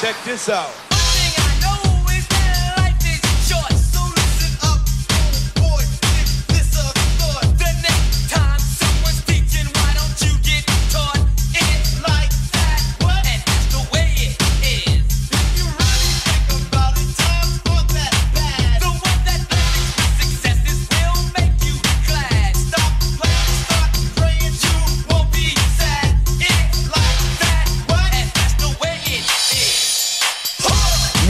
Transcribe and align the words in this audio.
Check 0.00 0.14
this 0.24 0.48
out. 0.48 0.87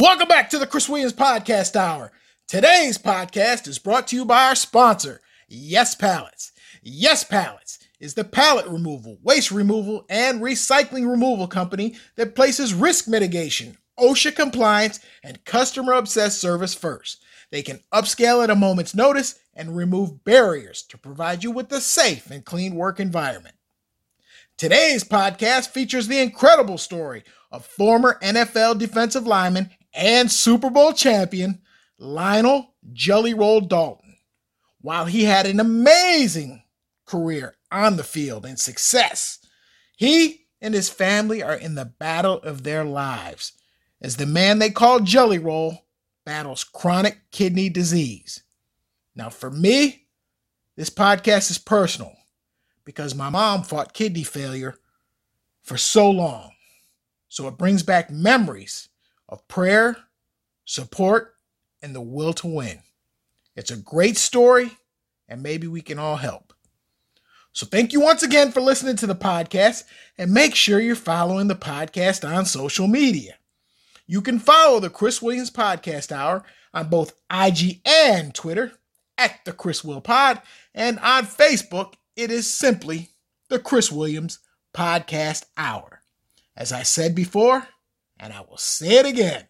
Welcome 0.08 0.28
back 0.28 0.48
to 0.50 0.58
the 0.58 0.66
Chris 0.66 0.88
Williams 0.88 1.12
Podcast 1.12 1.76
Hour. 1.76 2.12
Today's 2.46 2.96
podcast 2.96 3.68
is 3.68 3.78
brought 3.78 4.08
to 4.08 4.16
you 4.16 4.24
by 4.24 4.44
our 4.44 4.54
sponsor, 4.54 5.20
Yes 5.48 5.94
Pallets. 5.94 6.52
Yes 6.82 7.24
Pallets 7.24 7.78
is 8.00 8.14
the 8.14 8.24
pallet 8.24 8.66
removal, 8.68 9.18
waste 9.22 9.50
removal, 9.50 10.06
and 10.08 10.40
recycling 10.40 11.06
removal 11.08 11.46
company 11.46 11.94
that 12.16 12.34
places 12.34 12.72
risk 12.72 13.06
mitigation, 13.06 13.76
OSHA 14.00 14.34
compliance, 14.34 14.98
and 15.22 15.44
customer 15.44 15.92
obsessed 15.92 16.40
service 16.40 16.74
first. 16.74 17.22
They 17.50 17.60
can 17.60 17.80
upscale 17.92 18.42
at 18.42 18.48
a 18.48 18.54
moment's 18.54 18.94
notice 18.94 19.38
and 19.52 19.76
remove 19.76 20.24
barriers 20.24 20.84
to 20.84 20.96
provide 20.96 21.44
you 21.44 21.50
with 21.50 21.70
a 21.70 21.82
safe 21.82 22.30
and 22.30 22.46
clean 22.46 22.76
work 22.76 22.98
environment. 22.98 23.56
Today's 24.56 25.04
podcast 25.04 25.68
features 25.68 26.08
the 26.08 26.18
incredible 26.18 26.78
story 26.78 27.24
of 27.52 27.64
former 27.64 28.18
NFL 28.22 28.78
defensive 28.78 29.26
lineman 29.26 29.70
and 29.94 30.30
Super 30.30 30.70
Bowl 30.70 30.92
champion 30.92 31.60
Lionel 31.98 32.74
Jelly 32.92 33.34
Roll 33.34 33.60
Dalton. 33.60 34.16
While 34.80 35.06
he 35.06 35.24
had 35.24 35.46
an 35.46 35.60
amazing 35.60 36.62
career 37.04 37.56
on 37.72 37.96
the 37.96 38.04
field 38.04 38.46
and 38.46 38.58
success, 38.58 39.38
he 39.96 40.46
and 40.60 40.74
his 40.74 40.88
family 40.88 41.42
are 41.42 41.56
in 41.56 41.74
the 41.74 41.84
battle 41.84 42.36
of 42.38 42.62
their 42.62 42.84
lives 42.84 43.52
as 44.00 44.16
the 44.16 44.26
man 44.26 44.58
they 44.58 44.70
call 44.70 45.00
Jelly 45.00 45.38
Roll 45.38 45.86
battles 46.24 46.62
chronic 46.62 47.18
kidney 47.30 47.68
disease. 47.68 48.42
Now, 49.16 49.30
for 49.30 49.50
me, 49.50 50.06
this 50.76 50.90
podcast 50.90 51.50
is 51.50 51.58
personal 51.58 52.14
because 52.84 53.14
my 53.14 53.30
mom 53.30 53.64
fought 53.64 53.92
kidney 53.92 54.22
failure 54.22 54.76
for 55.62 55.76
so 55.76 56.10
long. 56.10 56.52
So 57.28 57.48
it 57.48 57.58
brings 57.58 57.82
back 57.82 58.10
memories 58.10 58.88
of 59.28 59.46
prayer, 59.48 59.96
support, 60.64 61.34
and 61.82 61.94
the 61.94 62.00
will 62.00 62.32
to 62.34 62.46
win. 62.46 62.80
It's 63.56 63.70
a 63.70 63.76
great 63.76 64.16
story, 64.16 64.70
and 65.28 65.42
maybe 65.42 65.66
we 65.66 65.80
can 65.80 65.98
all 65.98 66.16
help. 66.16 66.52
So, 67.52 67.66
thank 67.66 67.92
you 67.92 68.00
once 68.00 68.22
again 68.22 68.52
for 68.52 68.60
listening 68.60 68.96
to 68.96 69.06
the 69.06 69.14
podcast, 69.14 69.84
and 70.16 70.32
make 70.32 70.54
sure 70.54 70.80
you're 70.80 70.94
following 70.94 71.48
the 71.48 71.56
podcast 71.56 72.28
on 72.28 72.44
social 72.44 72.86
media. 72.86 73.34
You 74.06 74.22
can 74.22 74.38
follow 74.38 74.80
the 74.80 74.90
Chris 74.90 75.20
Williams 75.20 75.50
Podcast 75.50 76.12
Hour 76.12 76.44
on 76.72 76.88
both 76.88 77.14
IG 77.30 77.80
and 77.84 78.34
Twitter 78.34 78.72
at 79.16 79.44
the 79.44 79.52
Chris 79.52 79.82
Will 79.82 80.00
Pod, 80.00 80.40
and 80.74 80.98
on 81.00 81.26
Facebook, 81.26 81.94
it 82.16 82.30
is 82.30 82.48
simply 82.48 83.10
the 83.48 83.58
Chris 83.58 83.90
Williams 83.90 84.38
Podcast 84.72 85.46
Hour. 85.56 86.00
As 86.56 86.72
I 86.72 86.82
said 86.82 87.14
before, 87.14 87.66
and 88.18 88.32
I 88.32 88.40
will 88.40 88.56
say 88.56 88.98
it 88.98 89.06
again 89.06 89.44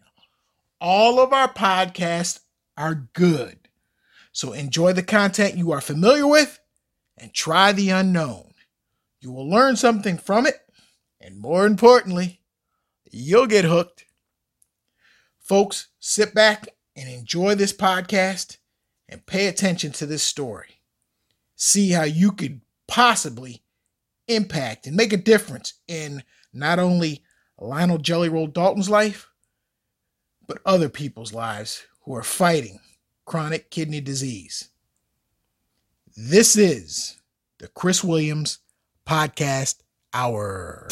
all 0.81 1.19
of 1.19 1.33
our 1.33 1.51
podcasts 1.51 2.39
are 2.77 3.07
good. 3.13 3.57
So 4.31 4.53
enjoy 4.53 4.93
the 4.93 5.03
content 5.03 5.57
you 5.57 5.71
are 5.71 5.81
familiar 5.81 6.27
with 6.27 6.59
and 7.17 7.33
try 7.33 7.71
the 7.71 7.89
unknown. 7.89 8.53
You 9.19 9.31
will 9.31 9.49
learn 9.49 9.75
something 9.75 10.17
from 10.17 10.47
it, 10.47 10.55
and 11.19 11.37
more 11.37 11.65
importantly, 11.65 12.39
you'll 13.11 13.47
get 13.47 13.65
hooked. 13.65 14.05
Folks, 15.41 15.87
sit 15.99 16.33
back 16.33 16.69
and 16.95 17.09
enjoy 17.09 17.55
this 17.55 17.73
podcast 17.73 18.57
and 19.09 19.25
pay 19.25 19.47
attention 19.47 19.91
to 19.93 20.05
this 20.05 20.23
story. 20.23 20.81
See 21.55 21.91
how 21.91 22.03
you 22.03 22.31
could 22.31 22.61
possibly 22.87 23.63
impact 24.29 24.87
and 24.87 24.95
make 24.95 25.11
a 25.11 25.17
difference 25.17 25.73
in 25.87 26.23
not 26.53 26.79
only 26.79 27.23
Lionel 27.59 27.97
Jelly 27.97 28.29
Roll 28.29 28.47
Dalton's 28.47 28.89
life, 28.89 29.27
but 30.47 30.59
other 30.65 30.89
people's 30.89 31.33
lives 31.33 31.85
who 32.03 32.15
are 32.15 32.23
fighting 32.23 32.79
chronic 33.25 33.69
kidney 33.69 34.01
disease. 34.01 34.69
This 36.15 36.55
is 36.55 37.19
the 37.59 37.67
Chris 37.67 38.03
Williams 38.03 38.59
Podcast 39.05 39.81
Hour. 40.13 40.87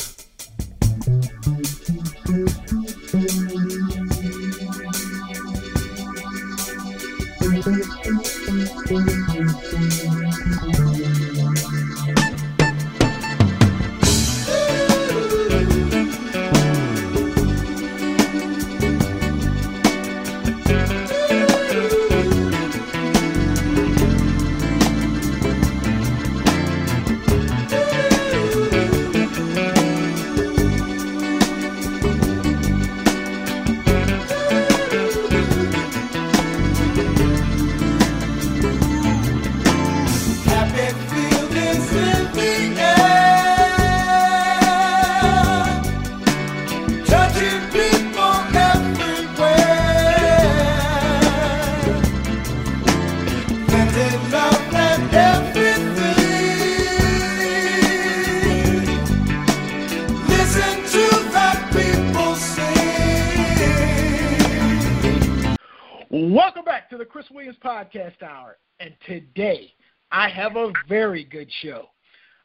Have 70.48 70.58
a 70.58 70.74
very 70.88 71.24
good 71.24 71.50
show. 71.62 71.88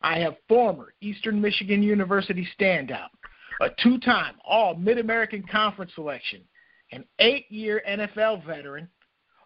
I 0.02 0.18
have 0.18 0.34
former 0.48 0.94
Eastern 1.00 1.40
Michigan 1.40 1.82
University 1.82 2.46
standout, 2.58 3.08
a 3.60 3.68
two 3.82 3.98
time 3.98 4.34
All 4.44 4.74
Mid 4.74 4.98
American 4.98 5.44
Conference 5.50 5.92
selection, 5.94 6.40
an 6.90 7.04
eight 7.20 7.50
year 7.50 7.82
NFL 7.88 8.44
veteran, 8.44 8.88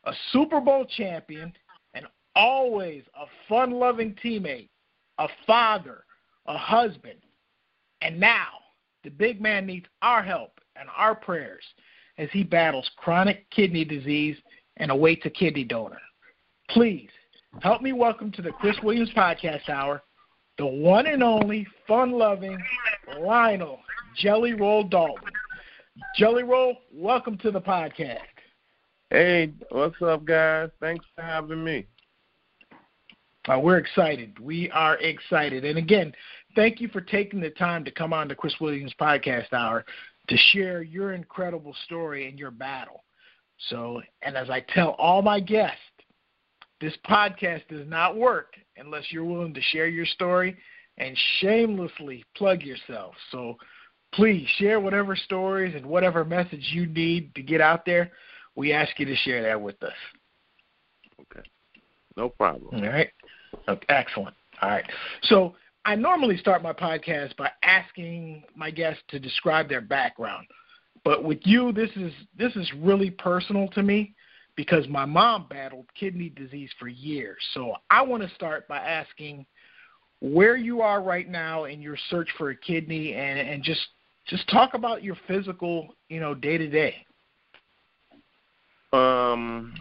a 0.05 0.12
Super 0.33 0.61
Bowl 0.61 0.87
champion, 0.97 1.53
and 1.95 2.06
always 2.34 3.03
a 3.15 3.27
fun 3.49 3.72
loving 3.72 4.16
teammate, 4.25 4.71
a 5.19 5.28
father, 5.47 6.05
a 6.47 6.56
husband. 6.56 7.19
And 8.00 8.19
now 8.19 8.49
the 9.05 9.11
big 9.11 9.41
man 9.41 9.66
needs 9.66 9.87
our 10.00 10.22
help 10.22 10.53
and 10.77 10.89
our 10.97 11.15
prayers 11.15 11.65
as 12.19 12.28
he 12.33 12.42
battles 12.42 12.91
chronic 12.97 13.48
kidney 13.51 13.84
disease 13.84 14.36
and 14.78 14.91
awaits 14.91 15.27
a 15.27 15.31
kidney 15.31 15.65
donor. 15.65 16.01
Please 16.71 17.09
help 17.61 17.83
me 17.83 17.93
welcome 17.93 18.31
to 18.33 18.43
the 18.43 18.53
Chris 18.53 18.77
Williams 18.83 19.11
Podcast 19.17 19.69
Hour 19.69 20.03
the 20.59 20.67
one 20.67 21.07
and 21.07 21.23
only 21.23 21.67
fun 21.87 22.13
loving 22.13 22.59
Lionel 23.19 23.81
Jelly 24.17 24.55
Roll 24.55 24.85
Dalton. 24.85 25.33
Jelly 26.17 26.45
Roll, 26.45 26.77
welcome 26.93 27.37
to 27.39 27.51
the 27.51 27.61
podcast. 27.61 28.21
Hey, 29.11 29.53
what's 29.71 30.01
up, 30.01 30.25
guys? 30.25 30.71
Thanks 30.81 31.05
for 31.15 31.23
having 31.23 31.63
me. 31.63 31.87
Uh, 33.47 33.59
we're 33.59 33.77
excited. 33.77 34.39
We 34.41 34.71
are 34.71 34.97
excited. 34.97 35.65
And 35.65 35.79
again, 35.79 36.13
thank 36.55 36.81
you 36.81 36.89
for 36.89 37.03
taking 37.03 37.41
the 37.41 37.51
time 37.51 37.85
to 37.85 37.91
come 37.91 38.13
on 38.13 38.29
the 38.29 38.35
Chris 38.35 38.55
Williams 38.61 38.95
Podcast 38.99 39.53
Hour 39.53 39.85
to 40.29 40.37
share 40.53 40.83
your 40.83 41.13
incredible 41.13 41.75
story 41.85 42.29
and 42.29 42.39
your 42.39 42.51
battle. 42.51 43.05
So, 43.69 44.01
and 44.23 44.37
as 44.37 44.51
I 44.51 44.61
tell 44.61 44.91
all 44.93 45.23
my 45.23 45.39
guests, 45.39 45.79
this 46.81 46.95
podcast 47.09 47.67
does 47.69 47.87
not 47.87 48.17
work 48.17 48.55
unless 48.77 49.05
you're 49.11 49.25
willing 49.25 49.55
to 49.55 49.61
share 49.61 49.89
your 49.89 50.07
story 50.07 50.57
and 50.99 51.17
shamelessly 51.41 52.25
plug 52.37 52.63
yourself. 52.63 53.15
So 53.31 53.57
please 54.15 54.47
share 54.57 54.81
whatever 54.81 55.17
stories 55.17 55.75
and 55.75 55.84
whatever 55.84 56.25
message 56.25 56.71
you 56.73 56.87
need 56.87 57.34
to 57.34 57.43
get 57.43 57.61
out 57.61 57.84
there. 57.84 58.13
We 58.55 58.73
ask 58.73 58.99
you 58.99 59.07
to 59.07 59.17
share 59.17 59.43
that 59.43 59.61
with 59.61 59.83
us. 59.83 59.93
Okay. 61.21 61.47
No 62.17 62.28
problem. 62.31 62.83
All 62.83 62.91
right. 62.91 63.11
Okay, 63.69 63.87
excellent. 63.89 64.34
All 64.63 64.71
right. 64.71 64.84
So 65.25 65.55
I 65.84 65.95
normally 65.95 66.37
start 66.39 66.63
my 66.63 66.72
podcast 66.72 67.37
by 67.37 67.51
asking 67.63 68.45
my 68.55 68.71
guests 68.71 69.03
to 69.09 69.19
describe 69.19 69.69
their 69.69 69.81
background. 69.81 70.47
But 71.05 71.22
with 71.22 71.41
you, 71.45 71.72
this 71.72 71.91
is 71.97 72.13
this 72.37 72.57
is 72.57 72.71
really 72.79 73.11
personal 73.11 73.69
to 73.69 73.83
me 73.83 74.15
because 74.57 74.89
my 74.89 75.05
mom 75.05 75.47
battled 75.49 75.87
kidney 75.99 76.31
disease 76.31 76.71
for 76.79 76.89
years. 76.89 77.39
So 77.55 77.75
I 77.91 78.03
want 78.03 78.23
to 78.23 78.35
start 78.35 78.67
by 78.67 78.79
asking 78.79 79.47
where 80.21 80.57
you 80.57 80.81
are 80.81 81.03
right 81.03 81.29
now 81.29 81.65
in 81.65 81.83
your 81.83 81.97
search 82.09 82.29
for 82.39 82.51
a 82.51 82.57
kidney 82.57 83.13
and, 83.15 83.39
and 83.39 83.63
just 83.63 83.87
just 84.27 84.49
talk 84.49 84.75
about 84.75 85.05
your 85.05 85.17
physical, 85.29 85.95
you 86.09 86.19
know, 86.19 86.35
day 86.35 86.59
to 86.59 86.69
day. 86.69 87.07
Um, 88.93 89.75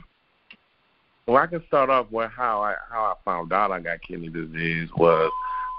well, 1.26 1.38
I 1.38 1.48
can 1.48 1.66
start 1.66 1.90
off 1.90 2.12
with 2.12 2.30
how 2.32 2.62
I 2.62 2.76
how 2.92 3.04
I 3.04 3.14
found 3.24 3.54
out 3.54 3.72
I 3.72 3.80
got 3.80 4.02
kidney 4.02 4.30
disease 4.30 4.90
was 4.98 5.32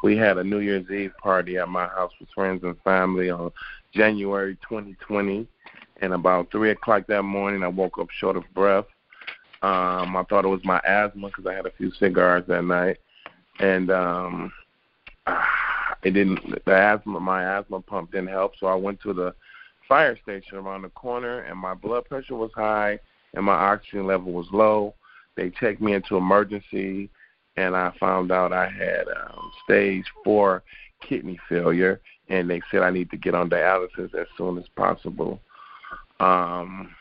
we 0.02 0.16
had 0.16 0.38
a 0.38 0.44
New 0.44 0.58
Year's 0.58 0.90
Eve 0.90 1.12
party 1.22 1.58
at 1.58 1.68
my 1.68 1.86
house 1.86 2.12
with 2.18 2.28
friends 2.34 2.62
and 2.64 2.76
family 2.82 3.30
on 3.30 3.50
January 3.92 4.56
2020, 4.68 5.46
and 6.00 6.12
about 6.12 6.50
three 6.50 6.70
o'clock 6.70 7.06
that 7.08 7.22
morning, 7.22 7.62
I 7.62 7.68
woke 7.68 7.98
up 7.98 8.08
short 8.10 8.36
of 8.36 8.44
breath. 8.54 8.86
Um, 9.62 10.16
I 10.16 10.24
thought 10.28 10.44
it 10.44 10.48
was 10.48 10.64
my 10.64 10.80
asthma 10.86 11.28
because 11.28 11.46
I 11.46 11.54
had 11.54 11.66
a 11.66 11.72
few 11.72 11.90
cigars 11.92 12.44
that 12.48 12.62
night, 12.62 12.98
and 13.58 13.90
um, 13.90 14.52
it 16.02 16.10
didn't. 16.12 16.64
The 16.64 16.74
asthma, 16.74 17.20
my 17.20 17.58
asthma 17.58 17.80
pump 17.80 18.12
didn't 18.12 18.28
help, 18.28 18.52
so 18.58 18.66
I 18.66 18.74
went 18.74 19.00
to 19.00 19.12
the 19.12 19.34
fire 19.88 20.18
station 20.22 20.58
around 20.58 20.82
the 20.82 20.90
corner, 20.90 21.40
and 21.40 21.58
my 21.58 21.74
blood 21.74 22.04
pressure 22.04 22.34
was 22.34 22.50
high 22.54 22.98
and 23.36 23.44
my 23.44 23.52
oxygen 23.52 24.06
level 24.06 24.32
was 24.32 24.46
low. 24.50 24.94
They 25.36 25.50
checked 25.50 25.80
me 25.80 25.92
into 25.92 26.16
emergency, 26.16 27.10
and 27.56 27.76
I 27.76 27.92
found 28.00 28.32
out 28.32 28.52
I 28.52 28.68
had 28.68 29.06
um, 29.08 29.52
stage 29.64 30.04
four 30.24 30.62
kidney 31.06 31.38
failure, 31.48 32.00
and 32.28 32.50
they 32.50 32.62
said 32.70 32.82
I 32.82 32.90
need 32.90 33.10
to 33.10 33.16
get 33.16 33.34
on 33.34 33.50
dialysis 33.50 34.14
as 34.14 34.26
soon 34.36 34.58
as 34.58 34.64
possible. 34.74 35.40
Um, 36.20 36.94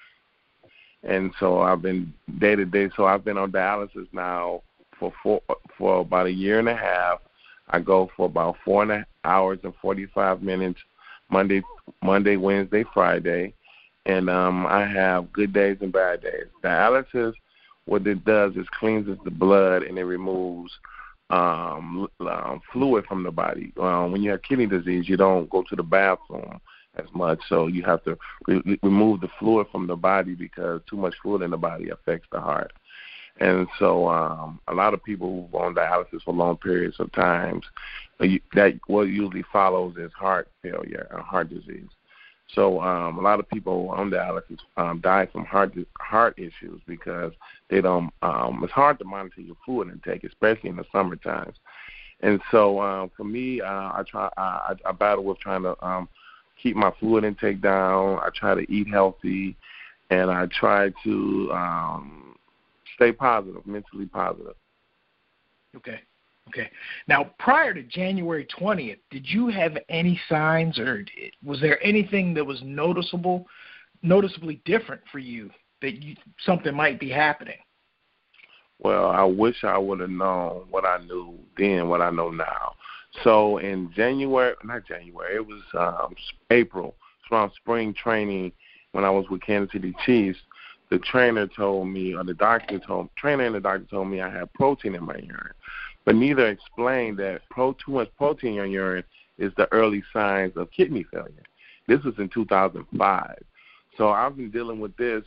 and 1.03 1.31
so 1.39 1.59
I've 1.61 1.81
been 1.81 2.13
day 2.39 2.55
to 2.55 2.65
day. 2.65 2.89
So 2.95 3.05
I've 3.05 3.23
been 3.23 3.37
on 3.37 3.51
dialysis 3.51 4.07
now 4.11 4.61
for 4.99 5.13
four, 5.21 5.41
for 5.77 6.01
about 6.01 6.27
a 6.27 6.31
year 6.31 6.59
and 6.59 6.69
a 6.69 6.75
half. 6.75 7.19
I 7.69 7.79
go 7.79 8.09
for 8.15 8.25
about 8.25 8.57
four 8.63 8.83
and 8.83 8.91
a 8.91 9.05
hours 9.23 9.59
and 9.63 9.73
forty 9.81 10.05
five 10.07 10.41
minutes 10.41 10.79
Monday, 11.29 11.63
Monday, 12.03 12.37
Wednesday, 12.37 12.83
Friday, 12.93 13.53
and 14.05 14.29
um, 14.29 14.65
I 14.67 14.85
have 14.85 15.31
good 15.33 15.53
days 15.53 15.77
and 15.81 15.91
bad 15.91 16.21
days. 16.21 16.45
Dialysis, 16.63 17.33
what 17.85 18.05
it 18.05 18.23
does 18.25 18.55
is 18.55 18.67
cleanses 18.79 19.17
the 19.23 19.31
blood 19.31 19.83
and 19.83 19.97
it 19.97 20.03
removes 20.03 20.71
um, 21.31 22.07
um, 22.19 22.61
fluid 22.71 23.05
from 23.05 23.23
the 23.23 23.31
body. 23.31 23.73
Um, 23.79 24.11
when 24.11 24.21
you 24.21 24.31
have 24.31 24.43
kidney 24.43 24.67
disease, 24.67 25.09
you 25.09 25.17
don't 25.17 25.49
go 25.49 25.63
to 25.63 25.75
the 25.75 25.83
bathroom 25.83 26.59
as 26.97 27.07
much, 27.13 27.39
so 27.47 27.67
you 27.67 27.83
have 27.83 28.03
to 28.03 28.17
re- 28.47 28.79
remove 28.83 29.21
the 29.21 29.29
fluid 29.39 29.67
from 29.71 29.87
the 29.87 29.95
body 29.95 30.35
because 30.35 30.81
too 30.89 30.97
much 30.97 31.15
fluid 31.21 31.41
in 31.41 31.51
the 31.51 31.57
body 31.57 31.89
affects 31.89 32.27
the 32.31 32.39
heart. 32.39 32.73
And 33.39 33.67
so, 33.79 34.07
um, 34.07 34.61
a 34.69 34.73
lot 34.73 34.93
of 34.93 35.03
people 35.03 35.49
who 35.51 35.57
are 35.57 35.65
on 35.65 35.75
dialysis 35.75 36.23
for 36.23 36.33
long 36.33 36.55
periods 36.57 36.99
of 36.99 37.11
times, 37.11 37.65
uh, 38.21 38.27
that 38.53 38.79
what 38.87 39.03
usually 39.03 39.43
follows 39.51 39.97
is 39.97 40.11
heart 40.13 40.47
failure 40.61 41.07
or 41.11 41.19
heart 41.19 41.49
disease. 41.49 41.89
So 42.53 42.79
um, 42.79 43.17
a 43.17 43.21
lot 43.21 43.39
of 43.39 43.49
people 43.49 43.89
on 43.89 44.11
dialysis 44.11 44.59
um, 44.77 45.01
die 45.01 45.25
from 45.25 45.45
heart 45.45 45.73
heart 45.99 46.35
issues 46.37 46.79
because 46.85 47.33
they 47.69 47.81
don't. 47.81 48.11
Um, 48.21 48.61
it's 48.63 48.71
hard 48.71 48.99
to 48.99 49.05
monitor 49.05 49.41
your 49.41 49.57
fluid 49.65 49.89
intake, 49.89 50.23
especially 50.23 50.69
in 50.69 50.75
the 50.75 50.85
summer 50.91 51.15
times. 51.15 51.57
And 52.21 52.39
so 52.51 52.79
um, 52.79 53.11
for 53.17 53.23
me, 53.23 53.61
uh, 53.61 53.65
I 53.67 54.03
try. 54.07 54.29
I, 54.37 54.75
I 54.85 54.91
battle 54.91 55.23
with 55.23 55.39
trying 55.39 55.63
to 55.63 55.75
um, 55.85 56.07
keep 56.65 56.75
my 56.75 56.91
fluid 56.99 57.23
intake 57.23 57.61
down. 57.61 58.17
I 58.17 58.29
try 58.33 58.55
to 58.55 58.71
eat 58.71 58.87
healthy, 58.87 59.55
and 60.09 60.31
I 60.31 60.47
try 60.47 60.89
to 61.03 61.51
um, 61.53 62.35
stay 62.95 63.11
positive, 63.11 63.65
mentally 63.67 64.07
positive. 64.07 64.55
Okay. 65.75 65.99
Okay. 66.49 66.69
Now, 67.07 67.31
prior 67.37 67.73
to 67.73 67.83
January 67.83 68.47
20th, 68.59 68.97
did 69.11 69.27
you 69.27 69.47
have 69.49 69.77
any 69.89 70.19
signs 70.29 70.79
or 70.79 71.05
was 71.43 71.59
there 71.59 71.83
anything 71.83 72.33
that 72.35 72.45
was 72.45 72.61
noticeable, 72.63 73.45
noticeably 74.03 74.61
different 74.65 75.01
for 75.11 75.19
you 75.19 75.49
that 75.81 76.03
you, 76.03 76.15
something 76.45 76.73
might 76.73 76.99
be 76.99 77.09
happening? 77.09 77.57
Well, 78.79 79.09
I 79.09 79.23
wish 79.23 79.63
I 79.63 79.77
would 79.77 79.99
have 80.01 80.09
known 80.09 80.65
what 80.69 80.85
I 80.85 80.99
knew 81.03 81.33
then, 81.57 81.89
what 81.89 82.01
I 82.01 82.11
know 82.11 82.29
now. 82.29 82.73
So 83.23 83.57
in 83.57 83.91
January, 83.95 84.55
not 84.63 84.85
January, 84.85 85.35
it 85.35 85.45
was 85.45 85.61
um, 85.77 86.15
April, 86.51 86.95
around 87.31 87.51
spring 87.55 87.93
training 87.93 88.51
when 88.91 89.05
I 89.05 89.09
was 89.09 89.25
with 89.29 89.41
Kansas 89.41 89.71
City 89.71 89.93
Chiefs. 90.05 90.39
The 90.91 90.99
trainer 90.99 91.47
told 91.47 91.87
me, 91.87 92.13
or 92.13 92.23
the 92.23 92.33
doctor 92.33 92.79
told, 92.79 93.09
trainer 93.15 93.45
and 93.45 93.55
the 93.55 93.59
doctor 93.59 93.85
told 93.89 94.09
me 94.09 94.21
I 94.21 94.29
had 94.29 94.53
protein 94.53 94.95
in 94.95 95.03
my 95.03 95.15
urine 95.15 95.53
but 96.05 96.15
neither 96.15 96.47
explained 96.47 97.17
that 97.17 97.41
pro, 97.49 97.73
too 97.73 97.91
much 97.91 98.09
protein 98.15 98.51
in 98.51 98.55
your 98.55 98.65
urine 98.67 99.03
is 99.37 99.51
the 99.57 99.71
early 99.73 100.03
signs 100.13 100.53
of 100.55 100.71
kidney 100.71 101.05
failure. 101.11 101.43
This 101.87 102.03
was 102.03 102.13
in 102.19 102.29
2005. 102.29 103.43
So 103.97 104.09
I've 104.09 104.37
been 104.37 104.51
dealing 104.51 104.79
with 104.79 104.95
this 104.97 105.23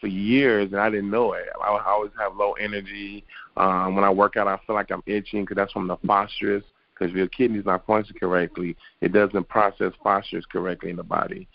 for 0.00 0.08
years, 0.08 0.72
and 0.72 0.80
I 0.80 0.90
didn't 0.90 1.10
know 1.10 1.32
it. 1.34 1.44
I 1.62 1.68
always 1.86 2.10
have 2.18 2.36
low 2.36 2.52
energy. 2.54 3.24
Um, 3.56 3.94
when 3.94 4.04
I 4.04 4.10
work 4.10 4.36
out, 4.36 4.48
I 4.48 4.58
feel 4.66 4.74
like 4.74 4.90
I'm 4.90 5.02
itching 5.06 5.42
because 5.42 5.56
that's 5.56 5.72
from 5.72 5.86
the 5.86 5.96
phosphorus. 6.04 6.64
Because 6.98 7.14
your 7.14 7.26
kidney's 7.28 7.64
not 7.64 7.86
functioning 7.86 8.20
correctly, 8.20 8.76
it 9.00 9.12
doesn't 9.12 9.48
process 9.48 9.92
phosphorus 10.02 10.44
correctly 10.46 10.90
in 10.90 10.96
the 10.96 11.02
body. 11.02 11.48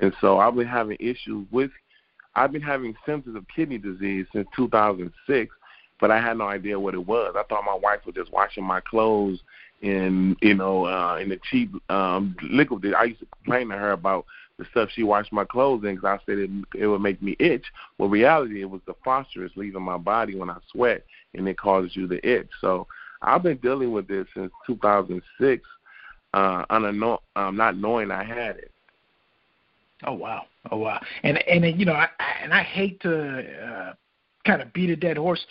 And 0.00 0.14
so 0.20 0.38
I've 0.38 0.54
been 0.54 0.66
having 0.66 0.96
issues 1.00 1.46
with. 1.50 1.70
I've 2.36 2.52
been 2.52 2.62
having 2.62 2.96
symptoms 3.06 3.36
of 3.36 3.46
kidney 3.54 3.78
disease 3.78 4.26
since 4.32 4.48
2006, 4.56 5.54
but 6.00 6.10
I 6.10 6.20
had 6.20 6.38
no 6.38 6.48
idea 6.48 6.80
what 6.80 6.94
it 6.94 7.06
was. 7.06 7.34
I 7.36 7.44
thought 7.44 7.64
my 7.64 7.78
wife 7.80 8.00
was 8.04 8.16
just 8.16 8.32
washing 8.32 8.64
my 8.64 8.80
clothes 8.80 9.40
in 9.82 10.36
you 10.40 10.54
know 10.54 10.86
uh, 10.86 11.18
in 11.20 11.28
the 11.28 11.38
cheap 11.50 11.70
um, 11.90 12.34
liquid. 12.42 12.92
I 12.94 13.04
used 13.04 13.20
to 13.20 13.26
complain 13.26 13.68
to 13.68 13.76
her 13.76 13.92
about 13.92 14.24
the 14.58 14.64
stuff 14.70 14.88
she 14.92 15.02
washed 15.02 15.32
my 15.32 15.44
clothes 15.44 15.84
in 15.84 15.96
because 15.96 16.20
I 16.20 16.24
said 16.26 16.38
it, 16.38 16.50
it 16.74 16.86
would 16.86 17.00
make 17.00 17.20
me 17.20 17.36
itch. 17.38 17.64
Well, 17.98 18.08
reality 18.08 18.62
it 18.62 18.70
was 18.70 18.80
the 18.86 18.94
phosphorus 19.04 19.52
leaving 19.56 19.82
my 19.82 19.98
body 19.98 20.36
when 20.36 20.50
I 20.50 20.58
sweat, 20.70 21.04
and 21.34 21.48
it 21.48 21.58
causes 21.58 21.96
you 21.96 22.08
to 22.08 22.26
itch. 22.26 22.48
So 22.60 22.86
I've 23.24 23.42
been 23.42 23.56
dealing 23.58 23.92
with 23.92 24.06
this 24.06 24.26
since 24.34 24.52
2006, 24.66 25.62
uh, 26.34 26.64
unknown, 26.70 27.18
um, 27.36 27.56
not 27.56 27.76
knowing 27.76 28.10
I 28.10 28.24
had 28.24 28.56
it. 28.56 28.70
Oh 30.06 30.12
wow! 30.12 30.44
Oh 30.70 30.76
wow! 30.76 31.00
And 31.22 31.38
and 31.48 31.78
you 31.78 31.86
know, 31.86 31.94
I, 31.94 32.08
and 32.42 32.52
I 32.52 32.62
hate 32.62 33.00
to 33.00 33.64
uh, 33.66 33.92
kind 34.46 34.60
of 34.60 34.72
beat 34.72 34.90
a 34.90 34.96
dead 34.96 35.16
horse, 35.16 35.44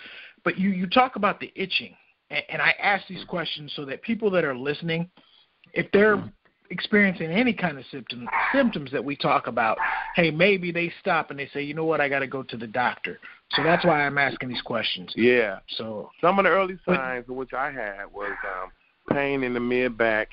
but 0.43 0.57
you 0.57 0.69
you 0.69 0.87
talk 0.87 1.15
about 1.15 1.39
the 1.39 1.51
itching, 1.55 1.95
and, 2.29 2.43
and 2.49 2.61
I 2.61 2.75
ask 2.81 3.07
these 3.07 3.23
questions 3.25 3.71
so 3.75 3.85
that 3.85 4.01
people 4.03 4.29
that 4.31 4.43
are 4.43 4.55
listening, 4.55 5.09
if 5.73 5.91
they're 5.91 6.17
mm-hmm. 6.17 6.27
experiencing 6.69 7.31
any 7.31 7.53
kind 7.53 7.79
of 7.79 7.85
symptoms 7.89 8.27
symptoms 8.53 8.91
that 8.91 9.03
we 9.03 9.15
talk 9.15 9.47
about, 9.47 9.77
hey, 10.15 10.29
maybe 10.29 10.71
they 10.71 10.91
stop 10.99 11.31
and 11.31 11.39
they 11.39 11.49
say, 11.53 11.63
you 11.63 11.73
know 11.73 11.85
what, 11.85 12.01
I 12.01 12.09
got 12.09 12.19
to 12.19 12.27
go 12.27 12.43
to 12.43 12.57
the 12.57 12.67
doctor. 12.67 13.19
So 13.55 13.63
that's 13.63 13.85
why 13.85 14.05
I'm 14.05 14.17
asking 14.17 14.49
these 14.49 14.61
questions. 14.61 15.11
Yeah. 15.15 15.59
So 15.77 16.09
some 16.21 16.39
of 16.39 16.45
the 16.45 16.51
early 16.51 16.77
signs 16.85 17.25
but, 17.27 17.33
which 17.33 17.53
I 17.53 17.71
had 17.71 18.05
was 18.11 18.31
um, 18.43 18.71
pain 19.11 19.43
in 19.43 19.53
the 19.53 19.59
mid 19.59 19.97
back, 19.97 20.31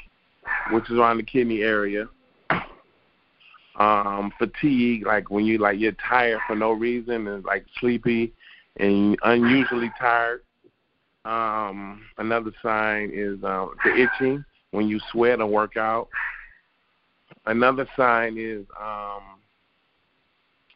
which 0.73 0.85
is 0.91 0.97
around 0.97 1.19
the 1.19 1.23
kidney 1.23 1.63
area. 1.63 2.09
Um, 3.79 4.33
fatigue, 4.39 5.07
like 5.07 5.31
when 5.31 5.45
you 5.45 5.59
like 5.59 5.79
you're 5.79 5.93
tired 5.93 6.41
for 6.47 6.55
no 6.55 6.73
reason 6.73 7.27
and 7.29 7.45
like 7.45 7.65
sleepy 7.79 8.33
and 8.77 9.17
unusually 9.23 9.91
tired. 9.99 10.43
Um, 11.25 12.03
another 12.19 12.53
sign 12.63 13.11
is 13.13 13.43
um, 13.45 13.75
the 13.85 13.95
itching 13.95 14.45
when 14.71 14.89
you 14.89 14.99
sweat 15.13 15.41
or 15.41 15.47
work 15.47 15.77
out. 15.77 16.09
Another 17.47 17.87
sign 17.97 18.37
is 18.39 18.65
um, 18.81 19.23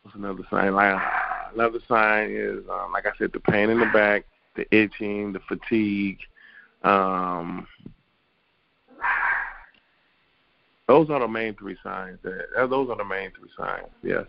what's 0.03 0.17
another 0.17 0.43
sign? 0.51 0.75
Like 0.75 1.01
another 1.54 1.78
sign 1.88 2.30
is 2.30 2.64
um, 2.70 2.92
like 2.92 3.06
I 3.06 3.16
said, 3.18 3.30
the 3.32 3.40
pain 3.40 3.70
in 3.70 3.80
the 3.80 3.90
back, 3.92 4.25
the 4.56 4.66
itching, 4.75 5.32
the 5.32 5.40
fatigue. 5.49 6.18
Um, 6.82 7.66
those 10.87 11.08
are 11.11 11.20
the 11.20 11.28
main 11.28 11.54
three 11.54 11.76
signs. 11.82 12.18
That, 12.23 12.68
those 12.68 12.90
are 12.90 12.96
the 12.96 13.04
main 13.04 13.30
three 13.38 13.50
signs. 13.56 13.88
Yes. 14.02 14.26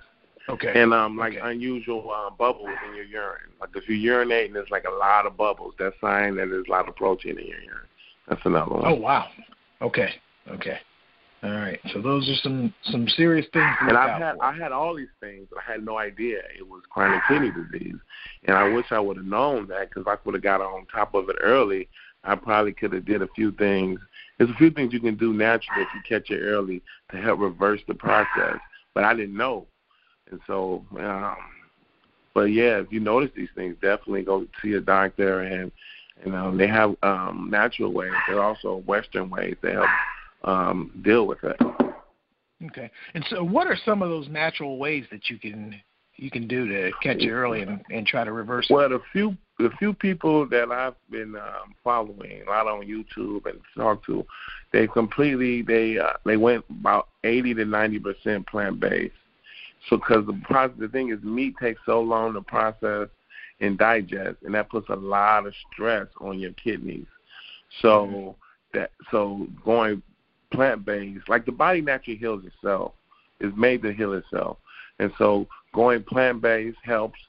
Okay. 0.47 0.71
And 0.75 0.93
um, 0.93 1.17
like 1.17 1.33
okay. 1.33 1.51
unusual 1.51 2.11
uh, 2.11 2.29
bubbles 2.29 2.69
in 2.87 2.95
your 2.95 3.05
urine. 3.05 3.51
Like 3.59 3.71
if 3.75 3.89
you 3.89 3.95
urinate 3.95 4.47
and 4.47 4.55
there's 4.55 4.69
like 4.69 4.85
a 4.85 4.93
lot 4.93 5.25
of 5.25 5.35
bubbles, 5.35 5.73
that's 5.79 5.95
sign 5.99 6.35
that 6.35 6.49
there's 6.49 6.67
a 6.67 6.71
lot 6.71 6.87
of 6.87 6.95
protein 6.95 7.39
in 7.39 7.47
your 7.47 7.61
urine. 7.61 7.87
That's 8.27 8.41
another 8.45 8.75
one. 8.75 8.83
Oh 8.85 8.95
wow. 8.95 9.27
Okay. 9.81 10.09
Okay. 10.49 10.79
All 11.45 11.51
right. 11.51 11.79
So 11.93 12.01
those 12.01 12.27
are 12.27 12.35
some 12.41 12.73
some 12.85 13.07
serious 13.09 13.45
things. 13.53 13.75
And 13.81 13.95
I've 13.95 14.19
had 14.19 14.37
for. 14.37 14.45
I 14.45 14.57
had 14.57 14.71
all 14.71 14.95
these 14.95 15.13
things, 15.19 15.47
but 15.51 15.59
I 15.59 15.71
had 15.71 15.85
no 15.85 15.99
idea 15.99 16.39
it 16.57 16.67
was 16.67 16.81
chronic 16.89 17.21
kidney 17.27 17.51
disease. 17.51 17.97
And 18.45 18.57
I 18.57 18.73
wish 18.73 18.87
I 18.89 18.99
would 18.99 19.17
have 19.17 19.27
known 19.27 19.67
that 19.67 19.89
because 19.89 20.05
I 20.07 20.17
would 20.25 20.33
have 20.33 20.41
got 20.43 20.61
on 20.61 20.87
top 20.87 21.13
of 21.13 21.29
it 21.29 21.35
early. 21.39 21.87
I 22.23 22.33
probably 22.35 22.73
could 22.73 22.93
have 22.93 23.05
did 23.05 23.21
a 23.21 23.27
few 23.35 23.51
things. 23.51 23.99
There's 24.37 24.49
a 24.49 24.55
few 24.55 24.71
things 24.71 24.91
you 24.91 24.99
can 24.99 25.17
do 25.17 25.33
naturally 25.33 25.83
if 25.83 25.89
you 25.93 26.01
catch 26.09 26.31
it 26.31 26.41
early 26.41 26.81
to 27.11 27.17
help 27.17 27.39
reverse 27.39 27.81
the 27.87 27.93
process. 27.93 28.57
But 28.95 29.03
I 29.03 29.13
didn't 29.13 29.37
know, 29.37 29.67
and 30.31 30.39
so. 30.47 30.83
um 30.97 31.37
But 32.33 32.45
yeah, 32.45 32.79
if 32.79 32.91
you 32.91 33.01
notice 33.01 33.29
these 33.35 33.49
things, 33.53 33.75
definitely 33.83 34.23
go 34.23 34.47
see 34.63 34.73
a 34.73 34.81
doctor. 34.81 35.41
And 35.41 35.71
you 36.25 36.31
know 36.31 36.57
they 36.57 36.67
have 36.67 36.95
um 37.03 37.49
natural 37.51 37.93
ways. 37.93 38.13
There 38.27 38.39
are 38.39 38.45
also 38.45 38.77
Western 38.87 39.29
ways 39.29 39.57
to 39.61 39.71
help 39.71 39.89
um 40.45 40.91
deal 41.03 41.27
with 41.27 41.43
it. 41.43 41.59
Okay. 42.63 42.89
And 43.13 43.25
so, 43.29 43.43
what 43.43 43.67
are 43.67 43.77
some 43.85 44.01
of 44.01 44.09
those 44.09 44.27
natural 44.29 44.77
ways 44.77 45.05
that 45.11 45.29
you 45.29 45.37
can 45.37 45.75
you 46.17 46.31
can 46.31 46.47
do 46.47 46.67
to 46.67 46.91
catch 47.03 47.17
it 47.17 47.29
early 47.29 47.61
and, 47.61 47.81
and 47.89 48.07
try 48.07 48.23
to 48.23 48.31
reverse 48.31 48.67
it? 48.69 48.73
Well, 48.73 48.89
the 48.89 49.01
few 49.11 49.35
the 49.59 49.69
few 49.77 49.93
people 49.93 50.47
that 50.49 50.71
I've 50.71 50.95
been 51.09 51.35
um, 51.35 51.75
following 51.83 52.41
a 52.45 52.49
lot 52.49 52.67
on 52.67 52.85
YouTube 52.85 53.45
and 53.45 53.59
talked 53.75 54.05
to, 54.05 54.25
they 54.71 54.87
completely 54.87 55.61
they 55.61 55.97
uh, 55.97 56.13
they 56.25 56.37
went 56.37 56.63
about 56.69 57.09
eighty 57.23 57.53
to 57.53 57.65
ninety 57.65 57.99
percent 57.99 58.47
plant 58.47 58.79
based. 58.79 59.13
So, 59.89 59.97
because 59.97 60.25
the 60.25 60.39
process, 60.43 60.75
the 60.79 60.87
thing 60.87 61.11
is, 61.11 61.21
meat 61.23 61.55
takes 61.61 61.81
so 61.85 62.01
long 62.01 62.33
to 62.33 62.41
process 62.41 63.09
and 63.59 63.77
digest, 63.77 64.37
and 64.43 64.55
that 64.55 64.69
puts 64.69 64.89
a 64.89 64.95
lot 64.95 65.45
of 65.45 65.53
stress 65.71 66.07
on 66.19 66.39
your 66.39 66.53
kidneys. 66.53 67.05
So 67.81 68.35
that 68.73 68.91
so 69.11 69.47
going 69.63 70.01
plant 70.51 70.85
based, 70.85 71.27
like 71.29 71.45
the 71.45 71.51
body 71.51 71.81
naturally 71.81 72.17
heals 72.17 72.43
itself, 72.45 72.93
is 73.39 73.53
made 73.55 73.81
to 73.83 73.93
heal 73.93 74.13
itself, 74.13 74.57
and 74.99 75.11
so 75.17 75.47
going 75.73 76.03
plant 76.03 76.41
based 76.41 76.77
helps 76.83 77.19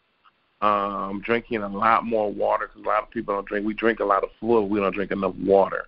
um, 0.62 1.20
drinking 1.24 1.62
a 1.62 1.68
lot 1.68 2.04
more 2.04 2.32
water 2.32 2.68
because 2.68 2.82
a 2.82 2.88
lot 2.88 3.02
of 3.02 3.10
people 3.10 3.34
don't 3.34 3.46
drink. 3.46 3.66
We 3.66 3.74
drink 3.74 4.00
a 4.00 4.04
lot 4.04 4.24
of 4.24 4.30
fluid. 4.40 4.70
We 4.70 4.80
don't 4.80 4.94
drink 4.94 5.10
enough 5.10 5.34
water. 5.36 5.84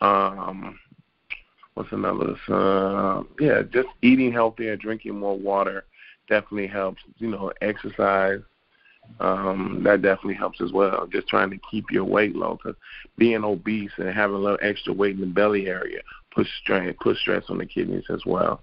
Um, 0.00 0.78
what's 1.74 1.92
another? 1.92 2.36
Uh, 2.48 3.22
yeah, 3.38 3.62
just 3.62 3.88
eating 4.02 4.32
healthier, 4.32 4.76
drinking 4.76 5.18
more 5.18 5.38
water 5.38 5.84
definitely 6.28 6.66
helps. 6.66 7.02
You 7.18 7.30
know, 7.30 7.52
exercise. 7.60 8.40
Um, 9.20 9.82
that 9.84 10.00
definitely 10.00 10.34
helps 10.34 10.60
as 10.60 10.72
well. 10.72 11.06
Just 11.06 11.28
trying 11.28 11.50
to 11.50 11.58
keep 11.70 11.90
your 11.90 12.04
weight 12.04 12.34
low 12.34 12.54
because 12.54 12.76
being 13.18 13.44
obese 13.44 13.90
and 13.98 14.08
having 14.08 14.36
a 14.36 14.38
little 14.38 14.58
extra 14.62 14.92
weight 14.92 15.16
in 15.16 15.20
the 15.20 15.26
belly 15.26 15.66
area 15.66 16.00
puts 16.34 16.48
strain, 16.62 16.94
puts 17.00 17.20
stress 17.20 17.44
on 17.48 17.58
the 17.58 17.66
kidneys 17.66 18.04
as 18.10 18.22
well. 18.26 18.62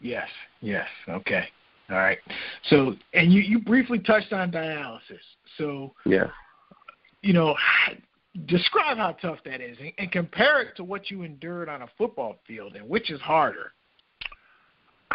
Yes. 0.00 0.28
Yes. 0.60 0.86
Okay. 1.08 1.44
All 1.90 1.96
right. 1.96 2.18
So, 2.70 2.94
and 3.12 3.32
you 3.32 3.40
you 3.40 3.58
briefly 3.60 3.98
touched 3.98 4.32
on 4.32 4.50
dialysis. 4.50 5.00
So, 5.58 5.92
Yeah. 6.06 6.30
you 7.22 7.32
know, 7.32 7.54
describe 8.46 8.96
how 8.96 9.12
tough 9.12 9.38
that 9.44 9.60
is, 9.60 9.76
and, 9.78 9.92
and 9.98 10.10
compare 10.10 10.62
it 10.62 10.76
to 10.76 10.84
what 10.84 11.10
you 11.10 11.22
endured 11.22 11.68
on 11.68 11.82
a 11.82 11.88
football 11.98 12.36
field, 12.46 12.74
and 12.76 12.88
which 12.88 13.10
is 13.10 13.20
harder. 13.20 13.72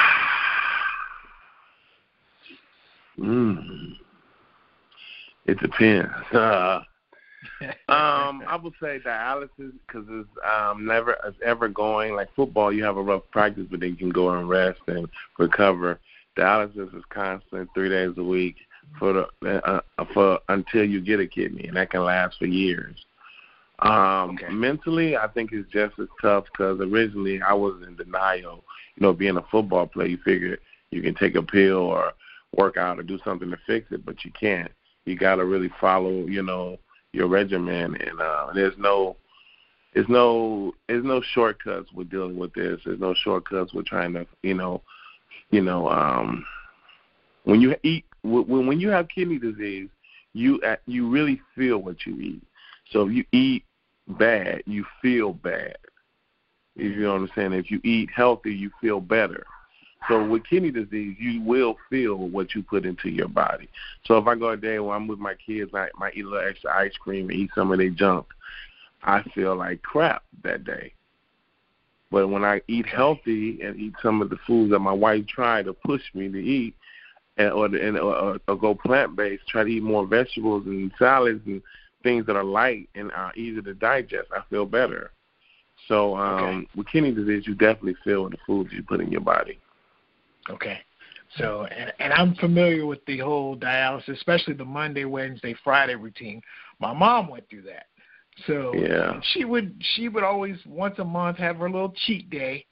Mm. 3.20 3.98
It 5.46 5.60
depends. 5.60 6.10
Uh, 6.34 6.82
um, 7.90 8.44
I 8.48 8.60
would 8.62 8.74
say 8.82 9.00
dialysis 9.00 9.74
because 9.86 10.06
it's 10.10 10.30
um, 10.50 10.86
never 10.86 11.18
it's 11.26 11.38
ever 11.46 11.68
going. 11.68 12.16
Like 12.16 12.34
football, 12.36 12.72
you 12.72 12.84
have 12.84 12.98
a 12.98 13.02
rough 13.02 13.24
practice, 13.32 13.66
but 13.70 13.80
then 13.80 13.90
you 13.90 13.96
can 13.96 14.10
go 14.10 14.30
and 14.30 14.50
rest 14.50 14.80
and 14.88 15.08
recover. 15.38 16.00
Dialysis 16.38 16.96
is 16.96 17.04
constant, 17.10 17.70
three 17.74 17.90
days 17.90 18.14
a 18.18 18.24
week 18.24 18.56
for 18.98 19.14
the 19.42 19.62
uh, 19.64 19.82
uh, 19.98 20.06
for 20.14 20.40
until 20.50 20.84
you 20.84 21.02
get 21.02 21.20
a 21.20 21.28
kidney, 21.28 21.66
and 21.68 21.78
that 21.78 21.92
can 21.92 22.04
last 22.04 22.38
for 22.38 22.46
years. 22.46 22.96
Um, 23.80 24.32
Okay. 24.32 24.50
Mentally, 24.50 25.18
I 25.18 25.28
think 25.28 25.52
it's 25.54 25.70
just 25.72 26.00
as 26.00 26.08
tough 26.22 26.46
because 26.46 26.80
originally 26.82 27.42
I 27.42 27.54
was 27.54 27.82
in 27.86 27.96
denial. 27.96 28.64
You 28.96 29.04
know, 29.04 29.14
being 29.14 29.38
a 29.38 29.46
football 29.52 29.88
player, 29.88 30.08
you 30.08 30.18
figure 30.18 30.58
you 30.92 31.02
can 31.02 31.16
take 31.16 31.36
a 31.36 31.44
pill 31.44 31.78
or 31.78 32.14
work 32.56 32.78
out 32.78 33.00
or 33.00 33.04
do 33.04 33.20
something 33.24 33.50
to 33.50 33.58
fix 33.66 33.92
it, 33.92 34.06
but 34.06 34.26
you 34.26 34.32
can't. 34.32 34.72
You 35.06 35.16
got 35.16 35.36
to 35.36 35.46
really 35.46 35.72
follow, 35.80 36.26
you 36.26 36.44
know, 36.44 36.78
your 37.14 37.28
regimen, 37.28 37.96
and 37.96 38.20
uh, 38.22 38.48
there's 38.54 38.78
no, 38.78 39.16
there's 39.94 40.10
no, 40.10 40.74
there's 40.88 41.04
no 41.04 41.22
shortcuts 41.34 41.92
with 41.94 42.10
dealing 42.10 42.38
with 42.38 42.54
this. 42.54 42.80
There's 42.86 43.00
no 43.00 43.14
shortcuts 43.14 43.74
with 43.74 43.86
trying 43.86 44.14
to, 44.14 44.26
you 44.44 44.54
know, 44.54 44.82
you 45.52 45.62
know, 45.62 45.90
um, 45.90 46.46
when 47.44 47.62
you 47.62 47.76
eat, 47.84 48.06
when 48.24 48.68
when 48.68 48.80
you 48.80 48.90
have 48.90 49.08
kidney 49.08 49.40
disease, 49.40 49.90
you 50.34 50.62
uh, 50.62 50.76
you 50.86 51.10
really 51.10 51.42
feel 51.56 51.80
what 51.80 52.06
you 52.06 52.20
eat. 52.20 52.44
So 52.92 53.08
if 53.08 53.14
you 53.14 53.26
eat 53.32 53.64
bad, 54.08 54.64
you 54.66 54.86
feel 55.02 55.34
bad. 55.34 55.78
If 56.76 56.96
you 56.96 57.02
know 57.02 57.14
what 57.14 57.22
I'm 57.22 57.30
saying. 57.36 57.54
If 57.54 57.72
you 57.72 57.82
eat 57.84 58.10
healthy, 58.16 58.54
you 58.54 58.72
feel 58.82 59.02
better. 59.02 59.44
So 60.08 60.26
with 60.26 60.46
kidney 60.46 60.72
disease, 60.72 61.18
you 61.20 61.42
will 61.42 61.78
feel 61.90 62.18
what 62.18 62.56
you 62.56 62.64
put 62.64 62.86
into 62.86 63.10
your 63.10 63.28
body. 63.28 63.70
So 64.06 64.18
if 64.18 64.28
I 64.28 64.36
go 64.36 64.50
a 64.50 64.58
day 64.58 64.80
where 64.80 64.96
I'm 64.96 65.08
with 65.08 65.20
my 65.20 65.36
kids, 65.36 65.72
I 65.74 65.90
might 65.98 66.16
eat 66.16 66.26
a 66.26 66.30
little 66.30 66.48
extra 66.48 66.76
ice 66.76 66.96
cream 66.98 67.30
and 67.30 67.38
eat 67.38 67.52
some 67.54 67.72
of 67.72 67.80
their 67.80 67.90
junk, 67.90 68.26
I 69.04 69.24
feel 69.36 69.56
like 69.56 69.82
crap 69.82 70.24
that 70.44 70.64
day. 70.64 70.94
But 72.12 72.30
when 72.30 72.44
I 72.44 72.62
eat 72.68 72.86
healthy 72.88 73.62
and 73.62 73.80
eat 73.80 73.94
some 74.02 74.22
of 74.22 74.30
the 74.30 74.38
foods 74.48 74.72
that 74.72 74.80
my 74.80 74.94
wife 74.94 75.28
tried 75.28 75.66
to 75.66 75.74
push 75.74 76.02
me 76.14 76.30
to 76.30 76.40
eat, 76.40 76.76
and 77.38 77.52
or 77.52 77.66
and 77.68 77.98
or, 77.98 78.40
or 78.48 78.56
go 78.58 78.76
plant 78.76 79.16
based, 79.16 79.48
try 79.48 79.64
to 79.64 79.70
eat 79.70 79.84
more 79.84 80.06
vegetables 80.08 80.66
and 80.66 80.92
salads 80.98 81.42
and 81.46 81.62
things 82.04 82.26
that 82.26 82.36
are 82.36 82.44
light 82.44 82.90
and 82.96 83.12
are 83.12 83.34
easy 83.36 83.62
to 83.62 83.74
digest, 83.74 84.30
I 84.36 84.42
feel 84.50 84.66
better. 84.66 85.12
So 85.88 86.16
um, 86.16 86.40
Okay. 86.40 86.68
with 86.76 86.88
kidney 86.88 87.12
disease, 87.12 87.46
you 87.46 87.56
definitely 87.56 87.96
feel 88.04 88.30
the 88.30 88.38
foods 88.46 88.72
you 88.74 88.84
put 88.84 89.02
in 89.02 89.12
your 89.12 89.22
body. 89.22 89.60
Okay. 90.50 90.80
So, 91.38 91.66
and, 91.66 91.94
and 92.00 92.12
I'm 92.12 92.34
familiar 92.36 92.86
with 92.88 93.06
the 93.06 93.20
whole 93.20 93.56
dialysis, 93.56 94.10
especially 94.10 94.56
the 94.56 94.66
Monday, 94.66 95.06
Wednesday, 95.06 95.56
Friday 95.64 95.96
routine. 95.96 96.42
My 96.80 96.92
mom 96.94 97.28
went 97.30 97.48
through 97.50 97.64
that. 97.64 97.86
So 98.48 98.74
Yeah. 98.74 99.20
she 99.34 99.44
would 99.46 99.76
she 99.96 100.08
would 100.08 100.24
always 100.24 100.58
once 100.66 100.98
a 101.00 101.04
month 101.04 101.38
have 101.38 101.58
her 101.58 101.70
little 101.70 101.94
cheat 102.08 102.30
day, 102.30 102.66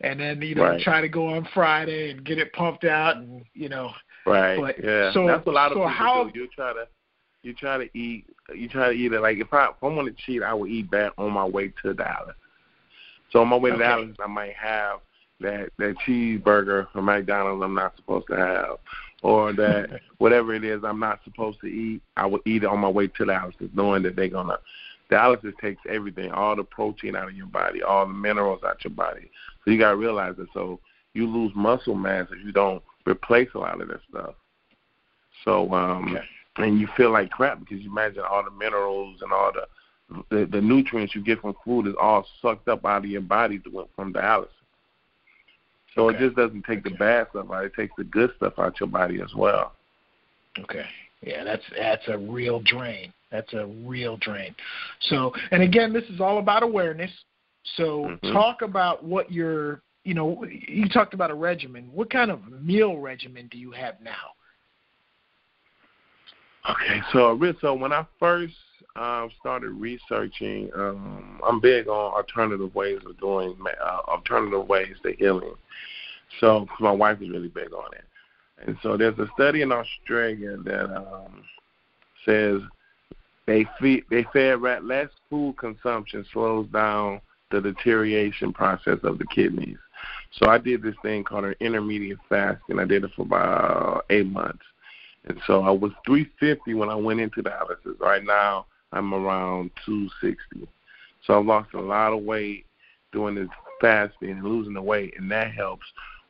and 0.00 0.18
then 0.20 0.40
you 0.42 0.54
know 0.54 0.62
Right. 0.62 0.80
try 0.80 1.00
to 1.00 1.08
go 1.08 1.26
on 1.34 1.44
Friday 1.52 2.10
and 2.12 2.24
get 2.24 2.38
it 2.38 2.52
pumped 2.52 2.84
out, 2.84 3.16
and 3.16 3.44
you 3.52 3.68
know 3.68 3.90
Right. 4.24 4.58
But- 4.60 4.82
yeah. 4.82 5.10
so- 5.12 5.26
That's 5.26 5.46
a 5.46 5.50
lot 5.50 5.72
of 5.72 5.76
so 5.76 5.80
people 5.80 5.88
how- 5.88 6.24
do. 6.24 6.38
You 6.40 6.46
try 6.54 6.72
to 6.72 6.86
you 7.42 7.52
try 7.52 7.78
to 7.78 7.98
eat 7.98 8.26
you 8.54 8.68
try 8.68 8.86
to 8.88 8.92
eat 8.94 9.12
it 9.12 9.20
like 9.20 9.38
if 9.38 9.52
I 9.52 9.66
if 9.66 9.74
I 9.82 9.86
want 9.88 10.06
to 10.08 10.22
cheat 10.24 10.42
I 10.42 10.54
would 10.54 10.70
eat 10.70 10.88
back 10.90 11.12
on 11.18 11.32
my 11.32 11.44
way 11.44 11.68
to 11.68 11.92
the 11.92 11.94
dialysis. 11.94 12.34
So 13.30 13.40
on 13.42 13.48
my 13.48 13.56
way 13.56 13.70
to 13.70 13.76
Okay. 13.76 13.84
dialysis 13.84 14.16
I 14.22 14.26
might 14.28 14.54
have 14.54 15.00
that 15.40 15.70
that 15.78 15.94
cheeseburger 16.06 16.90
from 16.92 17.06
McDonald's 17.06 17.62
I'm 17.62 17.74
not 17.74 17.96
supposed 17.96 18.26
to 18.28 18.36
have. 18.36 18.78
Or 19.22 19.52
that 19.52 20.00
whatever 20.18 20.54
it 20.54 20.64
is 20.64 20.82
I'm 20.84 21.00
not 21.00 21.20
supposed 21.24 21.60
to 21.60 21.66
eat, 21.66 22.02
I 22.16 22.26
will 22.26 22.40
eat 22.46 22.64
it 22.64 22.66
on 22.66 22.80
my 22.80 22.88
way 22.88 23.08
to 23.08 23.24
dialysis, 23.24 23.74
knowing 23.74 24.02
that 24.04 24.16
they're 24.16 24.28
gonna 24.28 24.58
dialysis 25.10 25.58
takes 25.60 25.80
everything, 25.88 26.30
all 26.30 26.54
the 26.56 26.64
protein 26.64 27.16
out 27.16 27.28
of 27.28 27.34
your 27.34 27.46
body, 27.46 27.82
all 27.82 28.06
the 28.06 28.12
minerals 28.12 28.62
out 28.64 28.76
of 28.76 28.84
your 28.84 28.92
body. 28.92 29.30
So 29.64 29.70
you 29.70 29.78
gotta 29.78 29.96
realize 29.96 30.36
that. 30.36 30.48
So 30.52 30.80
you 31.14 31.26
lose 31.26 31.52
muscle 31.54 31.94
mass 31.94 32.28
if 32.30 32.44
you 32.44 32.52
don't 32.52 32.82
replace 33.06 33.48
a 33.54 33.58
lot 33.58 33.80
of 33.80 33.88
that 33.88 34.00
stuff. 34.10 34.34
So 35.44 35.72
um 35.72 36.16
Okay. 36.16 36.24
and 36.56 36.80
you 36.80 36.88
feel 36.96 37.10
like 37.10 37.30
crap 37.30 37.60
because 37.60 37.78
you 37.80 37.90
imagine 37.90 38.22
all 38.28 38.42
the 38.42 38.50
minerals 38.50 39.20
and 39.22 39.32
all 39.32 39.52
the 39.52 39.66
the, 40.30 40.46
the 40.46 40.60
nutrients 40.60 41.14
you 41.14 41.22
get 41.22 41.40
from 41.40 41.54
food 41.64 41.86
is 41.86 41.94
all 42.00 42.26
sucked 42.40 42.68
up 42.68 42.84
out 42.86 43.04
of 43.04 43.10
your 43.10 43.20
body 43.20 43.60
from 43.94 44.12
dialysis. 44.12 44.48
So 45.98 46.08
Okay. 46.10 46.16
it 46.16 46.20
just 46.20 46.36
doesn't 46.36 46.64
take 46.64 46.84
the 46.84 46.90
bad 46.90 47.26
stuff 47.30 47.50
out; 47.50 47.64
it 47.64 47.74
takes 47.74 47.92
the 47.98 48.04
good 48.04 48.30
stuff 48.36 48.56
out 48.56 48.78
your 48.78 48.88
body 48.88 49.20
as 49.20 49.34
well. 49.34 49.72
Okay. 50.60 50.86
Yeah, 51.22 51.42
that's 51.42 51.64
that's 51.76 52.06
a 52.06 52.16
real 52.16 52.60
drain. 52.60 53.12
That's 53.32 53.52
a 53.52 53.66
real 53.66 54.16
drain. 54.18 54.54
So, 55.00 55.32
and 55.50 55.60
again, 55.60 55.92
this 55.92 56.04
is 56.04 56.20
all 56.20 56.38
about 56.38 56.62
awareness. 56.62 57.10
So, 57.76 58.16
Mhm. 58.22 58.32
talk 58.32 58.62
about 58.62 59.02
what 59.02 59.32
your, 59.32 59.82
you 60.04 60.14
know, 60.14 60.44
you 60.44 60.88
talked 60.88 61.14
about 61.14 61.32
a 61.32 61.34
regimen. 61.34 61.90
What 61.92 62.10
kind 62.10 62.30
of 62.30 62.48
meal 62.62 62.98
regimen 62.98 63.48
do 63.48 63.58
you 63.58 63.72
have 63.72 64.00
now? 64.00 64.34
Okay, 66.70 67.02
so 67.12 67.36
so 67.60 67.74
when 67.74 67.92
I 67.92 68.06
first 68.20 68.54
um, 68.98 69.30
started 69.38 69.70
researching, 69.70 70.70
um, 70.74 71.40
I'm 71.46 71.60
big 71.60 71.88
on 71.88 72.14
alternative 72.14 72.74
ways 72.74 73.00
of 73.06 73.18
doing 73.18 73.56
uh, 73.82 73.98
alternative 74.08 74.66
ways 74.66 74.96
to 75.02 75.12
healing. 75.12 75.54
So 76.40 76.66
my 76.80 76.90
wife 76.90 77.22
is 77.22 77.30
really 77.30 77.48
big 77.48 77.72
on 77.72 77.92
it, 77.94 78.04
and 78.66 78.76
so 78.82 78.96
there's 78.96 79.18
a 79.18 79.28
study 79.34 79.62
in 79.62 79.72
Australia 79.72 80.56
that 80.58 80.96
um, 80.96 81.42
says 82.26 82.60
they 83.46 83.64
feed 83.80 84.04
they 84.10 84.26
fed 84.32 84.60
rat 84.60 84.84
less 84.84 85.08
food 85.30 85.56
consumption 85.58 86.26
slows 86.32 86.66
down 86.68 87.20
the 87.50 87.60
deterioration 87.60 88.52
process 88.52 88.98
of 89.04 89.18
the 89.18 89.24
kidneys. 89.34 89.78
So 90.32 90.48
I 90.50 90.58
did 90.58 90.82
this 90.82 90.94
thing 91.02 91.24
called 91.24 91.46
an 91.46 91.54
intermediate 91.60 92.18
fast, 92.28 92.62
and 92.68 92.80
I 92.80 92.84
did 92.84 93.04
it 93.04 93.10
for 93.16 93.22
about 93.22 94.04
eight 94.10 94.26
months. 94.26 94.64
And 95.24 95.40
so 95.46 95.62
I 95.62 95.70
was 95.70 95.92
350 96.06 96.74
when 96.74 96.88
I 96.88 96.94
went 96.94 97.20
into 97.20 97.42
dialysis. 97.42 97.98
Right 97.98 98.24
now, 98.24 98.66
I'm 98.92 99.12
around 99.14 99.70
260. 99.84 100.68
So 101.24 101.38
I've 101.38 101.46
lost 101.46 101.74
a 101.74 101.80
lot 101.80 102.12
of 102.12 102.22
weight 102.22 102.64
doing 103.12 103.34
this 103.34 103.48
fasting 103.80 104.30
and 104.30 104.44
losing 104.44 104.74
the 104.74 104.82
weight, 104.82 105.14
and 105.18 105.30
that 105.30 105.52
helps 105.52 105.86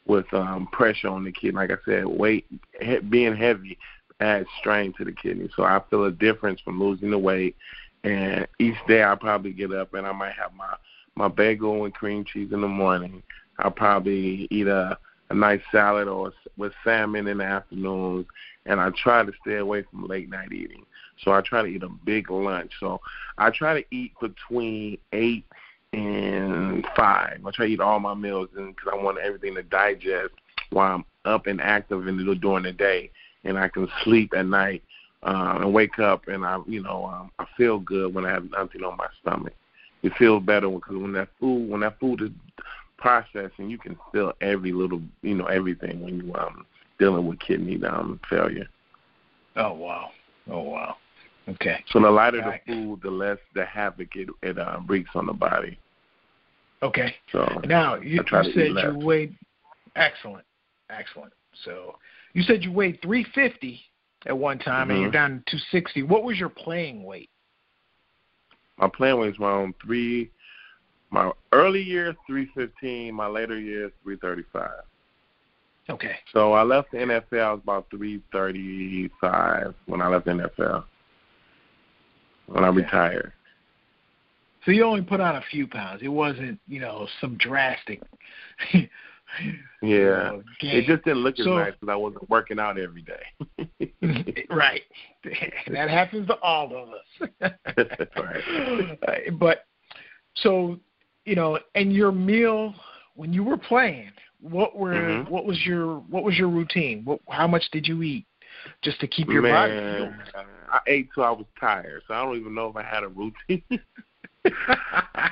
with 0.07 0.33
um, 0.33 0.67
pressure 0.73 1.09
on 1.09 1.25
the 1.25 1.33
kidney. 1.33 1.53
Like 1.53 1.71
I 1.71 1.77
said, 1.85 2.07
weight 2.07 2.47
he, 2.81 2.99
being 2.99 3.37
heavy 3.37 3.79
adds 4.21 4.49
strain 4.59 4.93
to 4.99 5.05
the 5.05 5.13
kidney. 5.13 5.49
So 5.55 5.63
I 5.63 5.81
feel 5.91 6.05
a 6.05 6.11
difference 6.11 6.61
from 6.61 6.81
losing 6.81 7.11
the 7.11 7.19
weight. 7.19 7.57
And 8.05 8.47
each 8.59 8.77
day 8.87 9.05
I 9.05 9.15
probably 9.15 9.53
get 9.53 9.73
up 9.73 9.95
and 9.95 10.07
I 10.07 10.13
might 10.13 10.33
have 10.33 10.55
my 10.55 10.75
my 11.15 11.29
bagel 11.29 11.85
and 11.85 11.95
cream 11.95 12.25
cheese 12.25 12.53
in 12.53 12.61
the 12.61 12.69
morning. 12.69 13.23
I'll 13.59 13.71
probably 13.71 14.49
eat 14.51 14.67
a 14.67 14.99
a 15.31 15.35
nice 15.35 15.61
salad 15.71 16.09
or 16.09 16.33
with 16.57 16.73
salmon 16.85 17.27
in 17.27 17.39
the 17.39 17.45
afternoons, 17.45 18.27
and 18.67 18.81
I 18.81 18.91
try 18.91 19.25
to 19.25 19.33
stay 19.43 19.57
away 19.57 19.83
from 19.83 20.07
late 20.07 20.31
night 20.31 20.53
eating. 20.53 20.87
So 21.25 21.33
I 21.33 21.41
try 21.41 21.63
to 21.63 21.69
eat 21.69 21.83
a 21.83 21.89
big 21.89 22.31
lunch. 22.31 22.73
So 22.81 23.01
I 23.37 23.51
try 23.51 23.81
to 23.81 23.95
eat 23.95 24.13
between 24.21 24.99
eight 25.13 25.45
and 25.93 26.87
five. 26.97 27.41
I 27.45 27.51
try 27.51 27.67
to 27.67 27.73
eat 27.73 27.81
all 27.81 28.01
my 28.01 28.15
meals 28.15 28.49
because 28.55 28.93
I 28.93 28.97
want 28.97 29.19
everything 29.19 29.55
to 29.55 29.63
digest 29.63 30.35
while 30.71 30.97
I'm 30.97 31.05
up 31.25 31.47
and 31.47 31.61
active 31.61 32.07
in 32.07 32.17
the, 32.17 32.35
during 32.35 32.65
the 32.65 32.73
day, 32.73 33.11
and 33.45 33.59
I 33.59 33.69
can 33.69 33.89
sleep 34.05 34.33
at 34.37 34.47
night 34.47 34.83
uh, 35.23 35.59
and 35.61 35.73
wake 35.73 35.99
up, 35.99 36.29
and 36.29 36.45
I, 36.45 36.59
you 36.67 36.83
know, 36.83 37.07
um, 37.07 37.31
I 37.39 37.47
feel 37.57 37.79
good 37.79 38.15
when 38.15 38.25
I 38.25 38.31
have 38.31 38.51
nothing 38.51 38.85
on 38.85 38.97
my 38.97 39.09
stomach. 39.21 39.55
It 40.03 40.13
feels 40.19 40.43
better 40.45 40.69
because 40.69 40.97
when 40.97 41.13
that 41.13 41.29
food, 41.41 41.69
when 41.69 41.81
that 41.81 41.99
food 41.99 42.23
is 42.23 42.31
processing, 42.99 43.69
you 43.71 43.79
can 43.79 43.97
feel 44.13 44.33
every 44.41 44.73
little, 44.73 45.03
you 45.23 45.35
know, 45.35 45.47
everything 45.47 46.01
when 46.01 46.19
you 46.21 46.35
um 46.35 46.67
dealing 46.99 47.27
with 47.27 47.41
kidney 47.41 47.83
um 47.85 48.21
failure. 48.29 48.69
Oh 49.57 49.73
wow! 49.73 50.11
Oh 50.51 50.63
wow! 50.63 50.97
Okay. 51.49 51.83
So 51.91 52.01
the 52.01 52.11
lighter 52.11 52.41
Right. 52.41 52.61
the 52.67 52.73
food, 52.73 53.01
the 53.03 53.11
less 53.11 53.39
the 53.55 53.65
havoc 53.65 54.15
it 54.17 54.29
it 54.43 54.59
uh, 54.59 54.81
wreaks 54.87 55.11
on 55.15 55.27
the 55.27 55.33
body. 55.33 55.79
Okay. 56.83 57.15
So 57.33 57.61
Now 57.65 57.97
you, 57.97 58.23
you 58.23 58.53
said 58.55 58.55
you 58.57 58.99
weighed 58.99 59.35
excellent, 59.97 60.45
excellent. 60.91 61.33
So 61.65 61.97
you 62.35 62.43
said 62.43 62.63
you 62.63 62.71
weighed 62.73 63.01
350 63.03 63.81
at 64.27 64.37
one 64.37 64.59
time, 64.59 64.91
and 64.91 65.01
you're 65.01 65.11
Mhm. 65.11 65.13
down 65.13 65.31
to 65.47 65.57
260. 65.57 66.03
What 66.03 66.25
was 66.25 66.39
your 66.39 66.49
playing 66.51 67.05
weight? 67.05 67.31
my 68.79 68.89
playing 68.89 69.19
weight 69.19 69.35
is 69.35 69.41
around 69.41 69.75
three. 69.81 70.31
My 71.11 71.33
early 71.53 71.83
years 71.83 72.15
three 72.27 72.47
fifteen. 72.55 73.15
My 73.15 73.27
later 73.27 73.59
years 73.59 73.91
three 74.03 74.17
thirty 74.17 74.45
five. 74.53 74.83
Okay. 75.91 76.17
So 76.33 76.53
I 76.53 76.63
left 76.63 76.93
the 76.93 76.99
NFL. 76.99 77.43
I 77.43 77.53
was 77.53 77.61
about 77.63 77.91
three 77.91 78.23
thirty 78.31 79.09
five 79.21 79.75
when 79.87 80.01
I 80.03 80.09
left 80.09 80.27
the 80.27 80.33
NFL. 80.33 80.85
When 82.49 82.65
I 82.65 82.69
Okay. 82.69 82.77
retired. 82.79 83.33
So 84.65 84.73
you 84.73 84.85
only 84.85 85.03
put 85.03 85.21
on 85.21 85.37
a 85.37 85.43
few 85.51 85.67
pounds. 85.67 86.03
It 86.03 86.09
wasn't, 86.09 86.59
you 86.67 86.81
know, 86.81 87.07
some 87.21 87.37
drastic. 87.37 88.03
you 88.73 88.89
Yeah. 89.83 90.31
know, 90.31 90.43
It 90.61 90.87
just 90.87 91.05
didn't 91.05 91.19
look 91.23 91.39
as 91.39 91.45
So- 91.45 91.59
nice 91.59 91.73
because 91.75 91.89
I 91.91 91.95
wasn't 91.97 92.29
working 92.29 92.59
out 92.59 92.79
every 92.79 93.03
day. 93.03 94.45
right. 94.51 94.83
that 95.69 95.91
happens 95.91 96.27
to 96.29 96.35
all 96.41 96.75
of 96.75 96.89
us. 96.91 97.31
Right. 98.17 98.99
Uh, 99.07 99.31
But 99.33 99.65
so, 100.35 100.79
you 101.25 101.35
know, 101.37 101.59
and 101.75 101.93
your 101.93 102.13
meal 102.13 102.75
when 103.15 103.33
you 103.33 103.45
were 103.45 103.59
playing, 103.59 104.11
what 104.41 104.77
were 104.77 104.95
Mhm. 104.95 105.29
what 105.29 105.45
was 105.45 105.65
your 105.67 105.99
what 106.09 106.23
was 106.25 106.39
your 106.39 106.49
routine? 106.49 107.05
What 107.05 107.21
how 107.29 107.47
much 107.49 107.69
did 107.73 107.87
you 107.89 108.03
eat 108.03 108.27
just 108.83 109.01
to 109.01 109.07
keep 109.09 109.29
your 109.29 109.43
body? 109.43 109.73
Man, 109.73 110.15
I 110.71 110.81
ate 110.87 111.09
till 111.15 111.25
I 111.25 111.31
was 111.31 111.47
tired, 111.59 112.03
so 112.07 112.15
I 112.15 112.25
don't 112.25 112.37
even 112.37 112.55
know 112.55 112.69
if 112.69 112.77
I 112.77 112.83
had 112.83 113.03
a 113.05 113.09
routine. 113.09 113.63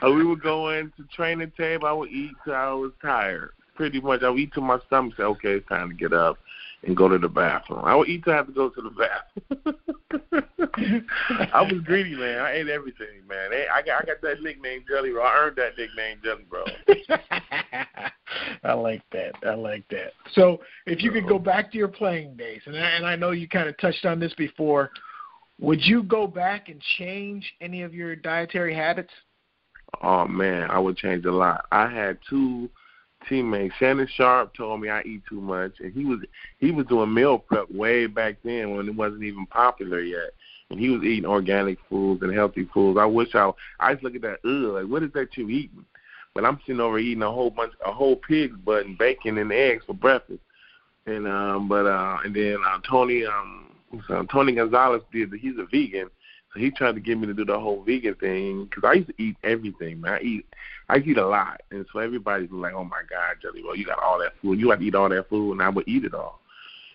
Uh, 0.02 0.10
we 0.10 0.24
would 0.24 0.42
go 0.42 0.70
into 0.70 1.04
training 1.14 1.52
tape. 1.56 1.84
I 1.84 1.92
would 1.92 2.10
eat 2.10 2.32
till 2.44 2.54
I 2.54 2.72
was 2.72 2.92
tired. 3.00 3.52
Pretty 3.74 4.00
much, 4.00 4.22
I 4.22 4.30
would 4.30 4.40
eat 4.40 4.52
till 4.52 4.62
my 4.62 4.78
stomach 4.86 5.14
said, 5.16 5.24
"Okay, 5.24 5.52
it's 5.52 5.68
time 5.68 5.88
to 5.88 5.94
get 5.94 6.12
up 6.12 6.38
and 6.82 6.96
go 6.96 7.08
to 7.08 7.18
the 7.18 7.28
bathroom." 7.28 7.84
I 7.84 7.94
would 7.94 8.08
eat 8.08 8.24
till 8.24 8.32
I 8.32 8.36
have 8.36 8.46
to 8.48 8.52
go 8.52 8.68
to 8.68 8.82
the 8.82 8.90
bathroom. 8.90 9.76
I 11.52 11.62
was 11.62 11.80
greedy, 11.84 12.16
man. 12.16 12.38
I 12.40 12.52
ate 12.52 12.68
everything, 12.68 13.26
man. 13.28 13.50
I 13.52 13.82
got, 13.82 14.02
I 14.02 14.06
got 14.06 14.20
that 14.22 14.42
nickname, 14.42 14.84
Jelly 14.88 15.10
Roll. 15.10 15.26
I 15.26 15.36
earned 15.38 15.56
that 15.56 15.78
nickname, 15.78 16.18
Jelly 16.22 16.44
Roll. 16.50 16.66
I 18.64 18.72
like 18.72 19.02
that. 19.12 19.34
I 19.46 19.54
like 19.54 19.86
that. 19.90 20.12
So, 20.32 20.60
if 20.86 21.02
you 21.02 21.10
could 21.10 21.28
go 21.28 21.38
back 21.38 21.70
to 21.72 21.78
your 21.78 21.88
playing 21.88 22.36
days, 22.36 22.62
and 22.66 22.76
I, 22.76 22.90
and 22.90 23.06
I 23.06 23.16
know 23.16 23.30
you 23.30 23.48
kind 23.48 23.68
of 23.68 23.78
touched 23.78 24.04
on 24.04 24.20
this 24.20 24.34
before, 24.34 24.90
would 25.60 25.82
you 25.82 26.02
go 26.02 26.26
back 26.26 26.68
and 26.68 26.80
change 26.98 27.54
any 27.60 27.82
of 27.82 27.94
your 27.94 28.14
dietary 28.16 28.74
habits? 28.74 29.12
Oh 30.02 30.26
man, 30.26 30.70
I 30.70 30.78
would 30.78 30.96
change 30.96 31.24
a 31.24 31.32
lot. 31.32 31.64
I 31.72 31.88
had 31.88 32.18
two 32.28 32.68
teammates. 33.28 33.74
Shannon 33.78 34.08
Sharpe 34.14 34.54
told 34.54 34.80
me 34.80 34.88
I 34.88 35.02
eat 35.02 35.22
too 35.28 35.40
much, 35.40 35.72
and 35.80 35.92
he 35.92 36.04
was 36.04 36.20
he 36.58 36.70
was 36.70 36.86
doing 36.86 37.12
meal 37.12 37.38
prep 37.38 37.70
way 37.70 38.06
back 38.06 38.36
then 38.44 38.76
when 38.76 38.88
it 38.88 38.94
wasn't 38.94 39.22
even 39.22 39.46
popular 39.46 40.00
yet. 40.00 40.30
And 40.68 40.80
he 40.80 40.90
was 40.90 41.04
eating 41.04 41.26
organic 41.26 41.78
foods 41.88 42.22
and 42.22 42.34
healthy 42.34 42.68
foods. 42.74 42.98
I 42.98 43.06
wish 43.06 43.34
I 43.34 43.50
I 43.80 43.92
just 43.94 44.04
look 44.04 44.16
at 44.16 44.22
that. 44.22 44.40
Ugh, 44.44 44.74
like 44.74 44.86
what 44.86 45.02
is 45.02 45.12
that 45.14 45.36
you 45.36 45.48
eating? 45.48 45.84
But 46.34 46.44
I'm 46.44 46.60
sitting 46.66 46.80
over 46.80 46.98
eating 46.98 47.22
a 47.22 47.32
whole 47.32 47.50
bunch, 47.50 47.72
a 47.84 47.92
whole 47.92 48.16
pig's 48.16 48.58
butt 48.58 48.84
and 48.84 48.98
bacon 48.98 49.38
and 49.38 49.52
eggs 49.52 49.84
for 49.86 49.94
breakfast. 49.94 50.40
And 51.06 51.26
um, 51.26 51.68
but 51.68 51.86
uh, 51.86 52.18
and 52.24 52.34
then 52.34 52.58
uh, 52.66 52.78
Tony 52.88 53.24
um, 53.24 53.70
so 54.08 54.26
Tony 54.32 54.52
Gonzalez 54.52 55.02
did. 55.12 55.32
He's 55.34 55.58
a 55.58 55.66
vegan, 55.66 56.08
so 56.52 56.60
he 56.60 56.70
tried 56.70 56.94
to 56.94 57.00
get 57.00 57.18
me 57.18 57.26
to 57.26 57.34
do 57.34 57.44
the 57.44 57.58
whole 57.58 57.82
vegan 57.82 58.14
thing 58.14 58.64
because 58.64 58.84
I 58.84 58.94
used 58.94 59.08
to 59.08 59.22
eat 59.22 59.36
everything, 59.44 60.00
man. 60.00 60.14
I 60.14 60.20
eat, 60.20 60.46
I 60.88 60.98
eat 60.98 61.18
a 61.18 61.26
lot, 61.26 61.60
and 61.70 61.86
so 61.92 62.00
everybody's 62.00 62.50
like, 62.50 62.74
"Oh 62.74 62.84
my 62.84 63.02
God, 63.08 63.36
Jelly 63.42 63.62
Roll, 63.62 63.76
you 63.76 63.86
got 63.86 64.02
all 64.02 64.18
that 64.18 64.32
food. 64.40 64.58
You 64.58 64.68
got 64.68 64.80
to 64.80 64.84
eat 64.84 64.94
all 64.94 65.08
that 65.08 65.28
food," 65.28 65.52
and 65.52 65.62
I 65.62 65.68
would 65.68 65.88
eat 65.88 66.04
it 66.04 66.14
all. 66.14 66.40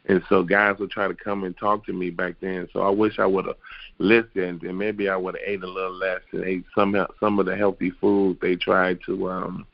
And 0.07 0.23
so 0.29 0.43
guys 0.43 0.77
would 0.79 0.89
try 0.89 1.07
to 1.07 1.13
come 1.13 1.43
and 1.43 1.55
talk 1.57 1.85
to 1.85 1.93
me 1.93 2.09
back 2.09 2.35
then. 2.41 2.67
So 2.73 2.81
I 2.81 2.89
wish 2.89 3.19
I 3.19 3.25
would 3.25 3.45
have 3.45 3.57
listened, 3.99 4.63
and 4.63 4.77
maybe 4.77 5.09
I 5.09 5.15
would 5.15 5.35
have 5.35 5.43
ate 5.45 5.63
a 5.63 5.67
little 5.67 5.93
less 5.93 6.21
and 6.31 6.43
ate 6.43 6.65
some 6.73 6.95
some 7.19 7.39
of 7.39 7.45
the 7.45 7.55
healthy 7.55 7.91
food 8.01 8.37
they 8.41 8.55
tried 8.55 8.99
to 9.05 9.29
um 9.29 9.67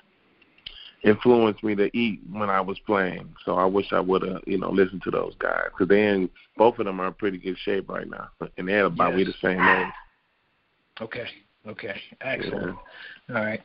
influence 1.03 1.61
me 1.63 1.75
to 1.75 1.95
eat 1.97 2.21
when 2.31 2.49
I 2.49 2.61
was 2.61 2.77
playing. 2.85 3.33
So 3.45 3.55
I 3.55 3.65
wish 3.65 3.91
I 3.91 3.99
would 3.99 4.23
have, 4.23 4.41
you 4.47 4.57
know, 4.57 4.71
listened 4.71 5.03
to 5.03 5.11
those 5.11 5.35
guys 5.39 5.65
because 5.71 5.87
they 5.87 6.07
in 6.07 6.29
both 6.57 6.79
of 6.79 6.85
them 6.85 6.99
are 6.99 7.07
in 7.07 7.13
pretty 7.13 7.37
good 7.37 7.57
shape 7.59 7.89
right 7.89 8.09
now, 8.09 8.29
and 8.57 8.67
they're 8.67 8.85
about 8.85 9.15
we 9.15 9.23
the 9.23 9.33
same 9.41 9.67
age. 9.67 9.87
Okay. 11.01 11.27
Okay. 11.67 11.99
Excellent. 12.21 12.77
All 13.29 13.35
right. 13.35 13.61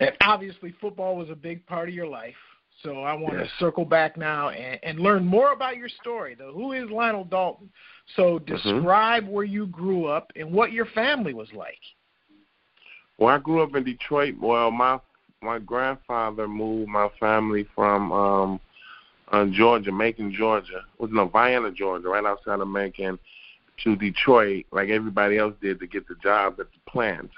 And 0.00 0.12
obviously, 0.20 0.74
football 0.80 1.16
was 1.16 1.30
a 1.30 1.34
big 1.34 1.66
part 1.66 1.88
of 1.88 1.94
your 1.94 2.06
life. 2.06 2.34
So 2.82 3.02
I 3.02 3.14
want 3.14 3.38
Yes. 3.38 3.48
to 3.48 3.64
circle 3.64 3.86
back 3.86 4.18
now 4.18 4.50
and, 4.50 4.78
and 4.82 5.00
learn 5.00 5.24
more 5.24 5.52
about 5.52 5.78
your 5.78 5.88
story. 5.88 6.34
Though, 6.34 6.52
who 6.52 6.72
is 6.72 6.90
Lionel 6.90 7.24
Dalton? 7.24 7.70
So 8.14 8.38
Mm-hmm. 8.38 8.74
describe 8.74 9.26
where 9.26 9.44
you 9.44 9.66
grew 9.68 10.06
up 10.06 10.30
and 10.36 10.52
what 10.52 10.72
your 10.72 10.84
family 10.86 11.32
was 11.32 11.50
like. 11.54 11.80
Well, 13.18 13.34
I 13.34 13.38
grew 13.38 13.62
up 13.62 13.74
in 13.74 13.84
Detroit. 13.84 14.34
Well, 14.38 14.70
my 14.70 15.00
my 15.42 15.58
grandfather 15.58 16.48
moved 16.48 16.88
my 16.88 17.08
family 17.20 17.66
from 17.74 18.12
um 18.12 18.60
uh, 19.32 19.44
Georgia, 19.46 19.90
Macon, 19.90 20.32
Georgia. 20.32 20.82
Was 20.98 21.10
no 21.12 21.26
Vienna, 21.26 21.72
Georgia, 21.72 22.08
right 22.08 22.24
outside 22.24 22.60
of 22.60 22.68
Macon, 22.68 23.18
to 23.82 23.96
Detroit, 23.96 24.66
like 24.70 24.88
everybody 24.88 25.36
else 25.36 25.54
did 25.60 25.80
to 25.80 25.86
get 25.86 26.06
the 26.06 26.14
job 26.22 26.60
at 26.60 26.66
the 26.70 26.90
plants. 26.90 27.34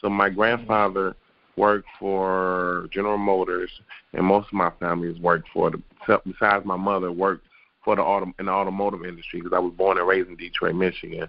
So 0.00 0.08
my 0.08 0.30
grandfather 0.30 1.14
worked 1.56 1.88
for 1.98 2.88
General 2.92 3.18
Motors, 3.18 3.70
and 4.12 4.26
most 4.26 4.48
of 4.48 4.54
my 4.54 4.70
family 4.80 5.08
has 5.08 5.18
worked 5.20 5.48
for 5.52 5.70
the. 5.70 5.82
Besides 6.24 6.64
my 6.64 6.76
mother, 6.76 7.12
worked 7.12 7.46
for 7.84 7.94
the 7.94 8.02
auto 8.02 8.32
in 8.38 8.46
the 8.46 8.52
automotive 8.52 9.04
industry 9.04 9.40
because 9.40 9.54
I 9.54 9.58
was 9.58 9.74
born 9.74 9.98
and 9.98 10.08
raised 10.08 10.28
in 10.28 10.36
Detroit, 10.36 10.74
Michigan, 10.74 11.28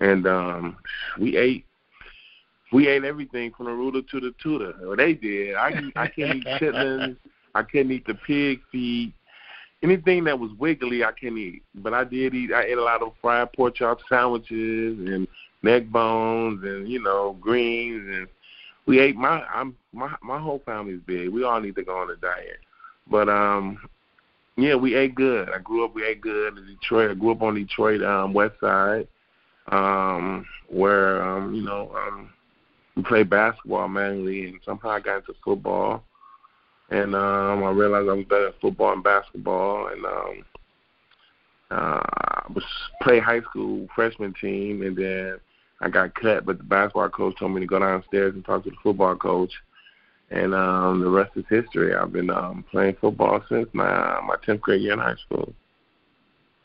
and 0.00 0.26
um 0.26 0.76
we 1.18 1.36
ate 1.36 1.64
we 2.72 2.88
ate 2.88 3.04
everything 3.04 3.52
from 3.56 3.66
the 3.66 3.72
rooter 3.72 4.02
to 4.02 4.20
the 4.20 4.34
tutor. 4.42 4.74
Well, 4.82 4.96
they 4.96 5.14
did. 5.14 5.54
I 5.54 5.82
I 5.96 6.08
can't 6.08 6.36
eat 6.36 6.44
chitlins. 6.60 7.16
I 7.54 7.62
couldn't 7.62 7.92
eat 7.92 8.06
the 8.06 8.14
pig 8.14 8.60
feet. 8.70 9.14
Anything 9.82 10.24
that 10.24 10.38
was 10.38 10.50
wiggly, 10.58 11.04
I 11.04 11.12
can't 11.12 11.38
eat. 11.38 11.62
But 11.74 11.94
I 11.94 12.04
did 12.04 12.34
eat. 12.34 12.52
I 12.52 12.64
ate 12.64 12.78
a 12.78 12.82
lot 12.82 13.02
of 13.02 13.12
fried 13.20 13.52
pork 13.52 13.76
chop 13.76 14.00
sandwiches 14.08 14.98
and 14.98 15.26
neck 15.62 15.88
bones 15.88 16.62
and 16.64 16.88
you 16.88 17.02
know 17.02 17.36
greens 17.40 18.06
and 18.14 18.28
we 18.86 19.00
ate. 19.00 19.16
My 19.16 19.44
I'm 19.44 19.76
my 19.92 20.14
my 20.22 20.38
whole 20.38 20.62
family's 20.64 21.00
big. 21.06 21.28
We 21.28 21.44
all 21.44 21.60
need 21.60 21.76
to 21.76 21.84
go 21.84 21.96
on 21.96 22.10
a 22.10 22.16
diet. 22.16 22.58
But 23.10 23.28
um, 23.28 23.78
yeah, 24.56 24.74
we 24.74 24.94
ate 24.94 25.14
good. 25.14 25.48
I 25.50 25.58
grew 25.58 25.84
up. 25.84 25.94
We 25.94 26.04
ate 26.04 26.20
good 26.20 26.58
in 26.58 26.66
Detroit. 26.66 27.10
I 27.10 27.14
grew 27.14 27.32
up 27.32 27.42
on 27.42 27.54
Detroit 27.54 28.02
um, 28.02 28.34
West 28.34 28.54
Side, 28.60 29.06
um, 29.68 30.44
where 30.68 31.22
um, 31.22 31.54
you 31.54 31.62
know 31.62 31.92
um, 31.94 32.30
we 32.98 33.04
played 33.04 33.30
basketball 33.30 33.86
mainly, 33.86 34.46
and 34.46 34.58
somehow 34.64 34.90
I 34.90 35.00
got 35.00 35.18
into 35.18 35.34
football. 35.44 36.02
and 36.90 37.14
um, 37.14 37.62
I 37.62 37.70
realized 37.70 38.08
I 38.08 38.14
was 38.14 38.26
better 38.28 38.48
at 38.48 38.60
football 38.60 38.92
and 38.92 39.04
basketball, 39.04 39.86
and 39.86 40.04
um, 40.04 40.44
uh, 41.70 42.02
I 42.02 42.46
was 42.52 42.64
play 43.00 43.20
high 43.20 43.40
school 43.42 43.86
freshman 43.94 44.34
team, 44.40 44.82
and 44.82 44.96
then 44.96 45.38
I 45.80 45.88
got 45.90 46.14
cut. 46.16 46.44
But 46.44 46.58
the 46.58 46.64
basketball 46.64 47.08
coach 47.10 47.38
told 47.38 47.52
me 47.52 47.60
to 47.60 47.66
go 47.68 47.78
downstairs 47.78 48.34
and 48.34 48.44
talk 48.44 48.64
to 48.64 48.70
the 48.70 48.76
football 48.82 49.14
coach, 49.14 49.52
and 50.32 50.52
um, 50.52 51.00
the 51.00 51.08
rest 51.08 51.30
is 51.36 51.44
history. 51.48 51.94
I've 51.94 52.12
been 52.12 52.30
um, 52.30 52.64
playing 52.68 52.96
football 53.00 53.44
since 53.48 53.68
my 53.72 54.20
my 54.26 54.34
tenth 54.44 54.60
grade 54.62 54.82
year 54.82 54.94
in 54.94 54.98
high 54.98 55.14
school. 55.24 55.52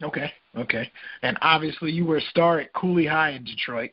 Okay, 0.01 0.31
okay, 0.57 0.91
and 1.21 1.37
obviously 1.43 1.91
you 1.91 2.05
were 2.05 2.17
a 2.17 2.29
star 2.31 2.59
at 2.59 2.73
Cooley 2.73 3.05
High 3.05 3.31
in 3.31 3.43
Detroit. 3.43 3.91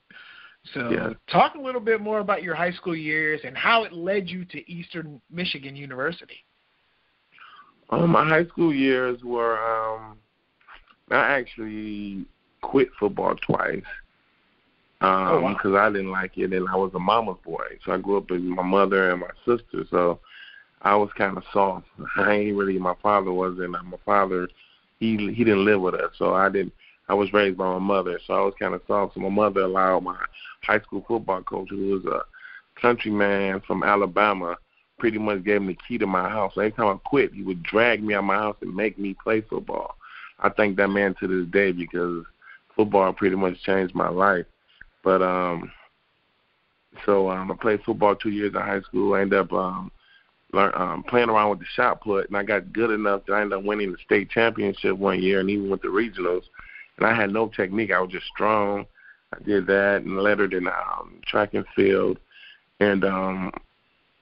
So, 0.75 0.90
Yeah. 0.90 1.12
talk 1.29 1.55
a 1.55 1.61
little 1.61 1.81
bit 1.81 2.01
more 2.01 2.20
about 2.20 2.42
your 2.42 2.55
high 2.55 2.73
school 2.73 2.94
years 2.94 3.40
and 3.44 3.57
how 3.57 3.85
it 3.85 3.92
led 3.92 4.29
you 4.29 4.44
to 4.46 4.70
Eastern 4.70 5.20
Michigan 5.31 5.75
University. 5.75 6.44
Um, 7.90 8.11
my 8.11 8.25
high 8.29 8.44
school 8.46 8.73
years 8.73 9.23
were 9.25 9.59
um, 9.59 10.18
I 11.11 11.16
actually 11.16 12.25
quit 12.61 12.88
football 12.99 13.35
twice 13.37 13.83
um, 15.01 15.29
Oh, 15.29 15.40
wow. 15.40 15.53
because 15.55 15.75
I 15.75 15.90
didn't 15.90 16.11
like 16.11 16.37
it, 16.37 16.53
and 16.53 16.68
I 16.68 16.77
was 16.77 16.92
a 16.94 16.99
mama's 16.99 17.38
boy. 17.44 17.64
So 17.85 17.92
I 17.92 17.99
grew 17.99 18.18
up 18.18 18.31
with 18.31 18.42
my 18.42 18.62
mother 18.62 19.11
and 19.11 19.20
my 19.20 19.31
sister, 19.44 19.85
so 19.90 20.20
I 20.83 20.94
was 20.94 21.11
kind 21.16 21.37
of 21.37 21.44
soft. 21.53 21.87
I 22.16 22.33
ain't 22.33 22.57
really. 22.57 22.79
My 22.79 22.94
father 23.03 23.33
wasn't. 23.33 23.70
My 23.70 23.83
father, 24.05 24.49
he 24.99 25.33
he 25.33 25.44
didn't 25.44 25.64
live 25.64 25.81
with 25.81 25.94
us, 25.94 26.12
so 26.16 26.35
I 26.35 26.49
didn't. 26.49 26.73
I 27.11 27.14
was 27.14 27.33
raised 27.33 27.59
by 27.59 27.64
my 27.64 27.81
mother, 27.81 28.20
so 28.25 28.35
I 28.35 28.40
was 28.40 28.55
kind 28.57 28.73
of 28.73 28.83
soft. 28.87 29.14
So 29.14 29.20
my 29.20 29.29
mother 29.29 29.62
allowed 29.62 30.05
my 30.05 30.16
high 30.62 30.79
school 30.79 31.05
football 31.09 31.42
coach, 31.42 31.68
who 31.70 31.88
was 31.88 32.05
a 32.05 32.23
countryman 32.81 33.61
from 33.66 33.83
Alabama, 33.83 34.57
pretty 34.96 35.18
much 35.18 35.42
gave 35.42 35.57
him 35.57 35.66
the 35.66 35.77
key 35.88 35.99
to 35.99 36.07
my 36.07 36.29
house. 36.29 36.53
So 36.55 36.61
every 36.61 36.73
I 36.79 36.96
quit, 37.05 37.35
he 37.35 37.42
would 37.42 37.64
drag 37.64 38.01
me 38.01 38.14
out 38.14 38.23
my 38.23 38.37
house 38.37 38.57
and 38.61 38.77
make 38.77 38.96
me 38.96 39.16
play 39.25 39.40
football. 39.40 39.96
I 40.38 40.51
thank 40.51 40.77
that 40.77 40.87
man 40.87 41.16
to 41.18 41.27
this 41.27 41.51
day 41.51 41.73
because 41.73 42.25
football 42.77 43.12
pretty 43.12 43.35
much 43.35 43.61
changed 43.64 43.92
my 43.92 44.09
life. 44.09 44.46
But 45.03 45.20
um 45.20 45.73
so 47.05 47.29
um 47.29 47.51
I 47.51 47.57
played 47.57 47.83
football 47.83 48.14
two 48.14 48.31
years 48.31 48.55
in 48.55 48.61
high 48.61 48.83
school. 48.83 49.14
I 49.14 49.23
ended 49.23 49.40
up 49.40 49.53
um 49.53 49.90
learn 50.53 50.70
um 50.77 51.03
playing 51.03 51.29
around 51.29 51.51
with 51.51 51.59
the 51.59 51.66
shot 51.75 52.03
put 52.03 52.29
and 52.29 52.37
I 52.37 52.44
got 52.44 52.73
good 52.73 52.92
enough 52.92 53.23
that 53.27 53.33
I 53.33 53.40
ended 53.40 53.59
up 53.59 53.64
winning 53.64 53.90
the 53.90 53.99
state 54.05 54.31
championship 54.31 54.96
one 54.96 55.20
year 55.20 55.40
and 55.40 55.51
even 55.51 55.70
with 55.70 55.83
the 55.83 55.88
regionals. 55.88 56.44
And 57.00 57.08
I 57.08 57.14
had 57.14 57.32
no 57.32 57.48
technique. 57.48 57.90
I 57.90 58.00
was 58.00 58.12
just 58.12 58.26
strong. 58.26 58.86
I 59.34 59.42
did 59.42 59.66
that 59.66 60.02
and 60.02 60.18
lettered 60.18 60.54
in 60.54 60.68
um 60.68 61.20
track 61.26 61.54
and 61.54 61.64
field. 61.74 62.18
And 62.80 63.04
um 63.04 63.52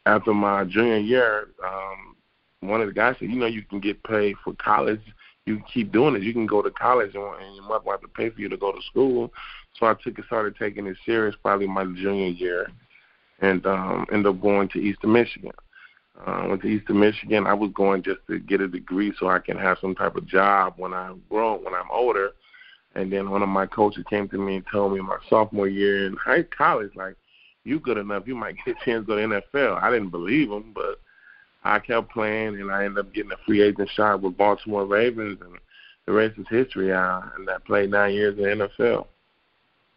after 0.06 0.32
my 0.32 0.64
junior 0.64 0.98
year, 0.98 1.48
um 1.64 2.16
one 2.60 2.80
of 2.80 2.88
the 2.88 2.94
guys 2.94 3.16
said, 3.18 3.30
You 3.30 3.36
know 3.36 3.46
you 3.46 3.62
can 3.62 3.80
get 3.80 4.02
paid 4.02 4.36
for 4.42 4.54
college 4.54 5.00
you 5.48 5.56
can 5.56 5.64
keep 5.64 5.90
doing 5.90 6.14
it, 6.14 6.22
you 6.22 6.32
can 6.32 6.46
go 6.46 6.62
to 6.62 6.70
college 6.70 7.14
and, 7.14 7.24
and 7.24 7.56
your 7.56 7.64
mother 7.64 7.84
will 7.84 7.92
have 7.92 8.02
to 8.02 8.08
pay 8.08 8.30
for 8.30 8.40
you 8.40 8.48
to 8.50 8.56
go 8.56 8.70
to 8.70 8.82
school. 8.82 9.32
So 9.78 9.86
I 9.86 9.94
took 9.94 10.18
it, 10.18 10.24
started 10.26 10.56
taking 10.56 10.86
it 10.86 10.96
serious 11.04 11.34
probably 11.42 11.66
my 11.66 11.84
junior 11.84 12.28
year, 12.28 12.68
and 13.40 13.64
um, 13.66 14.06
ended 14.12 14.26
up 14.26 14.40
going 14.40 14.68
to 14.70 14.78
Eastern 14.78 15.12
Michigan. 15.12 15.52
Uh, 16.26 16.46
went 16.48 16.62
to 16.62 16.68
Eastern 16.68 17.00
Michigan. 17.00 17.46
I 17.46 17.54
was 17.54 17.70
going 17.74 18.02
just 18.02 18.20
to 18.28 18.38
get 18.40 18.60
a 18.60 18.68
degree 18.68 19.12
so 19.18 19.28
I 19.28 19.38
can 19.38 19.56
have 19.56 19.78
some 19.80 19.94
type 19.94 20.16
of 20.16 20.26
job 20.26 20.74
when 20.76 20.92
I'm 20.92 21.22
grown, 21.30 21.64
when 21.64 21.74
I'm 21.74 21.90
older. 21.90 22.32
And 22.98 23.12
then 23.12 23.30
one 23.30 23.42
of 23.42 23.48
my 23.48 23.64
coaches 23.64 24.04
came 24.10 24.28
to 24.30 24.38
me 24.38 24.56
and 24.56 24.64
told 24.72 24.92
me 24.92 25.00
my 25.00 25.18
sophomore 25.30 25.68
year 25.68 26.06
in 26.06 26.16
high 26.16 26.42
college, 26.42 26.90
like, 26.96 27.14
you 27.62 27.78
good 27.78 27.96
enough, 27.96 28.24
you 28.26 28.34
might 28.34 28.56
get 28.66 28.74
a 28.80 28.84
chance 28.84 29.02
to 29.02 29.06
go 29.06 29.16
to 29.16 29.40
NFL. 29.54 29.80
I 29.80 29.88
didn't 29.90 30.10
believe 30.10 30.50
him, 30.50 30.72
but 30.74 30.98
I 31.62 31.78
kept 31.78 32.10
playing, 32.10 32.60
and 32.60 32.72
I 32.72 32.84
ended 32.84 32.98
up 33.06 33.14
getting 33.14 33.30
a 33.30 33.36
free 33.46 33.62
agent 33.62 33.88
shot 33.94 34.20
with 34.20 34.36
Baltimore 34.36 34.84
Ravens, 34.84 35.38
and 35.40 35.58
the 36.06 36.12
rest 36.12 36.38
is 36.38 36.46
history. 36.50 36.92
I, 36.92 37.22
and 37.36 37.48
I 37.48 37.58
played 37.64 37.90
nine 37.90 38.14
years 38.14 38.36
in 38.36 38.42
the 38.58 38.68
NFL. 38.80 39.06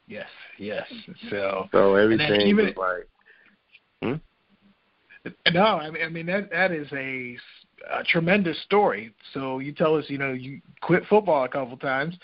Yes, 0.08 0.28
yes. 0.60 0.86
So 1.32 1.70
So 1.72 1.96
everything 1.96 2.42
even- 2.42 2.66
was 2.68 2.76
like, 2.78 3.08
hmm? 5.24 5.54
no, 5.54 5.64
I 5.64 5.90
mean, 5.90 6.04
I 6.04 6.10
mean 6.10 6.26
that 6.28 6.52
that 6.52 6.72
is 6.72 6.88
a, 6.94 7.38
a 7.89 8.04
tremendous 8.04 8.62
story. 8.63 9.13
So 9.34 9.60
you 9.60 9.72
tell 9.72 9.96
us, 9.96 10.06
you 10.08 10.17
know, 10.17 10.34
you 10.34 10.62
quit 10.82 11.04
football 11.08 11.44
a 11.44 11.50
couple 11.50 11.78
times, 11.78 12.15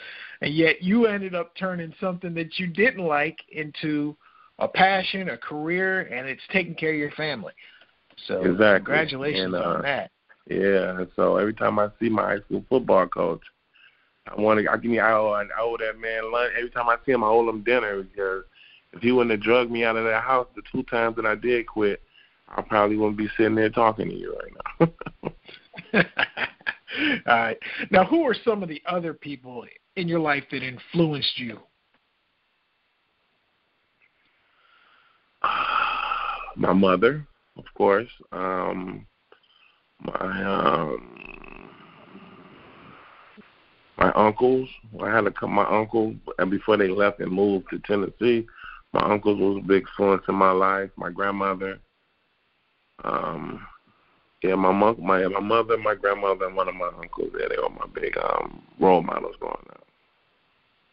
and 0.42 0.54
yet 0.54 0.82
you 0.82 1.06
ended 1.08 1.36
up 1.36 1.56
turning 1.56 1.94
something 2.00 2.34
that 2.36 2.60
you 2.60 2.68
didn't 2.68 3.06
like 3.06 3.38
into 3.52 4.16
a 4.60 4.68
passion, 4.68 5.30
a 5.30 5.38
career, 5.38 6.02
and 6.02 6.28
it's 6.28 6.42
taking 6.52 6.76
care 6.76 6.92
of 6.92 6.98
your 6.98 7.12
family. 7.12 7.54
So 8.28 8.42
Exactly. 8.42 8.78
congratulations 8.78 9.46
And, 9.46 9.56
uh, 9.56 9.64
on 9.64 9.82
that. 9.84 10.12
yeah. 10.50 11.06
So 11.16 11.38
every 11.38 11.54
time 11.54 11.80
I 11.80 11.90
see 12.00 12.10
my 12.10 12.24
high 12.24 12.40
school 12.40 12.66
football 12.70 13.08
coach, 13.08 13.42
I 14.28 14.40
want 14.40 14.60
to. 14.60 14.72
I 14.72 14.78
give 14.78 14.92
me. 14.92 15.00
I 15.00 15.14
owe, 15.14 15.32
I 15.32 15.46
owe 15.60 15.78
that 15.78 16.00
man 16.00 16.32
lunch. 16.32 16.52
Every 16.58 16.70
time 16.70 16.90
I 16.90 16.98
see 17.06 17.14
him, 17.14 17.24
I 17.24 17.28
owe 17.28 17.48
him 17.48 17.64
dinner 17.64 18.04
because 18.04 18.44
if 18.94 19.02
he 19.02 19.12
wouldn't 19.12 19.32
have 19.32 19.42
drugged 19.42 19.72
me 19.72 19.86
out 19.86 19.96
of 19.96 20.04
that 20.06 20.24
house 20.24 20.48
the 20.56 20.64
two 20.72 20.84
times 20.84 21.16
that 21.16 21.26
I 21.26 21.36
did 21.36 21.68
quit, 21.68 22.02
I 22.50 22.62
probably 22.62 22.98
wouldn't 22.98 23.18
be 23.18 23.30
sitting 23.38 23.56
there 23.56 23.70
talking 23.70 24.10
to 24.10 24.16
you 24.16 24.36
right 24.36 24.54
now. 24.82 25.32
All 27.28 27.38
right. 27.38 27.58
Now, 27.92 28.06
who 28.06 28.24
are 28.24 28.36
some 28.46 28.64
of 28.64 28.70
the 28.70 28.82
other 28.88 29.14
people 29.14 29.66
in 29.96 30.08
your 30.08 30.20
life 30.20 30.44
that 30.52 30.64
influenced 30.64 31.38
you? 31.38 31.60
my 36.56 36.74
mother, 36.74 37.26
of 37.58 37.66
course. 37.76 38.10
Um, 38.32 39.06
my 40.00 40.44
um, 40.44 41.70
my 43.98 44.12
uncles. 44.14 44.70
I 45.04 45.10
had 45.14 45.22
to 45.22 45.32
come. 45.32 45.52
My 45.52 45.68
uncle, 45.68 46.16
and 46.38 46.52
before 46.52 46.78
they 46.78 46.88
left 46.88 47.20
and 47.20 47.32
moved 47.32 47.70
to 47.72 47.80
Tennessee, 47.80 48.48
my 48.94 49.02
uncles 49.02 49.40
was 49.40 49.62
a 49.64 49.68
big 49.68 49.84
influence 49.84 50.24
in 50.28 50.36
my 50.36 50.52
life. 50.52 50.90
My 50.96 51.10
grandmother. 51.10 51.80
Um, 53.04 53.66
yeah, 54.44 54.56
my 54.56 54.72
monk, 54.72 55.00
my 55.00 55.28
my 55.28 55.40
mother, 55.40 55.78
my 55.78 55.96
grandmother, 55.96 56.46
and 56.46 56.56
one 56.56 56.68
of 56.68 56.76
my 56.76 56.90
uncles. 57.00 57.32
Yeah, 57.40 57.48
they 57.50 57.58
were 57.58 57.70
my 57.70 57.88
big 57.94 58.18
um 58.18 58.62
role 58.80 59.02
models 59.02 59.36
growing 59.40 59.56
up. 59.70 59.84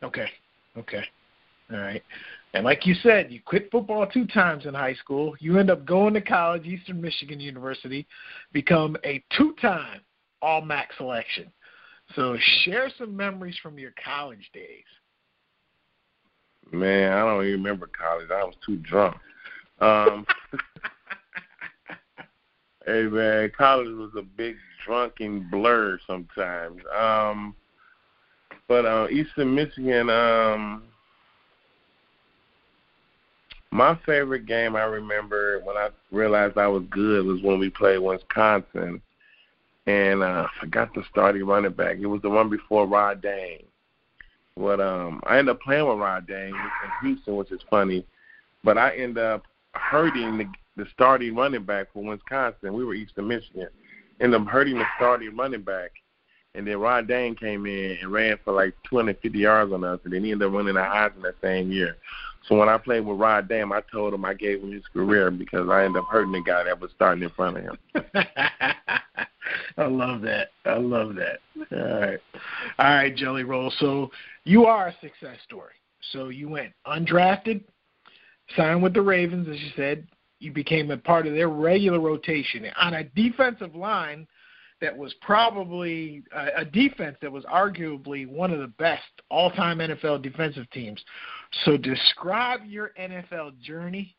Okay. 0.02 0.28
Okay. 0.76 1.04
All 1.70 1.78
right. 1.78 2.02
And 2.52 2.64
like 2.64 2.86
you 2.86 2.94
said, 3.02 3.32
you 3.32 3.40
quit 3.44 3.68
football 3.70 4.06
two 4.06 4.26
times 4.26 4.66
in 4.66 4.74
high 4.74 4.94
school. 4.94 5.34
You 5.40 5.58
end 5.58 5.70
up 5.70 5.84
going 5.84 6.14
to 6.14 6.20
college, 6.20 6.66
Eastern 6.66 7.00
Michigan 7.00 7.40
University, 7.40 8.06
become 8.52 8.96
a 9.04 9.22
two-time 9.36 10.00
All-MAC 10.40 10.90
selection. 10.96 11.50
So 12.14 12.36
share 12.62 12.90
some 12.96 13.16
memories 13.16 13.56
from 13.60 13.78
your 13.78 13.92
college 14.04 14.50
days. 14.52 14.84
Man, 16.70 17.12
I 17.12 17.20
don't 17.20 17.44
even 17.44 17.62
remember 17.62 17.88
college. 17.88 18.28
I 18.30 18.44
was 18.44 18.54
too 18.64 18.76
drunk. 18.76 19.16
Um, 19.80 20.26
hey 22.86 23.04
man, 23.04 23.50
college 23.56 23.88
was 23.88 24.10
a 24.16 24.22
big 24.22 24.56
drunken 24.84 25.48
blur 25.50 25.98
sometimes. 26.06 26.82
Um, 26.96 27.54
but 28.68 28.86
uh, 28.86 29.08
Eastern 29.10 29.54
Michigan, 29.54 30.10
um, 30.10 30.84
my 33.70 33.98
favorite 34.06 34.46
game 34.46 34.76
I 34.76 34.84
remember 34.84 35.60
when 35.64 35.76
I 35.76 35.88
realized 36.10 36.56
I 36.58 36.68
was 36.68 36.84
good 36.90 37.26
was 37.26 37.42
when 37.42 37.58
we 37.58 37.70
played 37.70 37.98
Wisconsin, 37.98 39.02
and 39.86 40.22
uh, 40.22 40.46
I 40.46 40.48
forgot 40.60 40.94
the 40.94 41.02
starting 41.10 41.44
running 41.44 41.72
back. 41.72 41.98
It 42.00 42.06
was 42.06 42.22
the 42.22 42.30
one 42.30 42.48
before 42.48 42.86
Ron 42.86 43.20
Dayne. 43.20 43.64
But 44.56 44.80
um, 44.80 45.20
I 45.26 45.38
ended 45.38 45.56
up 45.56 45.60
playing 45.60 45.88
with 45.88 45.98
Ron 45.98 46.24
Dayne 46.26 46.54
in 46.54 46.90
Houston, 47.02 47.36
which 47.36 47.50
is 47.50 47.60
funny. 47.68 48.06
But 48.62 48.78
I 48.78 48.96
ended 48.96 49.18
up 49.18 49.42
hurting 49.72 50.38
the, 50.38 50.46
the 50.76 50.86
starting 50.92 51.34
running 51.34 51.64
back 51.64 51.92
for 51.92 52.02
Wisconsin. 52.02 52.74
We 52.74 52.84
were 52.84 52.94
Eastern 52.94 53.28
Michigan. 53.28 53.68
Ended 54.20 54.40
up 54.40 54.46
hurting 54.46 54.78
the 54.78 54.84
starting 54.96 55.36
running 55.36 55.62
back. 55.62 55.92
And 56.54 56.66
then 56.66 56.78
Ron 56.78 57.06
Dayne 57.06 57.34
came 57.34 57.66
in 57.66 57.98
and 58.00 58.12
ran 58.12 58.38
for 58.44 58.52
like 58.52 58.74
250 58.88 59.36
yards 59.36 59.72
on 59.72 59.82
us, 59.82 59.98
and 60.04 60.12
then 60.12 60.22
he 60.22 60.30
ended 60.30 60.46
up 60.46 60.54
winning 60.54 60.74
the 60.74 60.80
Heisman 60.80 61.22
that 61.22 61.34
same 61.42 61.72
year. 61.72 61.96
So 62.48 62.56
when 62.56 62.68
I 62.68 62.78
played 62.78 63.04
with 63.04 63.18
Ron 63.18 63.48
Dayne, 63.48 63.72
I 63.72 63.80
told 63.90 64.14
him 64.14 64.24
I 64.24 64.34
gave 64.34 64.62
him 64.62 64.70
his 64.70 64.86
career 64.92 65.30
because 65.30 65.68
I 65.68 65.84
ended 65.84 66.02
up 66.02 66.08
hurting 66.08 66.32
the 66.32 66.42
guy 66.42 66.62
that 66.64 66.80
was 66.80 66.90
starting 66.94 67.24
in 67.24 67.30
front 67.30 67.56
of 67.56 67.64
him. 67.64 67.78
I 69.76 69.86
love 69.86 70.20
that. 70.22 70.50
I 70.64 70.76
love 70.76 71.14
that. 71.16 71.40
All 71.72 72.00
right. 72.00 72.20
All 72.78 72.94
right, 72.94 73.16
Jelly 73.16 73.44
Roll. 73.44 73.72
So 73.78 74.10
you 74.44 74.66
are 74.66 74.88
a 74.88 74.96
success 75.00 75.38
story. 75.44 75.74
So 76.12 76.28
you 76.28 76.48
went 76.48 76.72
undrafted, 76.86 77.64
signed 78.56 78.82
with 78.82 78.94
the 78.94 79.02
Ravens, 79.02 79.48
as 79.48 79.60
you 79.60 79.70
said. 79.74 80.06
You 80.40 80.52
became 80.52 80.90
a 80.90 80.96
part 80.96 81.26
of 81.26 81.34
their 81.34 81.48
regular 81.48 82.00
rotation 82.00 82.66
on 82.76 82.94
a 82.94 83.04
defensive 83.04 83.74
line 83.74 84.26
that 84.80 84.96
was 84.96 85.14
probably 85.22 86.22
uh, 86.34 86.48
a 86.56 86.64
defense 86.64 87.16
that 87.22 87.32
was 87.32 87.44
arguably 87.44 88.26
one 88.28 88.50
of 88.50 88.58
the 88.58 88.66
best 88.66 89.02
all-time 89.30 89.78
NFL 89.78 90.22
defensive 90.22 90.68
teams. 90.70 91.02
So 91.64 91.76
describe 91.76 92.60
your 92.66 92.90
NFL 93.00 93.58
journey 93.60 94.14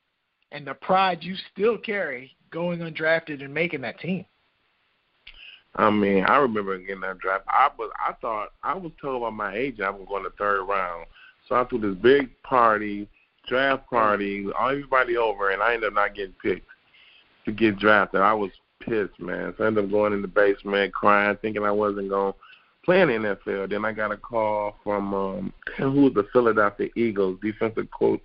and 0.51 0.65
the 0.65 0.73
pride 0.73 1.19
you 1.21 1.36
still 1.51 1.78
carry 1.78 2.36
going 2.49 2.80
undrafted 2.80 3.43
and 3.43 3.54
making 3.54 3.82
that 3.82 3.99
team. 3.99 4.25
I 5.75 5.89
mean, 5.89 6.23
I 6.23 6.38
remember 6.38 6.78
getting 6.78 7.01
that 7.01 7.19
draft. 7.19 7.43
I 7.47 7.69
was, 7.78 7.91
I 7.99 8.13
thought, 8.13 8.54
I 8.63 8.75
was 8.75 8.93
told 9.01 9.21
by 9.21 9.30
my 9.30 9.56
agent 9.56 9.88
I 9.88 9.89
was 9.89 10.08
going 10.08 10.23
to 10.23 10.30
third 10.32 10.63
round. 10.63 11.06
So 11.47 11.56
I 11.56 11.65
threw 11.65 11.80
this 11.80 12.01
big 12.01 12.30
party, 12.43 13.10
draft 13.47 13.89
party, 13.89 14.47
everybody 14.60 15.17
over, 15.17 15.51
and 15.51 15.62
I 15.62 15.73
ended 15.73 15.88
up 15.89 15.93
not 15.93 16.15
getting 16.15 16.36
picked 16.41 16.67
to 17.45 17.51
get 17.51 17.77
drafted. 17.77 18.21
I 18.21 18.34
was 18.34 18.51
pissed, 18.79 19.19
man. 19.19 19.53
So 19.58 19.63
I 19.63 19.67
ended 19.67 19.86
up 19.86 19.91
going 19.91 20.13
in 20.13 20.21
the 20.21 20.27
basement, 20.27 20.93
crying, 20.93 21.38
thinking 21.41 21.63
I 21.63 21.71
wasn't 21.71 22.10
going 22.10 22.34
to 22.34 22.39
play 22.84 23.01
in 23.01 23.08
the 23.08 23.38
NFL. 23.45 23.69
Then 23.69 23.84
I 23.84 23.91
got 23.91 24.12
a 24.12 24.17
call 24.17 24.75
from 24.84 25.13
um 25.13 25.53
who 25.77 26.03
was 26.03 26.13
the 26.13 26.27
Philadelphia 26.31 26.89
Eagles 26.95 27.39
defensive 27.41 27.88
coach. 27.91 28.21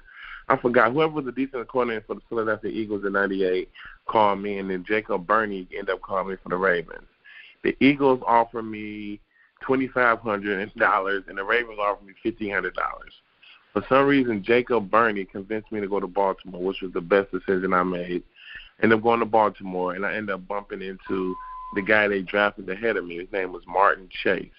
I 0.49 0.57
forgot 0.57 0.93
whoever 0.93 1.13
was 1.13 1.25
the 1.25 1.33
defensive 1.33 1.69
coordinator 1.69 2.05
for 2.07 2.15
the 2.15 2.23
Philadelphia 2.29 2.71
Eagles 2.71 3.05
in 3.05 3.13
'98 3.13 3.69
called 4.07 4.41
me, 4.41 4.59
and 4.59 4.71
then 4.71 4.85
Jacob 4.87 5.27
Burney 5.27 5.67
ended 5.73 5.91
up 5.91 6.03
calling 6.03 6.29
me 6.29 6.37
for 6.43 6.51
the 6.51 6.57
Ravens. 6.57 7.07
The 7.63 7.77
Eagles 7.81 8.21
offered 8.27 8.65
me 8.65 9.21
twenty 9.61 9.89
five 9.89 10.21
hundred 10.21 10.73
dollars, 10.75 11.25
and 11.29 11.39
the 11.39 11.45
Ravens 11.45 11.79
offered 11.81 12.07
me 12.07 12.15
fifteen 12.23 12.53
hundred 12.53 12.75
dollars. 12.75 13.13
For 13.73 13.85
some 13.89 14.07
reason, 14.07 14.43
Jacob 14.43 14.91
Burney 14.91 15.25
convinced 15.25 15.71
me 15.71 15.81
to 15.81 15.89
go 15.89 16.01
to 16.01 16.07
Baltimore, 16.07 16.63
which 16.63 16.83
was 16.83 16.93
the 16.93 17.01
best 17.01 17.31
decision 17.31 17.73
I 17.73 17.83
made. 17.83 18.23
Ended 18.83 18.99
up 18.99 19.03
going 19.03 19.21
to 19.21 19.27
Baltimore, 19.27 19.95
and 19.95 20.05
I 20.05 20.15
ended 20.15 20.35
up 20.35 20.49
bumping 20.49 20.83
into 20.83 21.37
the 21.75 21.83
guy 21.83 22.09
they 22.09 22.23
drafted 22.23 22.69
ahead 22.69 22.97
of 22.97 23.05
me. 23.05 23.19
His 23.19 23.33
name 23.33 23.53
was 23.53 23.63
Martin 23.67 24.09
Chase. 24.23 24.51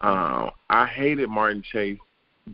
Uh, 0.00 0.50
I 0.68 0.86
hated 0.86 1.28
Martin 1.28 1.62
Chase 1.62 1.98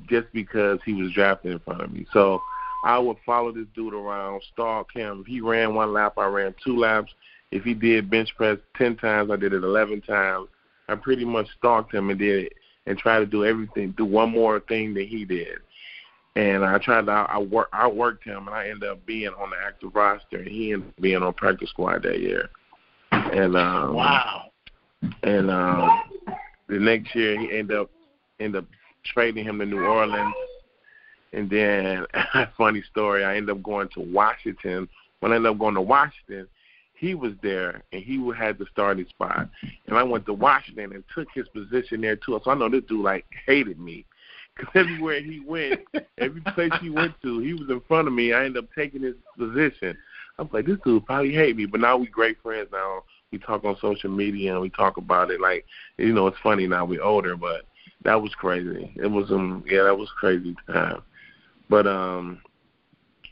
just 0.09 0.27
because 0.35 0.81
he 0.85 0.93
was 0.93 1.13
drafted 1.13 1.53
in 1.53 1.59
front 1.61 1.81
of 1.81 1.93
me. 1.93 2.07
So 2.13 2.43
I 2.85 2.99
would 2.99 3.17
follow 3.25 3.53
this 3.53 3.67
dude 3.75 3.95
around, 3.95 4.43
stalk 4.53 4.93
him. 4.93 5.21
If 5.23 5.27
he 5.27 5.41
ran 5.41 5.75
one 5.75 5.95
lap, 5.95 6.15
I 6.19 6.27
ran 6.27 6.55
two 6.63 6.77
laps. 6.77 7.13
If 7.51 7.65
he 7.65 7.73
did 7.73 8.11
bench 8.11 8.31
press 8.37 8.59
ten 8.77 8.97
times, 8.97 9.31
I 9.31 9.37
did 9.37 9.55
it 9.55 9.65
eleven 9.65 10.03
times. 10.03 10.49
I 10.89 10.95
pretty 10.97 11.25
much 11.25 11.47
stalked 11.57 11.95
him 11.95 12.11
and 12.11 12.19
did 12.19 12.45
it 12.47 12.53
and 12.89 12.99
try 12.99 13.19
to 13.19 13.27
do 13.27 13.45
everything, 13.45 13.95
do 13.97 14.05
one 14.05 14.31
more 14.31 14.61
thing 14.61 14.95
that 14.95 15.07
he 15.07 15.25
did. 15.25 15.59
And 16.37 16.65
I 16.65 16.79
tried 16.79 17.07
to 17.07 17.13
I 17.13 17.39
work 17.39 17.69
I 17.73 17.87
worked 17.87 18.25
him 18.25 18.47
and 18.47 18.57
I 18.57 18.69
ended 18.69 18.89
up 18.89 19.05
being 19.07 19.29
on 19.29 19.51
the 19.51 19.57
active 19.57 19.95
roster 19.95 20.39
and 20.39 20.49
he 20.49 20.73
ended 20.73 20.89
up 20.89 21.03
being 21.03 21.23
on 21.23 21.33
practice 21.35 21.69
squad 21.71 22.03
that 22.05 22.21
year. 22.21 22.49
And 23.13 23.57
um 23.57 23.95
Wow. 23.95 24.51
and 25.23 25.51
um 25.51 26.01
the 26.69 26.79
next 26.79 27.15
year 27.15 27.39
he 27.39 27.59
ended 27.59 27.77
up 27.77 27.91
ended 28.41 28.65
up 28.65 28.69
trading 29.05 29.45
him 29.45 29.59
to 29.59 29.67
New 29.67 29.85
Orleans. 29.85 30.35
And 31.33 31.51
then 31.51 32.07
funny 32.57 32.83
story, 32.91 33.25
I 33.25 33.37
ended 33.37 33.57
up 33.57 33.63
going 33.63 33.89
to 33.95 34.01
Washington. 34.01 34.89
When 35.21 35.33
I 35.33 35.37
ended 35.37 35.51
up 35.53 35.59
going 35.59 35.75
to 35.75 35.81
Washington, 35.83 36.47
he 36.99 37.15
was 37.15 37.33
there 37.43 37.83
and 37.93 38.03
he 38.03 38.21
had 38.37 38.59
the 38.59 38.67
starting 38.73 39.07
spot. 39.09 39.49
And 39.87 39.97
I 39.97 40.03
went 40.03 40.27
to 40.27 40.33
Washington 40.33 40.93
and 40.93 41.05
took 41.15 41.29
his 41.33 41.47
position 41.49 42.01
there 42.01 42.17
too. 42.17 42.41
So 42.45 42.51
I 42.51 42.55
know 42.55 42.69
this 42.69 42.85
dude 42.89 43.05
like 43.05 43.25
hated 43.47 43.79
me. 43.79 44.05
Because 44.57 44.73
everywhere 44.75 45.21
he 45.21 45.41
went, 45.41 45.81
every 46.19 46.41
place 46.41 46.73
he 46.81 46.91
went 46.91 47.15
to, 47.23 47.39
he 47.39 47.55
was 47.55 47.71
in 47.71 47.81
front 47.87 48.09
of 48.09 48.15
me. 48.15 48.33
I 48.33 48.45
ended 48.45 48.65
up 48.65 48.71
taking 48.77 49.03
his 49.03 49.15
position. 49.39 49.97
I 50.39 50.43
was 50.43 50.53
like, 50.53 50.67
this 50.67 50.79
dude 50.85 51.07
probably 51.07 51.33
hate 51.33 51.57
me, 51.57 51.67
but 51.67 51.81
now 51.81 51.97
we 51.97 52.07
great 52.07 52.41
friends 52.43 52.69
now. 52.73 53.05
We 53.31 53.39
talk 53.39 53.65
on 53.65 53.77
social 53.81 54.11
media 54.11 54.53
and 54.53 54.63
we 54.63 54.71
talk 54.71 54.97
about 54.97 55.31
it. 55.31 55.41
Like, 55.41 55.67
you 55.99 56.13
know, 56.13 56.27
it's 56.27 56.39
funny 56.43 56.67
now 56.67 56.85
we're 56.85 57.03
older, 57.03 57.37
but 57.37 57.63
that 58.03 58.21
was 58.21 58.35
crazy. 58.35 58.93
It 58.97 59.09
was 59.09 59.31
um, 59.31 59.65
yeah, 59.67 59.85
that 59.85 59.99
was 59.99 60.09
crazy 60.19 60.57
time. 60.67 61.03
But 61.69 61.87
um, 61.87 62.41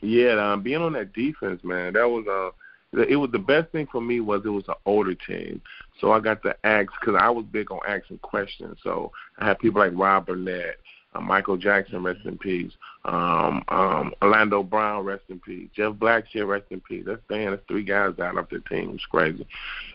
yeah, 0.01 0.51
um, 0.53 0.61
being 0.61 0.81
on 0.81 0.93
that 0.93 1.13
defense, 1.13 1.63
man, 1.63 1.93
that 1.93 2.07
was 2.07 2.25
uh 2.27 2.55
it 2.93 3.17
was 3.17 3.31
the 3.31 3.39
best 3.39 3.71
thing 3.71 3.87
for 3.91 4.01
me 4.01 4.19
was 4.19 4.41
it 4.45 4.49
was 4.49 4.67
an 4.67 4.75
older 4.85 5.13
team, 5.13 5.61
so 5.99 6.11
I 6.11 6.19
got 6.19 6.41
to 6.43 6.55
ask 6.63 6.87
because 6.99 7.19
I 7.19 7.29
was 7.29 7.45
big 7.51 7.71
on 7.71 7.79
asking 7.87 8.19
questions. 8.19 8.77
So 8.83 9.11
I 9.37 9.47
had 9.47 9.59
people 9.59 9.81
like 9.81 9.91
Rob 9.93 10.27
Burnett, 10.27 10.77
uh, 11.13 11.19
Michael 11.19 11.57
Jackson, 11.57 12.03
rest 12.03 12.21
in 12.25 12.37
peace, 12.37 12.71
um, 13.05 13.63
um, 13.67 14.13
Orlando 14.21 14.63
Brown, 14.63 15.03
rest 15.03 15.23
in 15.29 15.39
peace, 15.39 15.69
Jeff 15.75 15.93
Blackshear, 15.93 16.47
rest 16.47 16.65
in 16.69 16.79
peace. 16.81 17.03
That's 17.05 17.21
damn, 17.29 17.51
that's 17.51 17.63
three 17.67 17.83
guys 17.83 18.17
out 18.19 18.37
of 18.37 18.47
the 18.49 18.59
team. 18.69 18.91
It's 18.95 19.05
crazy, 19.05 19.45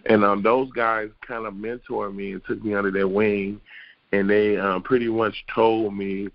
and 0.07 0.23
um, 0.25 0.43
those 0.43 0.71
guys 0.73 1.09
kind 1.27 1.47
of 1.47 1.55
mentored 1.55 2.15
me 2.15 2.33
and 2.33 2.45
took 2.45 2.63
me 2.63 2.75
under 2.75 2.91
their 2.91 3.09
wing, 3.09 3.61
and 4.13 4.29
they 4.29 4.59
um, 4.59 4.83
pretty 4.83 5.09
much 5.09 5.45
told 5.55 5.97
me 5.97 6.29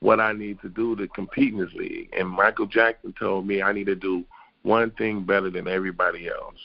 what 0.00 0.18
I 0.18 0.32
need 0.32 0.60
to 0.62 0.68
do 0.68 0.96
to 0.96 1.06
compete 1.08 1.52
in 1.52 1.60
this 1.60 1.72
league. 1.74 2.08
And 2.18 2.28
Michael 2.28 2.66
Jackson 2.66 3.14
told 3.18 3.46
me 3.46 3.62
I 3.62 3.72
need 3.72 3.86
to 3.86 3.94
do 3.94 4.24
one 4.62 4.90
thing 4.92 5.24
better 5.24 5.50
than 5.50 5.68
everybody 5.68 6.28
else. 6.28 6.56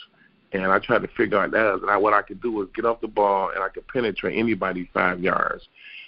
And 0.51 0.65
I 0.65 0.79
tried 0.79 1.01
to 1.01 1.07
figure 1.09 1.39
out 1.39 1.51
that. 1.51 1.79
And 1.81 1.89
I, 1.89 1.97
what 1.97 2.13
I 2.13 2.21
could 2.21 2.41
do 2.41 2.51
was 2.51 2.69
get 2.75 2.85
off 2.85 3.01
the 3.01 3.07
ball 3.07 3.51
and 3.53 3.63
I 3.63 3.69
could 3.69 3.87
penetrate 3.87 4.37
anybody 4.37 4.89
five 4.93 5.19
yards. 5.19 5.67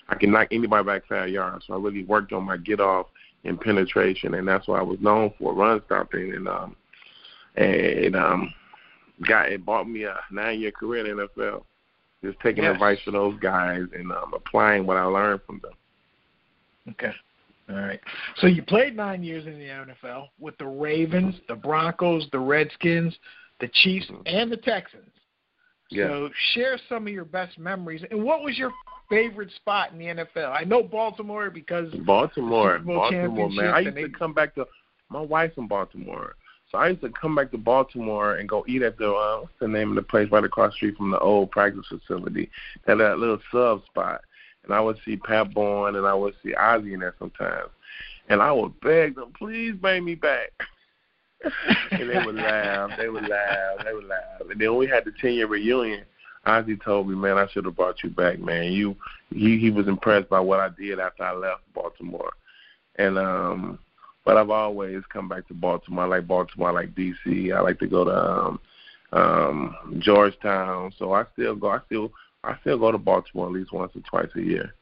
I 0.10 0.16
can 0.16 0.32
knock 0.32 0.48
anybody 0.52 0.86
back 0.86 1.04
five 1.08 1.30
yards. 1.30 1.66
So 1.68 1.74
I 1.74 1.78
really 1.78 2.06
worked 2.06 2.32
on 2.34 2.44
my 2.44 2.58
get 2.58 2.80
off 2.80 3.08
and 3.44 3.60
penetration, 3.60 4.34
and 4.34 4.48
that's 4.48 4.68
what 4.68 4.80
I 4.80 4.84
was 4.84 5.00
known 5.00 5.34
for, 5.38 5.54
run 5.54 5.82
stopping. 5.86 6.34
And 6.34 6.48
um, 6.48 6.76
and 7.56 8.16
um, 8.16 8.54
got 9.28 9.52
it 9.52 9.66
bought 9.66 9.90
me 9.90 10.04
a 10.04 10.18
nine 10.32 10.60
year 10.60 10.72
career 10.72 11.06
in 11.08 11.18
the 11.18 11.28
NFL. 11.28 11.64
Just 12.24 12.40
taking 12.40 12.64
Yes. 12.64 12.74
advice 12.74 13.00
from 13.04 13.14
those 13.14 13.40
guys 13.40 13.84
and 13.94 14.12
um, 14.12 14.34
applying 14.34 14.86
what 14.86 14.98
I 14.98 15.04
learned 15.04 15.42
from 15.46 15.60
them. 15.62 15.74
Okay. 16.92 17.14
All 17.70 17.76
right. 17.76 18.00
So 18.38 18.48
you 18.48 18.64
played 18.64 18.96
nine 18.96 19.24
years 19.24 19.46
in 19.46 19.60
the 19.60 19.66
NFL 19.66 20.30
with 20.40 20.58
the 20.58 20.68
Ravens, 20.68 21.36
the 21.48 21.56
Broncos, 21.56 22.28
the 22.32 22.40
Redskins, 22.40 23.18
the 23.60 23.68
Chiefs, 23.68 24.10
and 24.26 24.52
the 24.52 24.58
Texans. 24.58 25.12
Yeah. 25.90 26.08
So 26.08 26.30
share 26.54 26.78
some 26.90 27.08
of 27.08 27.14
your 27.14 27.26
best 27.26 27.58
memories. 27.58 28.04
And 28.10 28.24
what 28.24 28.44
was 28.44 28.58
your 28.58 28.72
favorite 29.10 29.52
spot 29.56 29.92
in 29.92 30.00
the 30.00 30.06
NFL? 30.06 30.52
I 30.52 30.64
know 30.64 30.84
Baltimore 30.84 31.50
because 31.50 31.94
Baltimore, 32.06 32.80
Baltimore, 32.80 33.50
man. 33.50 33.74
I 33.74 33.80
used 33.80 33.98
to 33.98 34.10
come 34.10 34.34
back 34.34 34.56
to 34.56 34.66
my 35.10 35.22
wife's 35.22 35.58
in 35.58 35.68
Baltimore, 35.68 36.36
so 36.72 36.78
I 36.78 36.90
used 36.90 37.02
to 37.02 37.10
come 37.10 37.36
back 37.36 37.52
to 37.52 37.58
Baltimore 37.58 38.36
and 38.36 38.50
go 38.50 38.66
eat 38.68 38.82
at 38.82 38.98
the 38.98 39.12
uh, 39.12 39.42
what's 39.42 39.54
the 39.60 39.68
name 39.68 39.90
of 39.90 39.96
the 39.96 40.02
place 40.02 40.30
right 40.32 40.44
across 40.44 40.74
the 40.74 40.78
street 40.78 40.98
from 40.98 41.12
the 41.12 41.20
old 41.20 41.52
practice 41.52 41.86
facility, 41.88 42.50
that 42.86 42.96
that 42.96 43.20
little 43.20 43.40
sub 43.52 43.86
spot. 43.86 44.22
And 44.68 44.76
I 44.76 44.82
would 44.82 44.98
see 45.06 45.16
Pat 45.16 45.54
Bourne 45.54 45.96
and 45.96 46.06
I 46.06 46.14
would 46.14 46.36
see 46.44 46.54
Ozzie 46.54 46.94
in 46.94 47.00
there 47.00 47.16
sometimes, 47.18 47.70
and 48.28 48.42
I 48.42 48.52
would 48.52 48.80
beg 48.82 49.16
them, 49.16 49.32
please 49.38 49.74
bring 49.76 50.04
me 50.04 50.16
back. 50.16 50.52
and 51.92 52.10
they 52.10 52.26
would 52.26 52.36
laugh, 52.36 52.92
they 52.98 53.08
would 53.08 53.28
laugh, 53.28 53.86
they 53.86 53.94
would 53.94 54.06
laugh. 54.06 54.42
And 54.50 54.60
then 54.60 54.76
we 54.76 54.88
had 54.88 55.06
the 55.06 55.14
ten 55.22 55.34
year 55.34 55.48
reunion. 55.48 56.04
Ozzie 56.46 56.78
told 56.78 57.08
me, 57.08 57.16
man, 57.16 57.38
I 57.38 57.48
should 57.48 57.66
have 57.66 57.76
brought 57.76 58.04
you 58.04 58.10
back, 58.10 58.40
man. 58.40 58.72
You, 58.72 58.96
he, 59.30 59.58
he 59.58 59.70
was 59.70 59.88
impressed 59.88 60.30
by 60.30 60.40
what 60.40 60.60
I 60.60 60.70
did 60.70 61.00
after 61.00 61.24
I 61.24 61.34
left 61.34 61.62
Baltimore, 61.74 62.34
and 62.98 63.18
um, 63.18 63.80
but 64.26 64.36
I've 64.36 64.50
always 64.50 65.04
come 65.12 65.30
back 65.30 65.48
to 65.48 65.54
Baltimore. 65.54 66.04
I 66.04 66.08
like 66.08 66.28
Baltimore. 66.28 66.70
I 66.70 66.74
like 66.74 66.96
DC. 66.96 67.56
I 67.56 67.62
like 67.62 67.80
to 67.80 67.88
go 67.88 68.04
to 68.04 68.12
um, 68.14 68.60
um, 69.14 70.00
Georgetown. 70.00 70.92
So 71.00 71.14
I 71.14 71.24
still 71.34 71.56
go. 71.56 71.70
I 71.70 71.80
still 71.86 72.12
I 72.48 72.58
still 72.62 72.78
go 72.78 72.92
to 72.92 72.98
Baltimore 72.98 73.48
at 73.48 73.54
least 73.54 73.74
once 73.74 73.92
or 73.96 74.02
twice 74.02 74.30
a 74.36 74.42
year. 74.42 74.74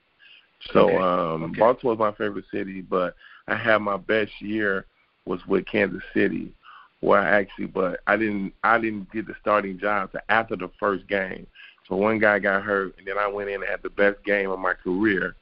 So 0.71 0.89
Okay. 0.89 0.97
um, 0.97 1.43
Okay. 1.45 1.59
Baltimore's 1.59 1.99
my 1.99 2.11
favorite 2.13 2.45
city, 2.51 2.81
but 2.81 3.15
I 3.47 3.55
had 3.55 3.79
my 3.79 3.97
best 3.97 4.41
year 4.41 4.85
was 5.25 5.45
with 5.47 5.65
Kansas 5.65 6.03
City, 6.13 6.53
where 7.01 7.19
I 7.19 7.41
actually, 7.41 7.67
but 7.67 7.99
I 8.07 8.15
didn't 8.15 8.53
I 8.63 8.79
didn't 8.79 9.11
get 9.11 9.27
the 9.27 9.35
starting 9.41 9.77
job 9.77 10.11
till 10.11 10.21
after 10.29 10.55
the 10.55 10.69
first 10.79 11.07
game. 11.07 11.47
So 11.87 11.95
one 11.95 12.19
guy 12.19 12.39
got 12.39 12.63
hurt, 12.63 12.95
and 12.97 13.05
then 13.05 13.17
I 13.17 13.27
went 13.27 13.49
in 13.49 13.61
and 13.61 13.69
had 13.69 13.83
the 13.83 13.89
best 13.89 14.23
game 14.23 14.49
of 14.49 14.59
my 14.59 14.73
career 14.73 15.35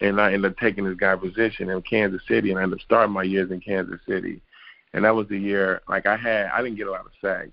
and 0.00 0.20
I 0.20 0.32
ended 0.32 0.50
up 0.50 0.58
taking 0.58 0.84
this 0.84 0.96
guy's 0.96 1.18
position 1.18 1.68
in 1.70 1.82
Kansas 1.82 2.22
City, 2.26 2.50
and 2.50 2.58
I 2.58 2.62
ended 2.62 2.78
up 2.78 2.84
starting 2.84 3.12
my 3.12 3.22
years 3.22 3.50
in 3.50 3.60
Kansas 3.60 4.00
City, 4.08 4.40
and 4.92 5.04
that 5.04 5.14
was 5.14 5.28
the 5.28 5.38
year 5.38 5.82
like 5.88 6.06
I 6.06 6.16
had 6.16 6.46
I 6.46 6.62
didn't 6.62 6.76
get 6.76 6.88
a 6.88 6.90
lot 6.90 7.06
of 7.06 7.12
sacks, 7.20 7.52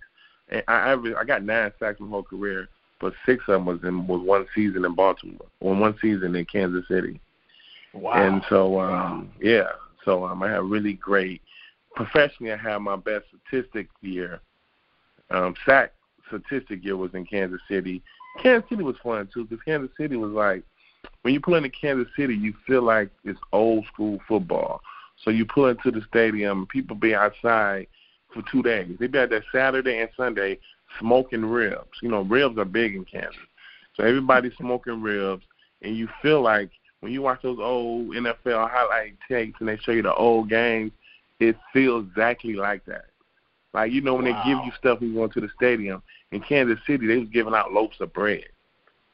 and 0.50 0.64
I 0.68 0.92
averaged, 0.92 1.18
I 1.18 1.24
got 1.24 1.44
nine 1.44 1.72
sacks 1.80 2.00
my 2.00 2.08
whole 2.08 2.24
career, 2.24 2.70
but 3.00 3.14
six 3.26 3.44
of 3.48 3.54
them 3.54 3.66
was 3.66 3.80
in 3.84 4.08
was 4.08 4.22
one 4.22 4.46
season 4.56 4.86
in 4.86 4.96
Baltimore, 4.96 5.48
or 5.60 5.76
one 5.76 5.96
season 6.02 6.36
in 6.36 6.46
Kansas 6.46 6.88
City, 6.88 7.20
wow. 7.94 8.14
and 8.14 8.42
so 8.50 8.80
um 8.80 9.32
yeah, 9.42 9.70
so 10.04 10.26
um 10.26 10.42
I 10.44 10.52
had 10.52 10.64
really 10.64 10.94
great 10.94 11.42
professionally. 11.96 12.54
I 12.54 12.58
had 12.58 12.78
my 12.80 12.96
best 12.96 13.26
statistic 13.50 13.88
year, 14.02 14.40
um 15.30 15.56
sack 15.66 15.94
statistic 16.28 16.84
year 16.84 16.98
was 16.98 17.14
in 17.14 17.26
Kansas 17.26 17.62
City. 17.70 18.04
Kansas 18.42 18.70
City 18.70 18.84
was 18.84 18.98
fun 19.02 19.30
too 19.34 19.46
because 19.46 19.64
Kansas 19.64 19.96
City 19.98 20.16
was 20.16 20.32
like 20.32 20.64
when 21.22 21.34
you 21.34 21.40
pull 21.40 21.56
into 21.56 21.70
Kansas 21.70 22.08
City, 22.16 22.36
you 22.36 22.54
feel 22.66 22.82
like 22.82 23.10
it's 23.24 23.40
old 23.54 23.86
school 23.88 24.20
football. 24.28 24.82
So 25.24 25.32
you 25.32 25.46
pull 25.46 25.68
into 25.68 25.92
the 25.92 26.02
stadium, 26.08 26.68
people 26.68 26.96
be 26.96 27.16
outside 27.16 27.88
for 28.34 28.44
two 28.52 28.62
days. 28.62 28.96
They 29.00 29.08
be 29.08 29.20
out 29.20 29.30
there 29.30 29.44
Saturday 29.52 30.00
and 30.00 30.10
Sunday 30.16 30.60
smoking 31.00 31.46
ribs. 31.46 31.98
You 32.02 32.10
know, 32.10 32.22
ribs 32.22 32.58
are 32.58 32.66
big 32.66 32.96
in 32.96 33.06
Kansas. 33.06 33.36
So 33.96 34.04
everybody's 34.04 34.56
smoking 34.58 35.02
ribs, 35.02 35.44
and 35.82 35.96
you 35.96 36.08
feel 36.22 36.42
like 36.42 36.70
when 37.00 37.12
you 37.12 37.22
watch 37.22 37.42
those 37.42 37.60
old 37.60 38.10
NFL 38.10 38.70
highlight 38.70 39.16
tapes 39.28 39.60
and 39.60 39.70
they 39.70 39.78
show 39.78 39.92
you 39.92 40.02
the 40.02 40.14
old 40.14 40.50
games, 40.50 40.92
it 41.40 41.56
feels 41.74 42.06
exactly 42.08 42.54
like 42.54 42.86
that. 42.86 43.06
Like 43.74 43.92
you 43.92 44.02
know 44.02 44.16
when 44.16 44.26
Wow. 44.26 44.42
they 44.42 44.50
give 44.50 44.66
you 44.66 44.72
stuff 44.78 45.00
when 45.00 45.10
you 45.10 45.16
go 45.16 45.24
into 45.26 45.42
the 45.42 45.50
stadium, 45.56 46.02
in 46.32 46.42
Kansas 46.42 46.80
City, 46.86 47.08
they 47.08 47.18
was 47.18 47.30
giving 47.30 47.54
out 47.54 47.72
loaves 47.72 48.00
of 48.02 48.14
bread. 48.14 48.46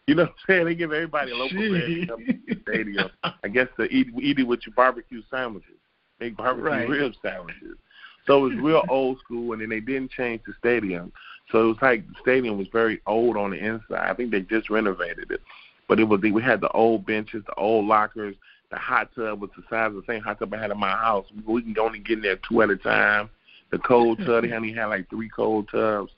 You 0.08 0.16
know 0.16 0.24
what 0.24 0.30
I'm 0.32 0.36
saying? 0.48 0.66
They 0.66 0.76
give 0.76 0.92
everybody 0.92 1.32
a 1.32 1.38
loaf 1.38 1.52
of 1.52 1.58
bread 1.58 1.90
to 1.90 2.06
come 2.08 2.24
to 2.26 2.34
the 2.56 2.62
stadium. 2.64 3.10
I 3.44 3.48
guess 3.48 3.68
to 3.78 3.84
eat, 3.84 4.08
eat 4.22 4.40
it 4.40 4.44
with 4.44 4.62
your 4.66 4.74
barbecue 4.76 5.22
sandwiches, 5.30 5.78
make 6.20 6.36
barbecue 6.36 6.70
Right. 6.70 6.90
rib 6.90 7.14
sandwiches. 7.22 7.78
So 8.26 8.46
it 8.46 8.50
was 8.52 8.64
real 8.64 8.84
old 8.90 9.20
school, 9.20 9.54
and 9.54 9.62
then 9.62 9.70
they 9.70 9.80
didn't 9.80 10.12
change 10.12 10.42
the 10.46 10.54
stadium. 10.58 11.12
So 11.52 11.62
it 11.62 11.68
was 11.68 11.78
like 11.82 12.08
the 12.08 12.16
stadium 12.22 12.58
was 12.58 12.68
very 12.72 13.02
old 13.06 13.38
on 13.38 13.52
the 13.52 13.58
inside. 13.58 14.10
I 14.10 14.14
think 14.14 14.32
they 14.32 14.42
just 14.42 14.70
renovated 14.70 15.32
it, 15.32 15.42
but 15.88 16.00
it 16.00 16.06
was 16.06 16.22
we 16.22 16.42
had 16.42 16.62
the 16.62 16.70
old 16.70 17.06
benches, 17.06 17.44
the 17.46 17.56
old 17.56 17.86
lockers. 17.86 18.36
The 18.72 18.80
hot 18.80 19.10
tub 19.16 19.40
was 19.40 19.52
the 19.56 19.64
size 19.70 19.90
of 19.90 19.96
the 19.96 20.04
same 20.08 20.22
hot 20.22 20.40
tub 20.40 20.52
I 20.54 20.58
had 20.58 20.72
in 20.72 20.80
my 20.80 20.90
house. 20.90 21.28
We 21.46 21.62
can 21.62 21.78
only 21.80 22.00
get 22.00 22.18
in 22.18 22.24
there 22.24 22.40
two 22.50 22.64
at 22.64 22.72
a 22.72 22.76
time. 22.76 23.30
The 23.72 23.78
cold 23.78 24.18
tub, 24.26 24.44
they 24.44 24.52
only 24.52 24.74
had 24.74 24.88
like 24.88 25.10
three 25.10 25.30
cold 25.30 25.70
tubs. 25.72 26.12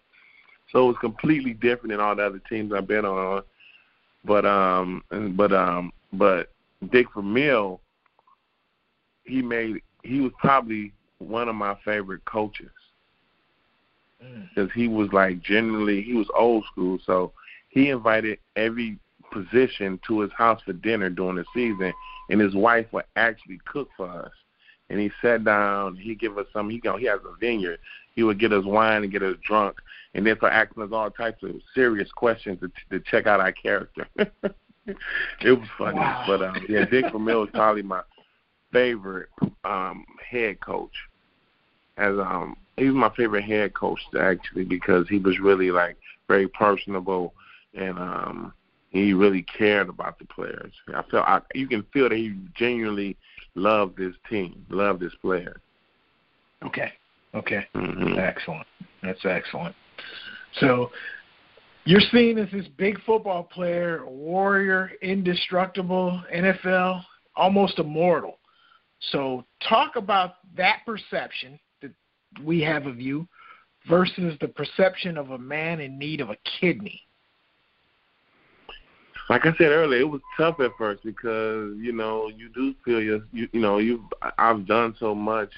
So 0.71 0.85
it 0.85 0.88
was 0.88 0.97
completely 1.01 1.53
different 1.53 1.89
than 1.89 1.99
all 1.99 2.15
the 2.15 2.25
other 2.25 2.41
teams 2.49 2.71
I've 2.73 2.88
been 2.88 3.05
on. 3.05 3.43
But 4.23 4.45
um, 4.45 5.03
but 5.35 5.51
um, 5.51 5.91
but 6.13 6.51
Dick 6.91 7.07
Vermeil, 7.13 7.81
he 9.23 9.41
made 9.41 9.81
he 10.03 10.21
was 10.21 10.31
probably 10.39 10.93
one 11.19 11.49
of 11.49 11.55
my 11.55 11.75
favorite 11.83 12.23
coaches. 12.25 12.71
Because 14.19 14.71
he 14.73 14.88
was 14.88 15.10
like 15.12 15.41
generally 15.41 16.01
he 16.01 16.13
was 16.13 16.28
old 16.36 16.65
school, 16.71 16.97
so 17.06 17.32
he 17.69 17.89
invited 17.89 18.39
every 18.56 18.97
position 19.32 19.99
to 20.08 20.21
his 20.21 20.32
house 20.32 20.62
for 20.65 20.73
dinner 20.73 21.10
during 21.10 21.36
the 21.36 21.45
season, 21.54 21.93
and 22.30 22.39
his 22.39 22.56
wife 22.56 22.86
would 22.91 23.06
actually 23.15 23.60
cook 23.65 23.89
for 23.97 24.10
us. 24.10 24.32
And 24.89 24.99
he 24.99 25.12
sat 25.21 25.43
down, 25.43 25.95
he 25.95 26.13
give 26.15 26.38
us 26.38 26.45
some. 26.54 26.69
He 26.69 26.80
go, 26.80 26.95
he 26.95 27.06
has 27.06 27.19
a 27.25 27.36
vineyard. 27.39 27.80
He 28.15 28.23
would 28.23 28.39
get 28.39 28.54
us 28.54 28.63
wine 28.63 29.04
and 29.04 29.12
get 29.12 29.23
us 29.23 29.36
drunk, 29.45 29.78
and 30.13 30.25
then 30.25 30.38
for 30.38 30.49
asking 30.49 30.84
us 30.84 30.89
all 30.93 31.10
types 31.12 31.43
of 31.43 31.51
serious 31.73 32.10
questions 32.12 32.60
to, 32.62 32.71
to 32.91 33.04
check 33.04 33.28
out 33.28 33.39
our 33.41 33.51
character. 33.51 34.08
it 34.17 35.51
was 35.51 35.67
funny, 35.78 35.97
Wow. 35.97 36.23
but 36.28 36.41
um, 36.41 36.65
yeah, 36.69 36.86
Dick 36.86 37.06
Vermeil 37.12 37.43
is 37.43 37.49
probably 37.54 37.82
my 37.82 38.01
favorite 38.71 39.30
um, 39.65 40.06
head 40.30 40.60
coach. 40.62 40.93
As 41.97 42.17
um, 42.19 42.58
he 42.77 42.86
was 42.86 42.95
my 42.95 43.10
favorite 43.15 43.43
head 43.43 43.73
coach 43.73 43.99
actually 44.19 44.65
because 44.65 45.08
he 45.08 45.17
was 45.17 45.39
really 45.39 45.71
like 45.71 45.97
very 46.27 46.47
personable 46.47 47.34
and 47.73 47.97
um, 47.97 48.53
he 48.89 49.13
really 49.13 49.43
cared 49.43 49.89
about 49.89 50.19
the 50.19 50.25
players. 50.25 50.73
I 50.93 51.03
felt 51.10 51.27
I, 51.27 51.41
you 51.53 51.67
can 51.67 51.84
feel 51.93 52.10
that 52.10 52.17
he 52.17 52.36
genuinely 52.55 53.17
loved 53.55 53.97
this 53.97 54.15
team, 54.29 54.65
loved 54.69 55.01
this 55.01 55.13
player. 55.21 55.62
Okay. 56.65 56.91
Okay. 57.34 57.67
hmm 57.73 58.17
Excellent. 58.17 58.67
That's 59.03 59.23
excellent. 59.25 59.75
So 60.60 60.91
you're 61.86 62.01
seen 62.12 62.38
as 62.38 62.49
this 62.51 62.65
big 62.77 63.01
football 63.03 63.43
player, 63.43 64.05
warrior, 64.05 64.91
indestructible, 65.01 66.21
NFL, 66.34 67.03
almost 67.36 67.79
immortal. 67.79 68.39
So 69.12 69.43
talk 69.67 69.97
about 69.97 70.36
that 70.58 70.79
perception 70.86 71.60
we 72.43 72.62
have 72.62 72.86
of 72.86 73.00
you 73.00 73.28
versus 73.88 74.36
the 74.41 74.48
perception 74.48 75.17
of 75.17 75.32
a 75.32 75.38
man 75.38 75.80
in 75.80 75.98
need 75.98 76.21
of 76.21 76.30
a 76.30 76.38
kidney. 76.60 77.02
like 79.30 79.45
I 79.45 79.54
said 79.58 79.71
earlier, 79.71 80.02
it 80.02 80.10
was 80.10 80.21
tough 80.38 80.60
at 80.60 80.71
first 80.78 81.04
because 81.04 81.76
you 81.80 81.91
know 81.91 82.30
you 82.36 82.50
do 82.50 82.74
feel 82.84 83.02
your 83.02 83.21
you, 83.32 83.48
you 83.52 83.60
know 83.60 83.78
you 83.78 84.04
I've 84.38 84.67
done 84.67 84.95
so 85.00 85.15
much, 85.15 85.52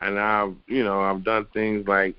and 0.00 0.18
I've 0.18 0.54
you 0.66 0.84
know 0.84 1.00
I've 1.00 1.24
done 1.24 1.46
things 1.52 1.86
like 1.86 2.16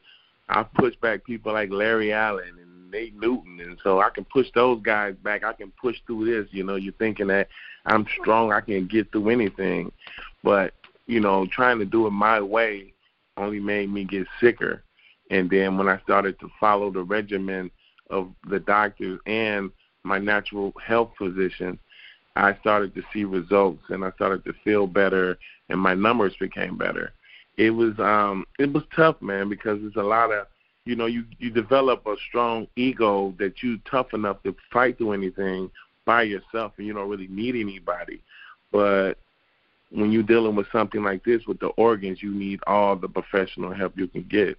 I've 0.49 0.71
pushed 0.73 0.99
back 1.01 1.23
people 1.23 1.53
like 1.53 1.71
Larry 1.71 2.13
Allen 2.13 2.53
and 2.61 2.91
Nate 2.91 3.19
Newton, 3.19 3.59
and 3.61 3.77
so 3.83 3.99
I 3.99 4.09
can 4.09 4.25
push 4.25 4.47
those 4.53 4.81
guys 4.83 5.15
back. 5.23 5.43
I 5.43 5.53
can 5.53 5.71
push 5.81 5.97
through 6.05 6.25
this. 6.25 6.51
You 6.51 6.63
know, 6.63 6.75
you're 6.75 6.93
thinking 6.93 7.27
that 7.27 7.47
I'm 7.85 8.05
strong, 8.21 8.51
I 8.51 8.61
can 8.61 8.87
get 8.87 9.11
through 9.11 9.29
anything, 9.29 9.91
but 10.43 10.73
you 11.07 11.19
know 11.19 11.47
trying 11.51 11.79
to 11.79 11.85
do 11.85 12.07
it 12.07 12.11
my 12.11 12.41
way 12.41 12.93
only 13.37 13.59
made 13.59 13.91
me 13.91 14.03
get 14.03 14.27
sicker. 14.39 14.83
And 15.31 15.49
then 15.49 15.77
when 15.77 15.87
I 15.87 15.99
started 16.01 16.39
to 16.39 16.49
follow 16.59 16.91
the 16.91 17.03
regimen 17.03 17.71
of 18.09 18.31
the 18.49 18.59
doctors 18.59 19.19
and 19.25 19.71
my 20.03 20.19
natural 20.19 20.73
health 20.85 21.11
physician, 21.17 21.79
I 22.35 22.55
started 22.59 22.93
to 22.95 23.03
see 23.13 23.23
results 23.23 23.83
and 23.89 24.03
I 24.03 24.11
started 24.11 24.43
to 24.45 24.53
feel 24.63 24.87
better 24.87 25.37
and 25.69 25.79
my 25.79 25.95
numbers 25.95 26.35
became 26.39 26.77
better. 26.77 27.11
It 27.57 27.71
was 27.71 27.97
um 27.99 28.45
it 28.59 28.71
was 28.71 28.83
tough, 28.95 29.21
man, 29.21 29.49
because 29.49 29.79
it's 29.81 29.95
a 29.95 30.03
lot 30.03 30.31
of 30.31 30.47
you 30.85 30.95
know, 30.95 31.07
you 31.07 31.25
you 31.39 31.49
develop 31.49 32.05
a 32.05 32.15
strong 32.29 32.67
ego 32.75 33.33
that 33.39 33.63
you 33.63 33.79
tough 33.89 34.13
enough 34.13 34.43
to 34.43 34.55
fight 34.71 34.97
through 34.97 35.13
anything 35.13 35.71
by 36.05 36.23
yourself 36.23 36.73
and 36.77 36.85
you 36.85 36.93
don't 36.93 37.09
really 37.09 37.27
need 37.27 37.55
anybody. 37.55 38.21
But 38.71 39.17
when 39.95 40.11
you're 40.11 40.23
dealing 40.23 40.55
with 40.55 40.67
something 40.71 41.03
like 41.03 41.23
this 41.23 41.45
with 41.47 41.59
the 41.59 41.67
organs, 41.69 42.21
you 42.21 42.33
need 42.33 42.59
all 42.67 42.95
the 42.95 43.07
professional 43.09 43.73
help 43.73 43.93
you 43.97 44.07
can 44.07 44.23
get. 44.29 44.57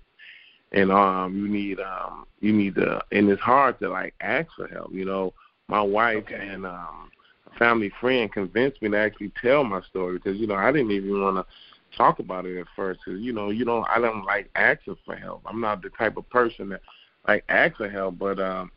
And 0.72 0.90
um 0.90 1.36
you 1.36 1.48
need 1.48 1.80
um 1.80 2.26
you 2.40 2.52
need 2.52 2.74
to 2.76 3.00
and 3.12 3.28
it's 3.30 3.40
hard 3.42 3.78
to 3.80 3.88
like 3.88 4.14
ask 4.20 4.48
for 4.56 4.66
help 4.68 4.92
you 4.92 5.04
know. 5.04 5.32
My 5.68 5.82
wife 5.82 6.24
Okay. 6.24 6.48
and 6.48 6.66
um 6.66 7.10
a 7.46 7.58
family 7.58 7.90
friend 8.00 8.32
convinced 8.32 8.82
me 8.82 8.90
to 8.90 8.98
actually 8.98 9.32
tell 9.40 9.64
my 9.64 9.80
story 9.82 10.16
because 10.18 10.38
you 10.38 10.46
know 10.46 10.54
I 10.56 10.72
didn't 10.72 10.90
even 10.92 11.20
want 11.20 11.36
to 11.36 11.96
talk 11.96 12.18
about 12.20 12.46
it 12.46 12.58
at 12.58 12.66
first 12.76 13.00
because 13.04 13.20
you 13.20 13.32
know 13.32 13.50
you 13.50 13.64
don't 13.64 13.86
I 13.88 14.00
don't 14.00 14.24
like 14.24 14.50
asking 14.56 14.96
for 15.04 15.16
help. 15.16 15.42
I'm 15.46 15.60
not 15.60 15.82
the 15.82 15.90
type 15.90 16.16
of 16.16 16.28
person 16.30 16.68
that 16.70 16.80
like 17.28 17.44
asks 17.48 17.78
for 17.78 17.88
help 17.88 18.18
but 18.18 18.38
um 18.40 18.70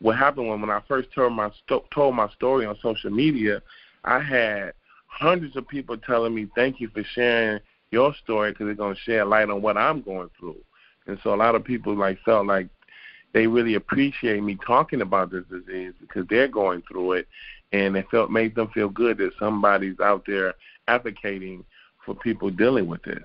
what 0.00 0.16
happened 0.16 0.48
when 0.48 0.60
when 0.60 0.70
I 0.70 0.80
first 0.88 1.08
told 1.14 1.32
my 1.32 1.50
sto- 1.64 1.86
told 1.92 2.14
my 2.14 2.28
story 2.30 2.66
on 2.66 2.76
social 2.82 3.10
media 3.10 3.62
I 4.04 4.20
had 4.20 4.72
hundreds 5.16 5.56
of 5.56 5.66
people 5.68 5.96
telling 5.96 6.34
me 6.34 6.46
thank 6.54 6.80
you 6.80 6.88
for 6.88 7.02
sharing 7.14 7.60
your 7.90 8.14
story 8.22 8.52
because 8.52 8.68
it's 8.68 8.78
going 8.78 8.94
to 8.94 9.00
shed 9.00 9.26
light 9.26 9.50
on 9.50 9.62
what 9.62 9.76
I'm 9.76 10.02
going 10.02 10.30
through 10.38 10.56
and 11.06 11.18
so 11.22 11.34
a 11.34 11.36
lot 11.36 11.54
of 11.54 11.64
people 11.64 11.94
like 11.94 12.18
felt 12.24 12.46
like 12.46 12.68
they 13.32 13.46
really 13.46 13.74
appreciate 13.74 14.42
me 14.42 14.56
talking 14.66 15.02
about 15.02 15.30
this 15.30 15.44
disease 15.50 15.92
because 16.00 16.26
they're 16.28 16.48
going 16.48 16.82
through 16.82 17.12
it, 17.12 17.28
and 17.72 17.96
it 17.96 18.06
felt 18.10 18.30
made 18.30 18.54
them 18.54 18.68
feel 18.68 18.88
good 18.88 19.18
that 19.18 19.32
somebody's 19.38 20.00
out 20.00 20.24
there 20.26 20.54
advocating 20.88 21.64
for 22.04 22.14
people 22.14 22.50
dealing 22.50 22.86
with 22.86 23.02
this. 23.02 23.24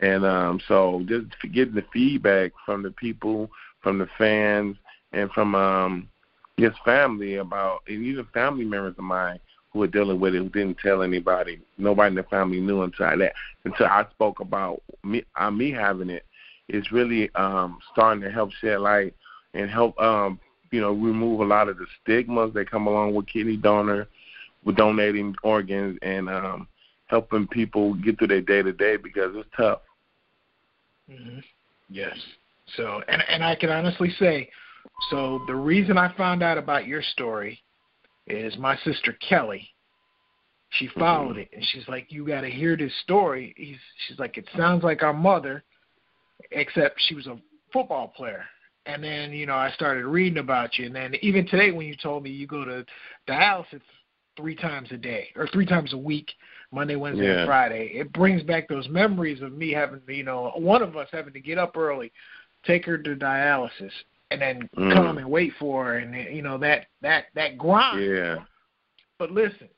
And 0.00 0.24
um, 0.24 0.60
so 0.66 1.02
just 1.06 1.26
getting 1.52 1.74
the 1.74 1.84
feedback 1.92 2.52
from 2.66 2.82
the 2.82 2.90
people, 2.90 3.50
from 3.80 3.98
the 3.98 4.08
fans, 4.18 4.76
and 5.12 5.30
from 5.30 5.54
um, 5.54 6.08
his 6.56 6.72
family 6.84 7.36
about, 7.36 7.82
and 7.86 8.04
even 8.04 8.26
family 8.34 8.64
members 8.64 8.94
of 8.98 9.04
mine 9.04 9.38
who 9.72 9.78
were 9.78 9.86
dealing 9.86 10.20
with 10.20 10.34
it 10.34 10.38
who 10.38 10.48
didn't 10.48 10.78
tell 10.78 11.02
anybody. 11.02 11.60
Nobody 11.78 12.08
in 12.08 12.14
the 12.14 12.22
family 12.24 12.60
knew 12.60 12.82
until 12.82 13.06
I, 13.06 13.16
that 13.16 13.32
until 13.64 13.86
I 13.86 14.04
spoke 14.10 14.40
about 14.40 14.82
me, 15.02 15.24
uh, 15.36 15.50
me 15.50 15.70
having 15.70 16.10
it, 16.10 16.24
it 16.68 16.76
is 16.76 16.92
really 16.92 17.34
um, 17.34 17.78
starting 17.92 18.22
to 18.22 18.30
help 18.30 18.52
shed 18.52 18.80
light 18.80 19.14
and 19.54 19.70
help 19.70 19.98
um, 20.00 20.38
you 20.70 20.80
know 20.80 20.92
remove 20.92 21.40
a 21.40 21.44
lot 21.44 21.68
of 21.68 21.78
the 21.78 21.86
stigmas 22.02 22.52
that 22.54 22.70
come 22.70 22.86
along 22.86 23.14
with 23.14 23.26
kidney 23.26 23.56
donor, 23.56 24.08
with 24.64 24.76
donating 24.76 25.34
organs, 25.42 25.98
and 26.02 26.28
um, 26.28 26.68
helping 27.06 27.46
people 27.46 27.94
get 27.94 28.18
through 28.18 28.28
their 28.28 28.40
day 28.40 28.62
to 28.62 28.72
day 28.72 28.96
because 28.96 29.32
it's 29.34 29.48
tough. 29.56 29.80
hmm 31.08 31.38
Yes. 31.88 32.16
So, 32.76 33.02
and 33.08 33.22
and 33.28 33.44
I 33.44 33.54
can 33.54 33.70
honestly 33.70 34.10
say, 34.18 34.48
so 35.10 35.42
the 35.46 35.54
reason 35.54 35.98
I 35.98 36.14
found 36.16 36.42
out 36.42 36.58
about 36.58 36.86
your 36.86 37.02
story 37.02 37.60
is 38.26 38.56
my 38.58 38.76
sister 38.84 39.16
Kelly. 39.26 39.68
She 40.70 40.86
mm-hmm. 40.86 41.00
followed 41.00 41.36
it, 41.36 41.48
and 41.52 41.64
she's 41.72 41.86
like, 41.88 42.10
"You 42.10 42.26
got 42.26 42.42
to 42.42 42.50
hear 42.50 42.76
this 42.76 42.92
story." 43.02 43.54
He's, 43.56 43.76
she's 44.06 44.18
like, 44.18 44.38
"It 44.38 44.48
sounds 44.56 44.82
like 44.82 45.02
our 45.02 45.12
mother, 45.12 45.64
except 46.50 47.00
she 47.06 47.14
was 47.14 47.26
a 47.26 47.38
football 47.72 48.08
player." 48.08 48.44
And 48.86 49.02
then 49.04 49.32
you 49.32 49.46
know, 49.46 49.54
I 49.54 49.70
started 49.72 50.06
reading 50.06 50.38
about 50.38 50.78
you, 50.78 50.86
and 50.86 50.94
then 50.94 51.14
even 51.22 51.46
today 51.46 51.70
when 51.72 51.86
you 51.86 51.96
told 51.96 52.22
me 52.22 52.30
you 52.30 52.46
go 52.46 52.64
to 52.64 52.84
dialysis 53.28 53.80
three 54.36 54.56
times 54.56 54.88
a 54.92 54.96
day 54.96 55.28
or 55.36 55.46
three 55.48 55.66
times 55.66 55.92
a 55.92 55.98
week, 55.98 56.32
Monday, 56.72 56.96
Wednesday, 56.96 57.26
Yeah. 57.26 57.40
and 57.40 57.46
Friday. 57.46 57.92
It 57.94 58.12
brings 58.12 58.42
back 58.42 58.68
those 58.68 58.88
memories 58.88 59.42
of 59.42 59.52
me 59.52 59.72
having, 59.72 60.00
you 60.08 60.24
know, 60.24 60.52
one 60.56 60.82
of 60.82 60.96
us 60.96 61.08
having 61.12 61.34
to 61.34 61.40
get 61.40 61.58
up 61.58 61.76
early, 61.76 62.12
take 62.64 62.84
her 62.86 62.98
to 62.98 63.14
dialysis, 63.14 63.92
and 64.32 64.40
then 64.42 64.68
Mm. 64.76 64.92
come 64.92 65.18
and 65.18 65.30
wait 65.30 65.52
for 65.58 65.84
her, 65.84 65.98
and 65.98 66.14
you 66.34 66.42
know 66.42 66.58
that 66.58 66.86
that 67.00 67.26
that 67.34 67.58
grind. 67.58 68.04
Yeah, 68.04 68.44
But 69.18 69.30
listen, 69.30 69.68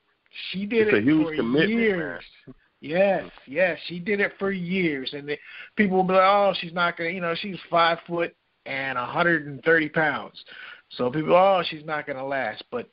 she 0.51 0.67
did 0.67 0.89
it's 0.89 1.07
it 1.07 1.25
for 1.25 1.35
years. 1.67 2.25
Man. 2.47 2.55
Yes, 2.81 3.31
yes, 3.47 3.79
she 3.87 3.99
did 3.99 4.21
it 4.21 4.33
for 4.39 4.51
years, 4.51 5.15
and 5.15 5.27
the, 5.29 5.39
people 5.77 5.97
will 5.97 6.05
be 6.05 6.13
like, 6.15 6.23
"Oh, 6.23 6.53
she's 6.59 6.73
not 6.75 6.97
gonna," 6.97 7.11
you 7.11 7.21
know, 7.21 7.35
she's 7.35 7.59
five 7.71 7.99
foot 8.07 8.35
and 8.67 8.99
a 8.99 9.05
hundred 9.07 9.47
and 9.47 9.63
thirty 9.65 9.89
pounds, 9.89 10.45
so 10.91 11.11
people, 11.11 11.35
"Oh, 11.35 11.63
she's 11.63 11.85
not 11.85 12.07
gonna 12.07 12.27
last," 12.27 12.63
but 12.71 12.89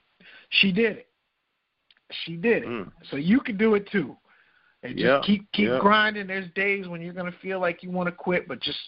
she 0.49 0.71
did 0.71 0.97
it. 0.97 1.09
She 2.25 2.35
did 2.37 2.63
it, 2.63 2.69
Mm. 2.69 2.91
so 3.09 3.17
you 3.17 3.39
can 3.41 3.57
do 3.57 3.75
it 3.75 3.87
too. 3.89 4.17
And 4.83 4.97
just 4.97 5.05
Yeah, 5.05 5.21
keep 5.23 5.51
keep 5.51 5.69
yeah. 5.69 5.79
grinding. 5.79 6.27
There's 6.27 6.49
days 6.51 6.87
when 6.87 7.01
you're 7.01 7.13
gonna 7.13 7.31
feel 7.33 7.59
like 7.59 7.83
you 7.83 7.91
want 7.91 8.07
to 8.07 8.11
quit, 8.13 8.47
but 8.47 8.59
just 8.61 8.79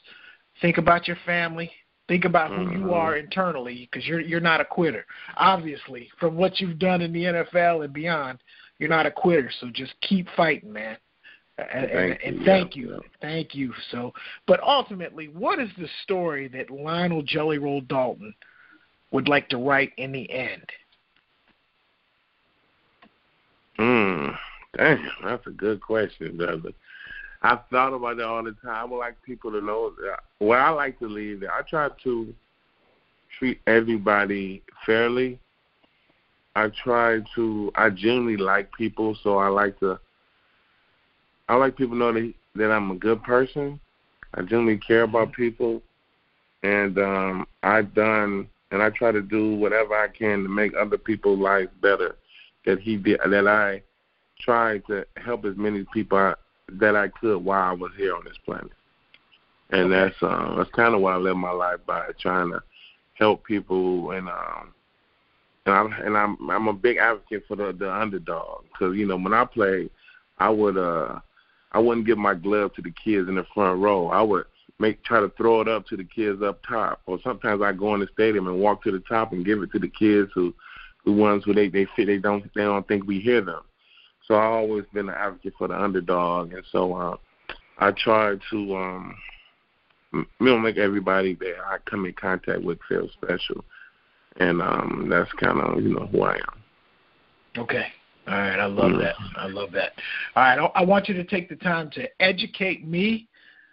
think 0.62 0.78
about 0.78 1.08
your 1.08 1.18
family, 1.26 1.72
Think 2.08 2.26
about 2.26 2.52
who 2.52 2.70
you 2.72 2.94
are 2.94 3.16
internally, 3.16 3.88
because 3.90 4.06
you're 4.06 4.20
you're 4.20 4.42
not 4.42 4.60
a 4.60 4.66
quitter. 4.66 5.06
Obviously, 5.38 6.10
from 6.20 6.36
what 6.36 6.60
you've 6.60 6.78
done 6.78 7.02
in 7.02 7.14
the 7.14 7.24
NFL 7.24 7.86
and 7.86 7.94
beyond, 7.94 8.40
you're 8.78 8.90
not 8.90 9.06
a 9.06 9.12
quitter. 9.12 9.50
So 9.62 9.70
just 9.74 9.94
keep 10.02 10.28
fighting, 10.36 10.74
man. 10.74 10.98
And, 11.58 11.70
and, 11.70 11.92
Thank 11.92 12.22
and 12.26 12.36
you, 12.36 12.46
thank 12.46 12.76
yeah, 12.76 12.82
you, 12.82 12.90
yeah. 12.92 12.98
thank 13.22 13.56
you. 13.56 13.74
So, 13.92 14.12
but 14.48 14.60
ultimately, 14.62 15.28
what 15.28 15.60
is 15.60 15.70
the 15.78 15.88
story 16.02 16.48
that 16.50 16.72
Lional 16.72 17.22
Jelly 17.22 17.60
Roll 17.60 17.82
Dalton 17.82 18.34
would 19.12 19.28
like 19.28 19.48
to 19.50 19.58
write 19.58 19.94
in 19.98 20.12
the 20.12 20.30
end? 20.32 20.66
Mm, 23.80 24.36
damn, 24.76 25.10
that's 25.24 25.46
a 25.48 25.52
good 25.52 25.80
question, 25.80 26.38
brother. 26.38 26.72
I've 27.44 27.66
thought 27.70 27.94
about 27.94 28.18
that 28.18 28.26
all 28.26 28.44
the 28.44 28.56
time. 28.64 28.76
I 28.76 28.84
would 28.86 28.98
like 28.98 29.22
people 29.24 29.52
to 29.52 29.62
know 29.62 29.94
that 30.02 30.20
what 30.40 30.60
I 30.60 30.70
like 30.70 30.98
to 31.00 31.08
leave. 31.08 31.42
that 31.42 31.52
I 31.52 31.62
try 31.62 31.90
to 32.04 32.34
treat 33.38 33.60
everybody 33.68 34.64
fairly. 34.86 35.40
I 36.56 36.70
try 36.70 37.20
to. 37.36 37.72
I 37.76 37.90
genuinely 37.90 38.38
like 38.38 38.72
people, 38.74 39.18
so 39.24 39.38
I 39.38 39.48
like 39.48 39.80
to. 39.80 40.00
I 41.50 41.56
like 41.56 41.76
people 41.76 41.96
to 41.96 42.00
know 42.00 42.14
that 42.14 42.34
that 42.56 42.72
I'm 42.72 42.92
a 42.92 42.96
good 42.96 43.22
person. 43.24 43.80
I 44.36 44.42
genuinely 44.42 44.78
care 44.78 45.04
about 45.04 45.34
people, 45.34 45.82
and 46.64 46.98
um, 46.98 47.48
I've 47.62 47.94
done 47.94 48.48
and 48.74 48.82
I 48.82 48.90
try 48.90 49.12
to 49.12 49.22
do 49.22 49.56
whatever 49.56 49.94
I 49.94 50.08
can 50.08 50.42
to 50.44 50.50
make 50.50 50.74
other 50.76 50.98
people's 50.98 51.40
lives 51.40 51.70
better. 51.82 52.16
That 52.66 52.80
he 52.80 52.98
did. 52.98 53.20
That 53.30 53.48
I 53.48 53.84
tried 54.40 54.86
to 54.88 55.06
help 55.18 55.46
as 55.46 55.56
many 55.56 55.86
people 55.94 56.18
I, 56.18 56.34
that 56.72 56.96
I 56.96 57.10
could 57.10 57.44
while 57.44 57.70
I 57.70 57.74
was 57.74 57.92
here 57.98 58.16
on 58.16 58.24
this 58.24 58.38
planet. 58.46 58.72
And 59.72 59.92
that's 59.92 60.16
um, 60.22 60.56
that's 60.58 60.70
kind 60.72 60.94
of 60.94 61.02
what 61.02 61.14
I 61.14 61.18
live 61.18 61.38
my 61.38 61.52
life 61.52 61.80
by, 61.86 62.08
trying 62.20 62.52
to 62.52 62.62
help 63.16 63.44
people 63.46 64.12
and 64.12 64.30
um, 64.30 64.74
and 65.66 65.76
I'm 65.76 65.94
and 65.94 66.18
I'm 66.18 66.50
I'm 66.50 66.68
a 66.68 66.74
big 66.74 66.98
advocate 66.98 67.46
for 67.48 67.56
the 67.56 67.74
the 67.74 67.92
underdog 67.92 68.64
because 68.72 68.96
you 68.98 69.06
know 69.06 69.18
when 69.18 69.34
I 69.34 69.46
played, 69.46 69.90
I 70.38 70.50
would 70.50 70.78
uh 70.78 71.20
I 71.72 71.80
wouldn't 71.80 72.06
give 72.06 72.18
my 72.18 72.34
glove 72.34 72.74
to 72.76 72.82
the 72.82 72.92
kids 72.92 73.30
in 73.30 73.36
the 73.36 73.46
front 73.54 73.82
row. 73.82 74.10
I 74.10 74.22
would 74.22 74.46
make 74.80 75.04
try 75.04 75.22
to 75.22 75.30
throw 75.30 75.62
it 75.62 75.68
up 75.68 75.88
to 75.88 75.98
the 75.98 76.04
kids 76.04 76.42
up 76.42 76.60
top, 76.68 77.02
or 77.06 77.20
sometimes 77.24 77.62
I 77.62 77.72
go 77.72 77.94
in 77.94 78.02
the 78.02 78.10
stadium 78.14 78.48
and 78.48 78.60
walk 78.60 78.84
to 78.84 78.92
the 78.92 79.00
top 79.00 79.32
and 79.32 79.46
give 79.46 79.62
it 79.62 79.72
to 79.72 79.80
the 79.80 79.88
kids 79.88 80.32
who 80.34 80.54
the 81.06 81.12
ones 81.12 81.44
who 81.44 81.54
they 81.54 81.70
they 81.70 81.88
fit 81.96 82.08
they 82.08 82.18
don't 82.18 82.44
they 82.54 82.64
don't 82.64 82.88
think 82.88 83.06
we 83.06 83.20
hear 83.20 83.42
them. 83.42 83.62
So 84.34 84.40
I've 84.40 84.52
always 84.52 84.86
been 84.92 85.10
an 85.10 85.16
advocate 85.16 85.54
for 85.60 85.68
the 85.68 85.80
underdog, 85.80 86.54
and 86.54 86.64
so 86.72 86.92
uh, 86.96 87.18
I 87.78 87.92
try 87.92 88.34
to 88.50 88.76
um 88.76 89.16
you 90.12 90.26
know 90.40 90.58
make 90.58 90.78
everybody 90.78 91.36
that 91.36 91.54
I 91.64 91.78
come 91.88 92.08
in 92.08 92.14
contact 92.14 92.64
with 92.64 92.80
feel 92.90 93.08
special, 93.22 93.64
and 94.38 94.60
um 94.60 95.06
that's 95.08 95.32
kind 95.34 95.60
of 95.62 95.84
you 95.84 95.94
know 95.94 96.08
who 96.08 96.24
I 96.24 96.38
am. 96.38 97.62
Okay. 97.62 97.86
All 98.28 98.34
right. 98.34 98.60
I 98.60 98.66
love 98.66 98.94
Mm. 98.94 99.02
that. 99.04 99.16
I 99.36 99.46
love 99.46 99.72
that. 99.74 99.92
All 100.36 100.42
right. 100.44 100.58
I- 100.58 100.80
I 100.80 100.84
want 100.84 101.08
you 101.08 101.14
to 101.14 101.24
take 101.26 101.48
the 101.48 101.58
time 101.58 101.92
to 101.92 102.10
educate 102.20 102.88
me 102.88 103.28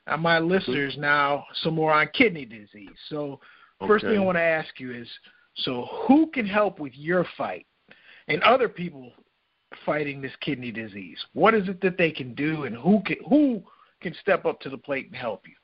and 0.09 0.21
my 0.21 0.39
listeners 0.41 0.95
now 0.99 1.47
some 1.63 1.75
more 1.75 1.95
on 1.95 2.07
kidney 2.09 2.45
disease. 2.45 2.91
So, 3.09 3.41
first 3.87 4.05
Okay. 4.05 4.13
thing 4.13 4.23
I 4.23 4.27
want 4.27 4.37
to 4.37 4.43
ask 4.43 4.79
you 4.79 4.93
is 4.93 5.09
so, 5.55 5.87
who 6.07 6.27
can 6.27 6.45
help 6.45 6.79
with 6.81 6.95
your 6.99 7.25
fight 7.39 7.65
and 8.29 8.43
other 8.43 8.69
people 8.69 9.15
fighting 9.85 10.21
this 10.21 10.33
kidney 10.41 10.71
disease? 10.71 11.19
What 11.33 11.55
is 11.55 11.69
it 11.69 11.81
that 11.83 11.99
they 11.99 12.11
can 12.11 12.35
do, 12.35 12.65
and 12.65 12.75
who 12.77 13.03
can 13.05 13.17
who 13.29 13.63
can 14.01 14.15
step 14.21 14.47
up 14.47 14.61
to 14.61 14.71
the 14.71 14.79
plate 14.79 15.07
and 15.07 15.17
help 15.17 15.47
you? 15.47 15.55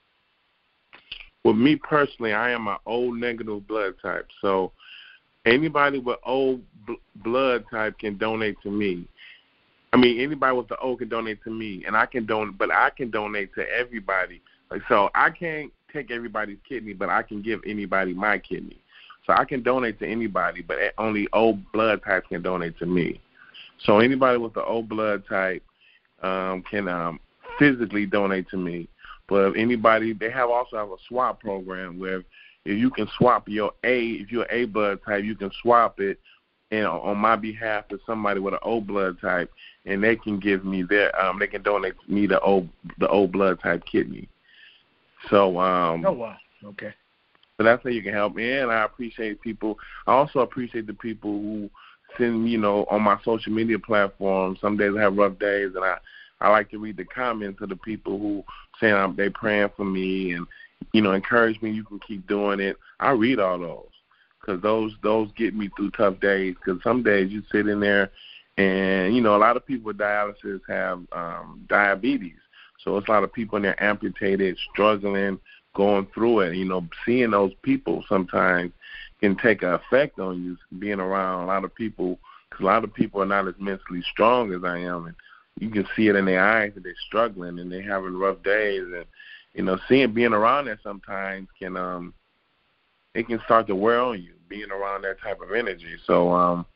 Well, 1.44 1.54
me 1.54 1.76
personally, 1.76 2.32
I 2.32 2.50
am 2.50 2.66
an 2.66 2.78
O 2.86 3.12
negative 3.12 3.66
blood 3.68 3.94
type. 4.02 4.26
So 4.40 4.72
anybody 5.44 5.98
with 5.98 6.18
O 6.26 6.60
bl- 6.86 6.94
blood 7.22 7.64
type 7.70 7.98
can 7.98 8.18
donate 8.18 8.56
to 8.62 8.70
me. 8.70 9.06
I 9.92 9.96
mean, 9.96 10.20
anybody 10.20 10.56
with 10.56 10.68
the 10.68 10.76
O 10.78 10.96
can 10.96 11.08
donate 11.08 11.42
to 11.44 11.50
me, 11.50 11.84
and 11.86 11.96
I 11.96 12.06
can 12.06 12.26
donate, 12.26 12.58
but 12.58 12.72
I 12.72 12.90
can 12.90 13.10
donate 13.10 13.54
to 13.54 13.64
everybody. 13.70 14.42
So 14.88 15.08
I 15.14 15.30
can't 15.30 15.72
take 15.92 16.10
everybody's 16.10 16.58
kidney, 16.68 16.92
but 16.92 17.08
I 17.08 17.22
can 17.22 17.42
give 17.42 17.60
anybody 17.64 18.12
my 18.12 18.38
kidney. 18.38 18.78
So 19.24 19.32
I 19.32 19.44
can 19.44 19.62
donate 19.62 19.98
to 20.00 20.06
anybody, 20.06 20.62
but 20.62 20.78
only 20.98 21.28
O 21.32 21.54
blood 21.72 22.02
types 22.04 22.26
can 22.28 22.42
donate 22.42 22.78
to 22.78 22.86
me. 22.86 23.20
So 23.84 23.98
anybody 23.98 24.38
with 24.38 24.54
the 24.54 24.64
O 24.64 24.82
blood 24.82 25.24
type 25.28 25.62
um, 26.22 26.62
can 26.62 26.88
um, 26.88 27.20
physically 27.58 28.06
donate 28.06 28.48
to 28.50 28.56
me. 28.56 28.88
But 29.28 29.48
if 29.48 29.56
anybody, 29.56 30.12
they 30.12 30.30
have 30.30 30.50
also 30.50 30.76
have 30.76 30.90
a 30.90 30.96
swap 31.08 31.40
program 31.40 31.98
where 31.98 32.22
if 32.64 32.78
you 32.78 32.90
can 32.90 33.08
swap 33.16 33.48
your 33.48 33.72
A, 33.84 34.04
if 34.04 34.30
you're 34.30 34.46
A 34.50 34.66
blood 34.66 35.00
type, 35.04 35.24
you 35.24 35.36
can 35.36 35.50
swap 35.62 36.00
it, 36.00 36.18
and 36.70 36.86
on 36.86 37.16
my 37.18 37.36
behalf 37.36 37.88
to 37.88 37.98
somebody 38.06 38.40
with 38.40 38.54
an 38.54 38.60
O 38.62 38.80
blood 38.80 39.20
type, 39.20 39.50
and 39.84 40.02
they 40.02 40.16
can 40.16 40.38
give 40.40 40.64
me 40.64 40.82
their, 40.82 41.18
um, 41.20 41.38
they 41.38 41.46
can 41.46 41.62
donate 41.62 41.94
me 42.08 42.26
the 42.26 42.40
O, 42.42 42.68
the 42.98 43.08
O 43.08 43.26
blood 43.26 43.60
type 43.60 43.84
kidney. 43.90 44.28
So, 45.30 45.58
um, 45.58 46.04
Oh 46.04 46.12
wow. 46.12 46.36
Okay. 46.64 46.92
so 47.56 47.64
that's 47.64 47.82
how 47.82 47.90
you 47.90 48.02
can 48.02 48.12
help 48.12 48.34
me. 48.34 48.50
And 48.58 48.70
I 48.70 48.84
appreciate 48.84 49.40
people. 49.40 49.78
I 50.06 50.12
also 50.12 50.40
appreciate 50.40 50.86
the 50.86 50.94
people 50.94 51.30
who 51.30 51.70
send 52.18 52.48
you 52.50 52.58
know, 52.58 52.84
on 52.90 53.02
my 53.02 53.18
social 53.24 53.52
media 53.52 53.78
platforms. 53.78 54.60
Some 54.60 54.76
days 54.76 54.92
I 54.96 55.02
have 55.02 55.16
rough 55.16 55.38
days, 55.38 55.72
and 55.74 55.84
I 55.84 55.98
I 56.40 56.50
like 56.50 56.70
to 56.70 56.78
read 56.78 56.96
the 56.96 57.04
comments 57.04 57.60
of 57.62 57.68
the 57.68 57.76
people 57.76 58.18
who 58.18 58.44
saying 58.80 58.94
um, 58.94 59.16
they 59.16 59.30
praying 59.30 59.70
for 59.76 59.84
me 59.84 60.32
and 60.32 60.46
you 60.92 61.00
know 61.00 61.12
encourage 61.12 61.60
me. 61.62 61.70
You 61.70 61.84
can 61.84 62.00
keep 62.00 62.26
doing 62.26 62.60
it. 62.60 62.76
I 63.00 63.12
read 63.12 63.38
all 63.38 63.58
those 63.58 63.88
because 64.40 64.62
those 64.62 64.92
those 65.02 65.30
get 65.32 65.54
me 65.54 65.70
through 65.76 65.90
tough 65.92 66.20
days. 66.20 66.54
Because 66.54 66.82
some 66.82 67.02
days 67.02 67.30
you 67.30 67.42
sit 67.50 67.68
in 67.68 67.80
there, 67.80 68.10
and 68.56 69.14
you 69.14 69.20
know 69.20 69.36
a 69.36 69.38
lot 69.38 69.56
of 69.56 69.66
people 69.66 69.86
with 69.86 69.98
dialysis 69.98 70.60
have 70.68 71.00
um, 71.12 71.64
diabetes. 71.68 72.38
So 72.84 72.96
it's 72.96 73.08
a 73.08 73.10
lot 73.10 73.24
of 73.24 73.32
people 73.32 73.56
in 73.56 73.62
there 73.62 73.82
amputated, 73.82 74.56
struggling, 74.72 75.40
going 75.74 76.06
through 76.14 76.40
it. 76.40 76.56
You 76.56 76.66
know, 76.66 76.86
seeing 77.04 77.30
those 77.30 77.52
people 77.62 78.04
sometimes 78.08 78.72
can 79.20 79.36
take 79.36 79.62
an 79.62 79.74
effect 79.74 80.18
on 80.18 80.42
you. 80.42 80.56
Being 80.78 81.00
around 81.00 81.44
a 81.44 81.46
lot 81.46 81.64
of 81.64 81.74
people, 81.74 82.18
because 82.50 82.62
a 82.62 82.66
lot 82.66 82.84
of 82.84 82.94
people 82.94 83.22
are 83.22 83.26
not 83.26 83.48
as 83.48 83.54
mentally 83.58 84.02
strong 84.12 84.52
as 84.52 84.64
I 84.64 84.78
am, 84.78 85.06
and 85.06 85.14
you 85.58 85.70
can 85.70 85.86
see 85.96 86.08
it 86.08 86.16
in 86.16 86.26
their 86.26 86.44
eyes 86.44 86.72
that 86.74 86.84
they're 86.84 86.94
struggling 87.06 87.58
and 87.58 87.72
they're 87.72 87.82
having 87.82 88.16
rough 88.16 88.42
days. 88.42 88.82
And 88.82 89.06
you 89.54 89.62
know, 89.62 89.78
seeing 89.88 90.12
being 90.12 90.32
around 90.32 90.66
that 90.66 90.78
sometimes 90.82 91.48
can 91.58 91.76
um, 91.76 92.12
it 93.14 93.26
can 93.26 93.40
start 93.44 93.66
to 93.68 93.74
wear 93.74 94.00
on 94.00 94.22
you. 94.22 94.32
Being 94.48 94.70
around 94.70 95.02
that 95.02 95.20
type 95.20 95.40
of 95.40 95.52
energy. 95.52 95.96
So 96.06 96.30
um, 96.30 96.66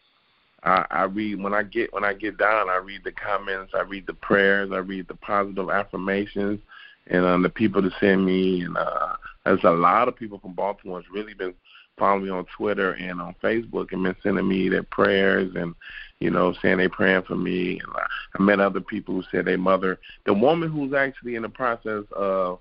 I, 0.65 0.85
I 0.91 1.03
read 1.05 1.41
when 1.41 1.55
I 1.55 1.63
get 1.63 1.93
when 1.93 2.05
I 2.05 2.15
get 2.15 2.37
down. 2.39 2.69
I 2.69 2.77
read 2.77 3.05
the 3.05 3.13
comments. 3.13 3.73
I 3.75 3.83
read 3.83 4.07
the 4.07 4.15
prayers. 4.15 4.71
I 4.73 4.79
read 4.79 5.07
the 5.09 5.15
positive 5.15 5.71
affirmations, 5.71 6.61
and 7.07 7.25
um, 7.25 7.43
the 7.43 7.49
people 7.49 7.81
that 7.83 7.93
send 8.01 8.25
me. 8.25 8.63
And 8.63 8.77
uh, 8.77 9.15
there's 9.45 9.65
a 9.65 9.71
lot 9.71 10.09
of 10.09 10.17
people 10.17 10.39
from 10.39 10.55
Baltimore 10.55 11.01
that's 11.01 11.13
really 11.13 11.35
been 11.35 11.55
following 12.01 12.25
me 12.25 12.31
on 12.31 12.47
Twitter 12.57 12.95
and 12.95 13.21
on 13.21 13.37
Facebook 13.43 13.93
and 13.93 14.03
been 14.03 14.17
sending 14.23 14.49
me 14.49 14.69
their 14.69 14.83
prayers 14.83 15.53
and 15.55 15.75
you 16.19 16.31
know 16.31 16.55
saying 16.61 16.79
they 16.79 16.89
praying 16.89 17.23
for 17.23 17.37
me. 17.37 17.79
And 17.79 17.93
I, 17.95 18.43
met 18.43 18.59
other 18.59 18.81
people 18.81 19.15
who 19.15 19.23
said 19.31 19.45
their 19.45 19.59
mother, 19.59 20.01
the 20.25 20.35
woman 20.35 20.71
who's 20.71 20.95
actually 20.95 21.37
in 21.37 21.43
the 21.43 21.49
process 21.49 22.05
of 22.17 22.59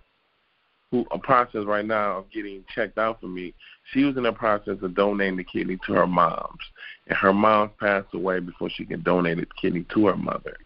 who 0.92 1.06
a 1.12 1.20
process 1.20 1.66
right 1.66 1.86
now 1.86 2.18
of 2.18 2.32
getting 2.32 2.64
checked 2.74 2.98
out 2.98 3.22
for 3.22 3.28
me. 3.28 3.54
She 3.94 4.04
was 4.04 4.18
in 4.18 4.24
the 4.24 4.34
process 4.34 4.78
of 4.82 4.96
donating 4.96 5.38
the 5.38 5.44
kidney 5.44 5.78
to 5.86 5.94
her 5.94 6.08
mom's, 6.08 6.60
and 7.08 7.18
her 7.18 7.34
mom 7.34 7.72
passed 7.80 8.14
away 8.14 8.40
before 8.40 8.70
she 8.70 8.86
could 8.86 9.04
donate 9.04 9.38
the 9.38 9.48
kidney 9.60 9.86
to 9.94 10.08
her 10.08 10.18
mother. 10.18 10.58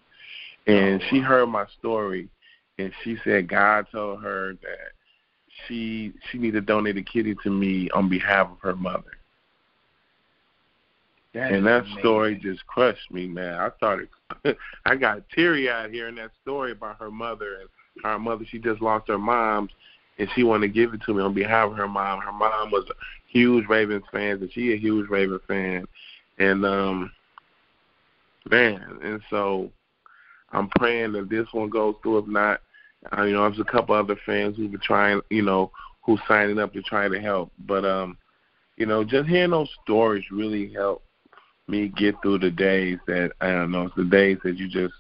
And 0.65 1.01
she 1.09 1.19
heard 1.19 1.47
my 1.47 1.65
story, 1.80 2.30
and 2.80 2.91
she 3.03 3.17
said 3.24 3.49
God 3.49 3.88
told 3.91 4.21
her 4.24 4.53
that 4.53 4.92
she 5.68 6.14
she 6.32 6.38
needed 6.38 6.62
to 6.62 6.62
donate 6.62 6.97
a 6.97 7.04
kitty 7.04 7.36
to 7.43 7.49
me 7.49 7.89
on 7.91 8.10
behalf 8.10 8.49
of 8.49 8.58
her 8.62 8.76
mother. 8.76 9.12
That 11.34 11.51
and 11.51 11.66
that 11.66 11.84
amazing. 11.84 11.99
story 11.99 12.36
just 12.36 12.66
crushed 12.68 13.12
me, 13.12 13.28
man. 13.28 13.56
I 13.56 13.72
started, 13.78 14.10
I 14.86 14.95
got 14.95 15.28
teary 15.30 15.70
eyed 15.70 15.91
hearing 15.91 16.16
that 16.16 16.32
story 16.41 16.72
about 16.72 16.99
her 16.99 17.10
mother 17.10 17.60
and 17.62 17.70
her 18.04 18.20
mother. 18.20 18.45
She 18.47 18.60
just 18.60 18.82
lost 18.82 19.08
her 19.08 19.18
mom, 19.18 19.70
and 20.20 20.30
she 20.36 20.43
wanted 20.43 20.68
to 20.68 20.74
give 20.74 20.93
it 20.93 21.01
to 21.06 21.14
me 21.14 21.24
on 21.24 21.34
behalf 21.34 21.72
of 21.72 21.78
her 21.78 21.88
mom. 21.88 22.22
Her 22.22 22.32
mom 22.32 22.70
was 22.70 22.86
a 22.89 22.93
huge 23.28 23.68
Ravens 23.68 24.04
fan, 24.12 24.41
and 24.41 24.51
she 24.54 24.74
a 24.74 24.78
huge 24.78 25.10
Ravens 25.10 25.41
fan, 25.47 25.86
and 26.38 26.66
um, 26.66 27.12
man, 28.51 28.99
and 29.01 29.20
so 29.32 29.72
I'm 30.51 30.70
praying 30.78 31.14
that 31.14 31.30
this 31.30 31.47
one 31.51 31.70
goes 31.70 31.95
through. 32.04 32.20
If 32.20 32.28
not, 32.28 32.62
uh, 33.12 33.24
you 33.24 33.34
know, 33.34 33.43
there's 33.43 33.60
a 33.60 33.72
couple 33.72 33.95
other 33.95 34.18
fans 34.26 34.56
who've 34.56 34.72
been 34.72 34.80
trying, 34.80 35.22
you 35.30 35.41
know, 35.41 35.72
who 36.06 36.18
signing 36.28 36.60
up 36.60 36.74
to 36.74 36.82
try 36.82 37.08
to 37.08 37.20
help, 37.20 37.51
but 37.60 37.86
um, 37.86 38.18
you 38.78 38.86
know, 38.86 39.04
just 39.04 39.28
hearing 39.28 39.51
those 39.51 39.70
stories 39.84 40.24
really 40.32 40.72
help 40.74 41.04
me 41.68 41.88
get 41.88 42.16
through 42.22 42.39
the 42.39 42.51
days 42.51 42.97
that 43.08 43.32
I 43.41 43.51
don't 43.51 43.72
know, 43.72 43.86
it's 43.86 43.95
the 43.95 44.04
days 44.04 44.38
that 44.43 44.58
you 44.58 44.68
just 44.68 44.93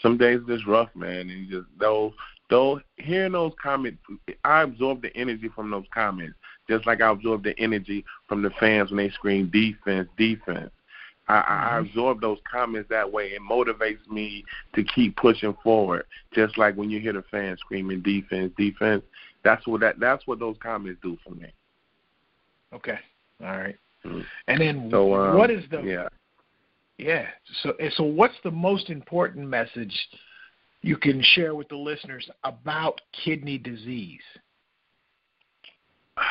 some 0.00 0.16
days 0.16 0.40
just 0.46 0.66
rough, 0.66 0.88
man, 0.94 1.30
and 1.30 1.30
you 1.30 1.60
just 1.60 1.68
those 1.78 2.12
those 2.50 2.80
hearing 2.96 3.32
those 3.32 3.52
comments 3.62 4.02
I 4.44 4.62
absorb 4.62 5.02
the 5.02 5.14
energy 5.16 5.48
from 5.54 5.70
those 5.70 5.86
comments. 5.92 6.34
just 6.68 6.86
like 6.86 7.00
I 7.00 7.10
absorb 7.10 7.42
the 7.44 7.58
energy 7.58 8.04
from 8.28 8.42
the 8.42 8.50
fans 8.60 8.90
when 8.90 8.98
they 8.98 9.10
scream 9.10 9.50
defense, 9.50 10.08
defense. 10.16 10.70
I, 11.28 11.38
I 11.38 11.78
Mhm. 11.78 11.88
absorb 11.88 12.20
those 12.20 12.38
comments 12.50 12.88
that 12.90 13.10
way. 13.10 13.32
It 13.32 13.42
motivates 13.42 14.06
me 14.08 14.44
to 14.74 14.82
keep 14.82 15.16
pushing 15.16 15.54
forward. 15.62 16.06
Just 16.32 16.58
like 16.58 16.76
when 16.76 16.90
you 16.90 17.00
hear 17.00 17.12
the 17.12 17.22
fans 17.22 17.60
screaming 17.60 18.00
defense, 18.02 18.52
defense. 18.56 19.04
That's 19.42 19.66
what 19.66 19.80
that 19.80 19.98
that's 19.98 20.26
what 20.26 20.38
those 20.38 20.56
comments 20.58 21.00
do 21.02 21.16
for 21.24 21.30
me. 21.30 21.52
Okay. 22.72 22.98
All 23.40 23.56
right. 23.56 23.78
Mhm. 24.04 24.26
And 24.48 24.60
then 24.60 24.90
So 24.90 25.14
um, 25.14 25.36
what 25.36 25.50
is 25.50 25.64
the 25.70 25.82
yeah. 25.82 26.08
Yeah. 26.98 27.28
So 27.62 27.74
so 27.90 28.04
what's 28.04 28.38
the 28.42 28.50
most 28.50 28.90
important 28.90 29.46
message 29.48 30.08
you 30.82 30.96
can 30.96 31.22
share 31.22 31.54
with 31.54 31.68
the 31.68 31.76
listeners 31.76 32.28
about 32.44 33.00
kidney 33.12 33.58
disease? 33.58 34.22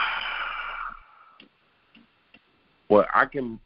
Well, 2.90 3.06
I 3.16 3.26
can, 3.26 3.58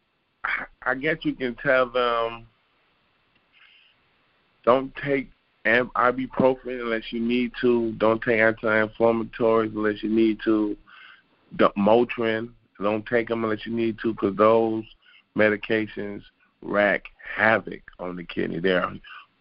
I 0.84 0.96
guess 0.96 1.18
you 1.24 1.34
can 1.34 1.56
tell 1.56 1.90
them, 1.90 2.48
don't 4.64 4.94
take 5.04 5.30
ibuprofen 5.66 6.82
unless 6.82 7.12
you 7.12 7.20
need 7.20 7.52
to. 7.62 7.92
Don't 7.94 8.22
take 8.22 8.40
anti-inflammatories 8.40 9.74
unless 9.76 10.04
you 10.04 10.10
need 10.10 10.40
to. 10.44 10.78
Motrin, 11.58 12.50
don't 12.82 13.06
take 13.06 13.30
them 13.30 13.44
unless 13.44 13.66
you 13.66 13.74
need 13.74 13.98
to, 14.02 14.14
because 14.14 14.36
those 14.36 14.84
medications 15.38 16.22
wreak 16.62 17.04
havoc 17.36 17.82
on 18.00 18.16
the 18.16 18.24
kidney. 18.24 18.60
They're 18.60 18.92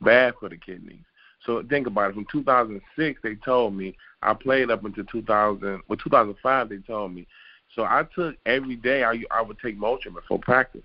bad 0.01 0.35
for 0.39 0.49
the 0.49 0.57
kidneys. 0.57 1.01
So 1.45 1.63
think 1.63 1.87
about 1.87 2.11
it. 2.11 2.15
From 2.15 2.27
2006, 2.33 3.21
they 3.23 3.35
told 3.37 3.75
me 3.75 3.97
I 4.23 4.33
played 4.33 4.71
up 4.71 4.85
until 4.85 5.05
2000. 5.05 5.83
Well, 5.89 5.99
2005, 5.99 6.69
they 6.69 6.79
told 6.79 7.13
me. 7.15 7.27
So 7.75 7.83
I 7.83 8.05
took 8.15 8.37
every 8.47 8.77
day. 8.77 9.05
I 9.05 9.25
I 9.31 9.43
would 9.43 9.59
take 9.59 9.79
Motrin 9.79 10.15
before 10.15 10.39
practice, 10.39 10.85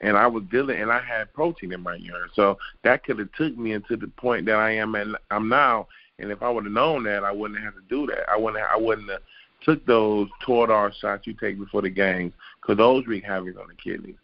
and 0.00 0.16
I 0.16 0.26
was 0.26 0.44
dealing, 0.50 0.80
and 0.80 0.90
I 0.90 1.00
had 1.00 1.32
protein 1.34 1.72
in 1.72 1.82
my 1.82 1.96
urine. 1.96 2.30
So 2.34 2.58
that 2.84 3.04
could 3.04 3.18
have 3.18 3.32
took 3.32 3.56
me 3.56 3.72
into 3.72 3.96
the 3.96 4.08
point 4.08 4.46
that 4.46 4.56
I 4.56 4.72
am 4.72 4.94
at. 4.94 5.06
I'm 5.30 5.48
now. 5.48 5.88
And 6.18 6.30
if 6.30 6.42
I 6.42 6.50
would 6.50 6.64
have 6.64 6.72
known 6.72 7.04
that, 7.04 7.24
I 7.24 7.32
wouldn't 7.32 7.62
have 7.62 7.74
to 7.74 7.82
do 7.88 8.06
that. 8.06 8.28
I 8.30 8.36
wouldn't. 8.36 8.64
I 8.64 8.76
wouldn't 8.76 9.10
have 9.10 9.22
took 9.62 9.84
those 9.84 10.28
Toradol 10.46 10.92
shots 11.00 11.26
you 11.26 11.34
take 11.34 11.58
before 11.58 11.82
the 11.82 11.90
games, 11.90 12.32
because 12.60 12.78
those 12.78 13.06
wreak 13.06 13.24
havoc 13.24 13.58
on 13.58 13.68
the 13.68 13.74
kidneys. 13.74 14.16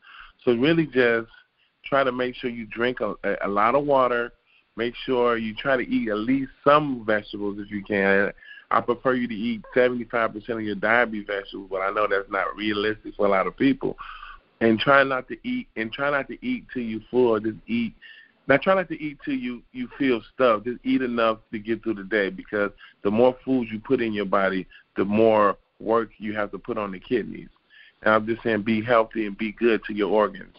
So 0.45 0.55
really, 0.55 0.87
just 0.87 1.29
try 1.85 2.05
to 2.05 2.13
make 2.13 2.35
sure 2.37 2.51
you 2.51 2.67
drink 2.67 3.01
a, 3.01 3.15
a 3.43 3.49
lot 3.49 3.75
of 3.75 3.85
water. 3.85 4.33
Make 4.77 4.95
sure 5.05 5.37
you 5.37 5.55
try 5.55 5.77
to 5.77 5.89
eat 5.89 6.09
at 6.09 6.19
least 6.19 6.51
some 6.65 7.05
vegetables 7.05 7.59
if 7.59 7.71
you 7.71 7.83
can. 7.83 8.33
I 8.71 8.81
prefer 8.81 9.15
you 9.15 9.29
to 9.29 9.35
eat 9.35 9.63
75% 9.75 10.49
of 10.49 10.61
your 10.61 10.75
diet 10.75 11.13
be 11.13 11.25
vegetables, 11.25 11.69
but 11.71 11.83
I 11.83 11.91
know 11.91 12.07
that's 12.09 12.31
not 12.31 12.57
realistic 12.57 13.15
for 13.15 13.27
a 13.27 13.31
lot 13.31 13.47
of 13.47 13.57
people. 13.57 13.97
And 14.61 14.79
try 14.79 15.03
not 15.05 15.29
to 15.29 15.37
eat, 15.47 15.69
and 15.77 15.93
try 15.93 16.11
not 16.11 16.29
to 16.29 16.47
eat 16.47 16.65
till 16.73 16.83
you 16.83 17.01
full. 17.11 17.39
Just 17.41 17.59
eat. 17.67 17.93
Now 18.49 18.57
try 18.57 18.75
not 18.75 18.89
to 18.89 19.03
eat 19.03 19.19
till 19.25 19.35
you 19.35 19.63
you 19.73 19.89
feel 19.99 20.23
stuffed. 20.35 20.65
Just 20.65 20.79
eat 20.85 21.03
enough 21.03 21.39
to 21.53 21.59
get 21.59 21.83
through 21.83 21.95
the 21.95 22.05
day 22.05 22.31
because 22.31 22.71
the 23.03 23.11
more 23.11 23.37
food 23.45 23.69
you 23.71 23.81
put 23.81 24.01
in 24.01 24.13
your 24.13 24.25
body, 24.25 24.67
the 24.97 25.05
more 25.05 25.57
work 25.79 26.11
you 26.19 26.35
have 26.35 26.51
to 26.53 26.59
put 26.59 26.79
on 26.79 26.93
the 26.93 27.01
kidneys. 27.01 27.49
And 28.03 28.15
I'm 28.15 28.27
just 28.27 28.43
saying, 28.43 28.63
be 28.63 28.83
healthy 28.83 29.27
and 29.27 29.37
be 29.37 29.53
good 29.53 29.83
to 29.85 29.95
your 29.95 30.11
organs. 30.11 30.57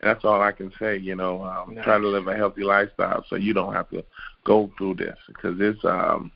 And 0.00 0.10
that's 0.10 0.24
all 0.24 0.40
I 0.42 0.52
can 0.52 0.72
say. 0.78 0.96
You 0.96 1.14
know, 1.14 1.42
um, 1.42 1.74
Nice. 1.74 1.84
try 1.84 1.98
to 1.98 2.06
live 2.06 2.26
a 2.26 2.36
healthy 2.36 2.62
lifestyle 2.62 3.24
so 3.28 3.36
you 3.36 3.54
don't 3.54 3.72
have 3.72 3.88
to 3.90 4.04
go 4.44 4.70
through 4.78 4.94
this 4.94 5.16
because 5.28 5.56
it's 5.60 5.84
um 5.84 6.30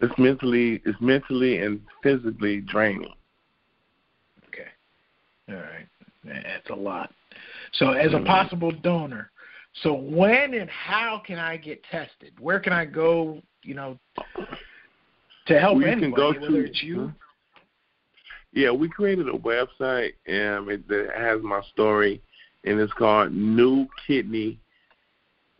it's 0.00 0.16
mentally 0.18 0.82
it's 0.84 1.00
mentally 1.00 1.58
and 1.58 1.80
physically 2.02 2.60
draining. 2.60 3.12
Okay. 4.48 4.68
All 5.48 5.56
right. 5.56 5.86
That's 6.24 6.70
a 6.70 6.74
lot. 6.74 7.12
So 7.72 7.92
as 7.92 8.12
a 8.14 8.18
Mhm. 8.18 8.26
possible 8.26 8.70
donor, 8.70 9.30
so 9.82 9.92
when 9.92 10.54
and 10.54 10.70
how 10.70 11.18
can 11.18 11.38
I 11.38 11.56
get 11.56 11.82
tested? 11.84 12.32
Where 12.38 12.60
can 12.60 12.72
I 12.72 12.84
go, 12.84 13.42
you 13.62 13.74
know, 13.74 13.98
to 15.46 15.60
help 15.60 15.76
Well, 15.76 15.86
you 15.88 15.94
can 15.94 16.04
anybody, 16.04 16.16
go 16.16 16.32
whether 16.32 16.46
to- 16.46 16.64
it's 16.64 16.82
you? 16.82 17.12
Yeah, 18.52 18.70
we 18.70 18.88
created 18.88 19.28
a 19.28 19.32
website 19.32 20.14
um 20.28 20.70
it 20.70 20.86
that 20.88 21.10
has 21.16 21.42
my 21.42 21.60
story 21.62 22.22
and 22.64 22.78
it's 22.78 22.92
called 22.92 23.32
New 23.32 23.88
Kidney 24.06 24.58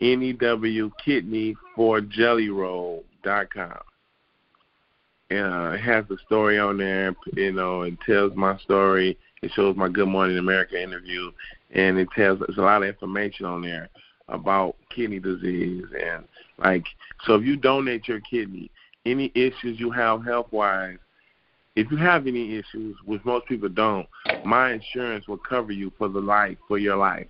N 0.01 0.23
E 0.23 0.33
W 0.33 0.91
Kidney 1.05 1.57
for 1.75 2.01
Jelly 2.01 2.51
Roll 2.51 3.05
dot 3.23 3.53
com. 3.53 3.81
Uh, 5.31 5.73
it 5.75 5.81
has 5.81 6.07
the 6.07 6.19
story 6.19 6.59
on 6.59 6.77
there, 6.77 7.15
you 7.35 7.51
know, 7.53 7.83
it 7.83 7.99
tells 8.07 8.35
my 8.37 8.57
story. 8.59 9.19
It 9.45 9.53
shows 9.53 9.77
my 9.77 9.91
Good 9.91 10.09
Morning 10.09 10.39
America 10.39 10.83
interview, 10.83 11.31
and 11.71 11.99
it 11.99 12.09
tells 12.17 12.39
there's 12.39 12.57
a 12.57 12.63
lot 12.63 12.83
of 12.83 12.89
information 12.89 13.45
on 13.45 13.61
there 13.61 13.91
about 14.29 14.75
kidney 14.89 15.21
disease 15.21 15.85
and 15.93 16.25
like. 16.57 16.87
So 17.27 17.35
if 17.35 17.45
you 17.45 17.59
donate 17.59 18.09
your 18.09 18.21
kidney, 18.21 18.71
any 19.05 19.31
issues 19.35 19.79
you 19.79 19.91
have 19.91 20.25
health 20.25 20.47
wise, 20.51 20.97
if 21.77 21.91
you 21.91 21.99
have 21.99 22.27
any 22.27 22.57
issues, 22.57 22.97
which 23.05 23.23
most 23.27 23.45
people 23.45 23.69
don't, 23.69 24.07
my 24.47 24.73
insurance 24.73 25.29
will 25.29 25.37
cover 25.37 25.73
you 25.73 25.93
for 25.99 26.09
the 26.09 26.21
life 26.21 26.57
for 26.67 26.79
your 26.79 26.97
life. 26.97 27.27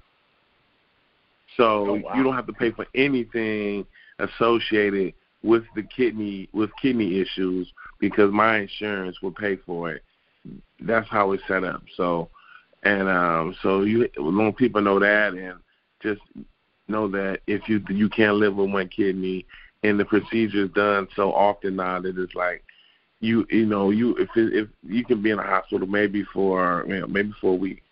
So 1.57 1.65
Oh, 1.65 1.95
wow. 1.95 2.15
you 2.15 2.23
don't 2.23 2.35
have 2.37 2.47
to 2.47 2.53
pay 2.53 2.71
for 2.71 2.87
anything 2.95 3.87
associated 4.21 5.15
with 5.43 5.65
the 5.75 5.83
kidney 5.83 6.49
with 6.53 6.71
kidney 6.81 7.21
issues 7.21 7.73
because 7.99 8.31
my 8.33 8.59
insurance 8.59 9.21
will 9.21 9.33
pay 9.33 9.57
for 9.57 9.91
it. 9.91 10.03
That's 10.87 11.09
how 11.09 11.33
it's 11.33 11.43
set 11.49 11.65
up. 11.65 11.83
So 11.97 12.31
and 12.85 13.09
um 13.09 13.57
so 13.63 13.83
you 13.83 14.09
long 14.19 14.53
people 14.53 14.81
know 14.81 14.99
that 14.99 15.33
and 15.33 15.59
just 16.03 16.21
know 16.87 17.09
that 17.09 17.41
if 17.47 17.69
you 17.69 17.83
you 17.89 18.09
can't 18.09 18.37
live 18.37 18.57
with 18.57 18.71
one 18.71 18.89
kidney 18.89 19.47
and 19.83 19.99
the 19.99 20.05
procedure 20.05 20.65
is 20.65 20.71
done 20.71 21.09
so 21.17 21.33
often 21.33 21.77
now 21.77 21.99
that 22.01 22.17
it's 22.19 22.35
like 22.35 22.63
you 23.21 23.47
you 23.51 23.67
know 23.67 23.91
you 23.91 24.15
if 24.17 24.29
it, 24.37 24.55
if 24.55 24.69
you 24.87 25.05
can 25.05 25.23
be 25.23 25.31
in 25.31 25.39
a 25.39 25.43
hospital 25.43 25.87
maybe 25.87 26.25
for 26.33 26.85
you 26.87 27.01
know, 27.01 27.07
maybe 27.07 27.33
for 27.41 27.53
a 27.53 27.57
week 27.57 27.83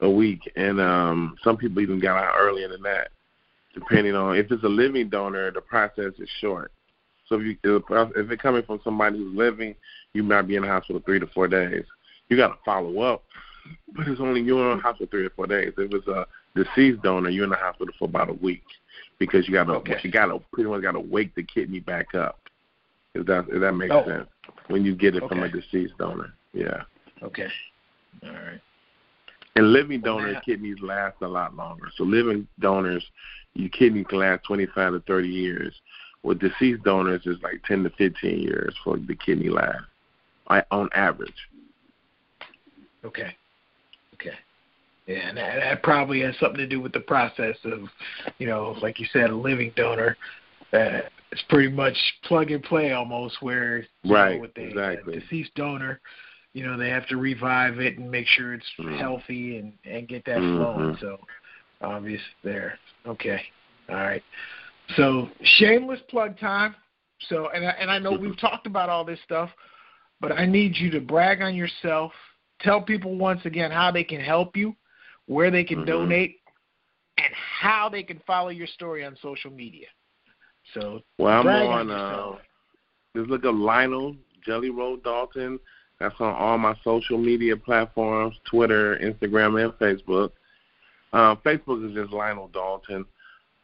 a 0.00 0.10
week 0.10 0.50
and 0.56 0.80
um 0.80 1.36
some 1.44 1.56
people 1.56 1.80
even 1.80 2.00
got 2.00 2.22
out 2.22 2.34
earlier 2.36 2.68
than 2.68 2.82
that 2.82 3.08
depending 3.74 4.14
on 4.14 4.36
if 4.36 4.50
it's 4.50 4.64
a 4.64 4.68
living 4.68 5.08
donor 5.08 5.52
the 5.52 5.60
process 5.60 6.12
is 6.18 6.28
short 6.40 6.72
so 7.28 7.36
if 7.36 7.42
you 7.42 7.56
if 7.64 8.30
it's 8.30 8.42
coming 8.42 8.62
from 8.64 8.80
somebody 8.82 9.18
who's 9.18 9.36
living 9.36 9.74
you 10.14 10.22
might 10.22 10.42
be 10.42 10.56
in 10.56 10.62
the 10.62 10.68
hospital 10.68 11.02
three 11.04 11.18
to 11.18 11.26
four 11.28 11.48
days 11.48 11.84
you 12.28 12.36
got 12.36 12.48
to 12.48 12.58
follow 12.64 13.00
up 13.00 13.22
but 13.94 14.06
it's 14.08 14.20
only 14.20 14.40
you're 14.40 14.70
in 14.72 14.76
the 14.78 14.82
hospital 14.82 15.06
three 15.10 15.26
or 15.26 15.30
four 15.30 15.46
days 15.46 15.72
if 15.78 15.92
it's 15.92 16.06
a 16.08 16.26
deceased 16.54 17.02
donor 17.02 17.30
you're 17.30 17.44
in 17.44 17.50
the 17.50 17.56
hospital 17.56 17.94
for 17.98 18.04
about 18.06 18.28
a 18.28 18.34
week 18.34 18.62
because 19.18 19.46
you 19.46 19.54
got 19.54 19.64
to 19.64 19.72
Okay. 19.74 19.98
you 20.02 20.10
got 20.10 20.26
to 20.26 20.40
pretty 20.52 20.68
much 20.68 20.82
got 20.82 20.92
to 20.92 21.00
wake 21.00 21.34
the 21.34 21.42
kidney 21.42 21.80
back 21.80 22.14
up 22.14 22.38
if 23.14 23.26
that 23.26 23.46
if 23.48 23.60
that 23.60 23.72
makes 23.72 23.94
Oh. 23.94 24.04
sense 24.06 24.28
when 24.68 24.84
you 24.84 24.94
get 24.94 25.16
it 25.16 25.26
from 25.28 25.42
a 25.42 25.48
deceased 25.48 25.96
donor. 25.98 26.32
Yeah. 26.54 26.82
Okay. 27.22 27.48
All 28.22 28.30
right. 28.30 28.60
And 29.56 29.72
living 29.72 30.00
Well, 30.00 30.18
donor 30.18 30.32
now- 30.32 30.40
kidneys 30.40 30.80
last 30.80 31.16
a 31.20 31.28
lot 31.28 31.54
longer. 31.54 31.88
So 31.96 32.04
living 32.04 32.46
donors, 32.58 33.04
your 33.54 33.68
kidney 33.68 34.04
can 34.04 34.20
last 34.20 34.44
25 34.44 34.92
to 34.94 35.00
30 35.00 35.28
years. 35.28 35.74
With 36.22 36.38
deceased 36.38 36.84
donors, 36.84 37.22
it's 37.26 37.42
like 37.42 37.62
10 37.66 37.82
to 37.84 37.90
15 37.90 38.38
years 38.40 38.74
for 38.82 38.96
the 38.96 39.14
kidney 39.14 39.48
life, 39.50 39.74
I- 39.74 39.84
on 40.48 40.88
average. 40.94 41.32
Okay. 43.04 43.36
Okay. 44.14 44.34
Yeah, 45.06 45.28
and 45.28 45.36
that, 45.36 45.56
that 45.56 45.82
probably 45.82 46.20
has 46.20 46.34
something 46.38 46.58
to 46.58 46.66
do 46.66 46.80
with 46.80 46.92
the 46.92 47.00
process 47.00 47.56
of, 47.64 47.80
you 48.38 48.46
know, 48.46 48.76
like 48.80 49.00
you 49.00 49.06
said, 49.12 49.30
a 49.30 49.34
living 49.34 49.72
donor. 49.74 50.16
Uh, 50.72 51.00
it's 51.32 51.42
pretty 51.48 51.70
much 51.70 51.96
plug 52.24 52.50
and 52.50 52.62
play 52.62 52.92
almost, 52.92 53.42
where 53.42 53.84
Right, 54.04 54.36
know, 54.36 54.42
with 54.42 54.56
a, 54.58 54.62
exactly. 54.62 55.16
a 55.16 55.20
deceased 55.20 55.54
donor, 55.54 56.00
you 56.52 56.64
know, 56.64 56.76
they 56.76 56.90
have 56.90 57.06
to 57.08 57.16
revive 57.16 57.80
it 57.80 57.98
and 57.98 58.10
make 58.10 58.26
sure 58.26 58.54
it's 58.54 58.70
Mhm. 58.78 58.98
healthy 58.98 59.58
and 59.58 59.72
and 59.84 60.06
get 60.06 60.24
that 60.26 60.38
Mhm. 60.38 60.56
flowing. 60.56 60.96
So 60.98 61.18
obvious 61.80 62.22
there. 62.42 62.78
Okay. 63.06 63.42
All 63.88 63.96
right. 63.96 64.22
So 64.96 65.30
shameless 65.42 66.00
plug 66.02 66.38
time. 66.38 66.76
So 67.28 67.48
and 67.50 67.66
I, 67.66 67.70
and 67.70 67.90
I 67.90 67.98
know 67.98 68.12
we've 68.12 68.36
talked 68.36 68.66
about 68.66 68.88
all 68.88 69.04
this 69.04 69.20
stuff, 69.22 69.50
but 70.22 70.32
I 70.32 70.46
need 70.46 70.76
you 70.76 70.88
to 70.92 71.00
brag 71.00 71.42
on 71.42 71.54
yourself. 71.54 72.12
Tell 72.60 72.80
people 72.80 73.16
once 73.16 73.44
again 73.44 73.72
how 73.72 73.90
they 73.90 74.04
can 74.04 74.20
help 74.20 74.56
you, 74.56 74.74
where 75.26 75.50
they 75.50 75.64
can 75.64 75.80
Mhm. 75.80 75.86
donate, 75.86 76.40
and 77.18 77.34
how 77.34 77.88
they 77.88 78.04
can 78.04 78.20
follow 78.20 78.48
your 78.48 78.68
story 78.68 79.04
on 79.04 79.16
social 79.16 79.50
media. 79.50 79.88
So 80.72 81.02
Well, 81.18 81.38
I'm 81.40 81.44
brag 81.44 81.68
on, 81.68 81.90
on 81.90 82.34
uh, 82.34 82.38
just 83.16 83.28
look 83.28 83.44
up 83.44 83.54
Lional 83.56 84.16
Jelly 84.46 84.70
Roll 84.70 84.96
Dalton. 84.96 85.58
That's 85.98 86.18
on 86.20 86.34
all 86.34 86.56
my 86.56 86.74
social 86.84 87.18
media 87.18 87.56
platforms, 87.56 88.38
Twitter, 88.44 88.96
Instagram, 88.98 89.62
and 89.62 89.72
Facebook. 89.74 90.30
Uh, 91.12 91.34
Facebook 91.36 91.86
is 91.88 91.94
just 91.94 92.12
Lional 92.12 92.48
Dalton. 92.48 93.04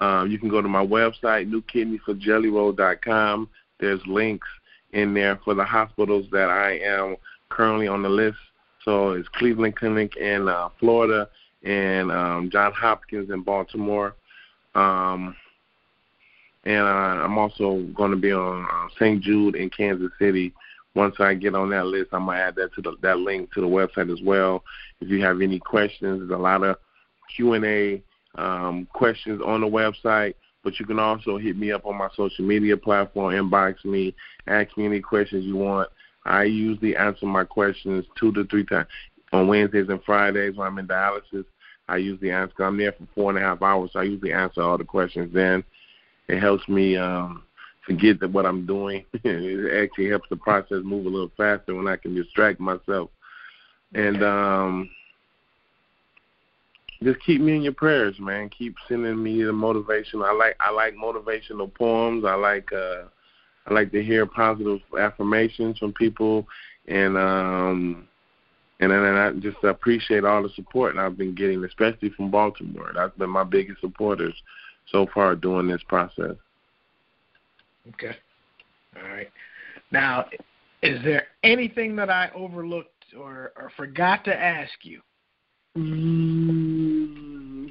Um, 0.01 0.31
you 0.31 0.39
can 0.39 0.49
go 0.49 0.61
to 0.61 0.69
my 0.69 0.85
website, 0.85 1.49
newkidneyforjellyroll.com. 1.51 3.49
There's 3.81 4.07
links, 4.07 4.49
in 4.93 5.15
there 5.15 5.39
for 5.45 5.55
the 5.55 5.65
hospitals 5.65 6.27
that 6.33 6.51
I 6.51 6.79
am 6.79 7.17
currently 7.49 7.89
on 7.89 8.03
the 8.03 8.09
list. 8.09 8.39
So 8.85 9.13
it's 9.13 9.29
Cleveland 9.29 9.77
Clinic 9.77 10.17
in 10.17 10.49
uh, 10.49 10.69
Florida 10.81 11.29
and 11.63 12.11
um, 12.11 12.51
John 12.51 12.73
Hopkins 12.73 13.31
in 13.31 13.43
Baltimore. 13.43 14.15
Um, 14.75 15.37
and 16.65 16.83
uh, 16.83 17.25
I'm 17.25 17.39
also 17.39 17.83
going 17.95 18.11
to 18.11 18.17
be 18.17 18.33
on 18.33 18.65
uh, 18.65 18.89
St. 18.99 19.23
Jude 19.23 19.57
in 19.57 19.71
Kansas 19.71 20.11
City. 20.19 20.53
Once 20.95 21.17
I 21.19 21.35
get 21.35 21.55
on 21.55 21.71
that 21.71 21.87
list, 21.87 22.11
I'm 22.13 22.27
gonna 22.27 22.39
add 22.39 22.57
that 22.57 22.75
to 22.75 22.83
the, 22.83 22.97
that 23.03 23.19
link 23.19 23.53
to 23.55 23.61
the 23.61 23.67
website 23.67 24.13
as 24.13 24.21
well. 24.23 24.65
If 25.01 25.09
you 25.09 25.23
have 25.23 25.41
any 25.41 25.59
questions, 25.59 26.21
there's 26.21 26.31
a 26.31 26.43
lot 26.43 26.65
of 26.65 26.77
Q 27.35 27.53
and 27.53 27.65
A 27.65 28.03
um, 28.35 28.89
questions 28.93 29.41
on 29.45 29.61
the 29.61 29.67
website. 29.67 30.35
But 30.65 30.79
you 30.79 30.87
can 30.87 30.99
also 30.99 31.39
hit 31.39 31.57
me 31.57 31.73
up 31.73 31.87
on 31.87 31.97
my 31.97 32.09
social 32.17 32.45
media 32.45 32.77
platform, 32.77 33.35
inbox 33.35 33.85
me, 33.85 34.15
ask 34.47 34.77
me 34.77 34.87
any 34.87 35.01
questions 35.01 35.45
you 35.45 35.57
want. 35.57 35.89
I 36.25 36.45
usually 36.45 36.97
answer 36.97 37.27
my 37.27 37.45
questions 37.45 38.05
two 38.19 38.33
to 38.33 38.45
three 38.45 38.65
times 38.65 38.89
on 39.33 39.49
Wednesdays 39.49 39.89
and 39.89 40.03
Fridays 40.05 40.57
when 40.57 40.67
I'm 40.67 40.79
in 40.79 40.87
dialysis. 40.87 41.45
I 41.89 41.97
usually 41.97 42.31
answer. 42.31 42.65
I'm 42.65 42.77
there 42.77 42.93
for 42.93 43.07
four 43.15 43.31
and 43.31 43.39
a 43.39 43.43
half 43.43 43.63
hours, 43.63 43.91
so 43.93 44.01
I 44.01 44.05
usually 44.05 44.33
answer 44.33 44.63
all 44.63 44.77
the 44.77 44.85
questions 44.85 45.33
then. 45.33 45.65
It 46.29 46.41
helps 46.41 46.69
me 46.69 46.97
um, 46.97 47.45
forget 47.87 48.21
that 48.21 48.31
what 48.31 48.45
I'm 48.45 48.67
doing. 48.67 49.05
it 49.25 49.83
actually 49.83 50.11
helps 50.11 50.29
the 50.29 50.37
process 50.37 50.83
move 50.85 51.07
a 51.07 51.09
little 51.09 51.33
faster 51.37 51.75
when 51.75 51.89
I 51.89 51.97
can 51.97 52.15
distract 52.15 52.61
myself. 52.61 53.11
And 53.95 54.23
um, 54.23 54.91
just 57.03 57.21
keep 57.25 57.41
me 57.41 57.57
in 57.57 57.63
your 57.63 57.73
prayers, 57.73 58.17
man. 58.19 58.49
Keep 58.49 58.77
sending 58.89 59.23
me 59.23 59.43
the 59.43 59.53
motivation. 59.53 60.23
I 60.23 60.33
like 60.33 60.57
I 60.61 60.71
like 60.71 60.95
motivational 60.95 61.73
poems. 61.73 62.25
I 62.25 62.35
like 62.35 62.73
uh 62.73 63.05
I 63.67 63.75
like 63.75 63.93
to 63.93 64.03
hear 64.03 64.27
positive 64.27 64.81
affirmations 64.99 65.79
from 65.79 65.93
people 65.93 66.47
and 66.87 67.17
um 67.17 68.09
and 68.81 68.93
then 68.93 69.05
I 69.05 69.33
just 69.33 69.63
appreciate 69.65 70.25
all 70.25 70.43
the 70.43 70.51
support 70.51 70.97
I've 70.97 71.19
been 71.19 71.35
getting, 71.35 71.65
especially 71.65 72.11
from 72.11 72.31
Baltimore. 72.31 72.93
That's 72.95 73.17
been 73.17 73.31
my 73.31 73.45
biggest 73.45 73.81
supporters 73.81 74.35
so 74.91 75.07
far 75.13 75.35
during 75.35 75.67
this 75.67 75.83
process. 75.89 76.37
Okay. 77.89 78.17
All 78.97 79.09
right. 79.09 79.31
Now, 79.91 80.27
is 80.83 81.03
there 81.03 81.27
anything 81.43 81.97
that 81.97 82.09
I 82.09 82.31
overlooked 82.35 83.05
or, 83.19 83.53
or 83.57 83.73
forgot 83.77 84.25
to 84.27 84.35
ask 84.35 84.73
you? 84.83 85.01
Mm, 85.77 86.68
you 86.68 86.68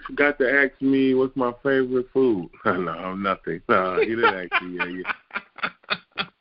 forgot 0.08 0.38
to 0.39 0.49
ask 0.51 0.82
me 0.82 1.14
what's 1.14 1.36
my 1.36 1.53
favorite 1.62 2.08
food. 2.14 2.49
no, 2.66 3.16
nothing. 3.16 3.62
No, 3.70 3.99
you 4.01 4.16
didn't 4.16 4.49
ask 4.51 4.62
me. 4.64 4.78
Yeah, 4.78 5.03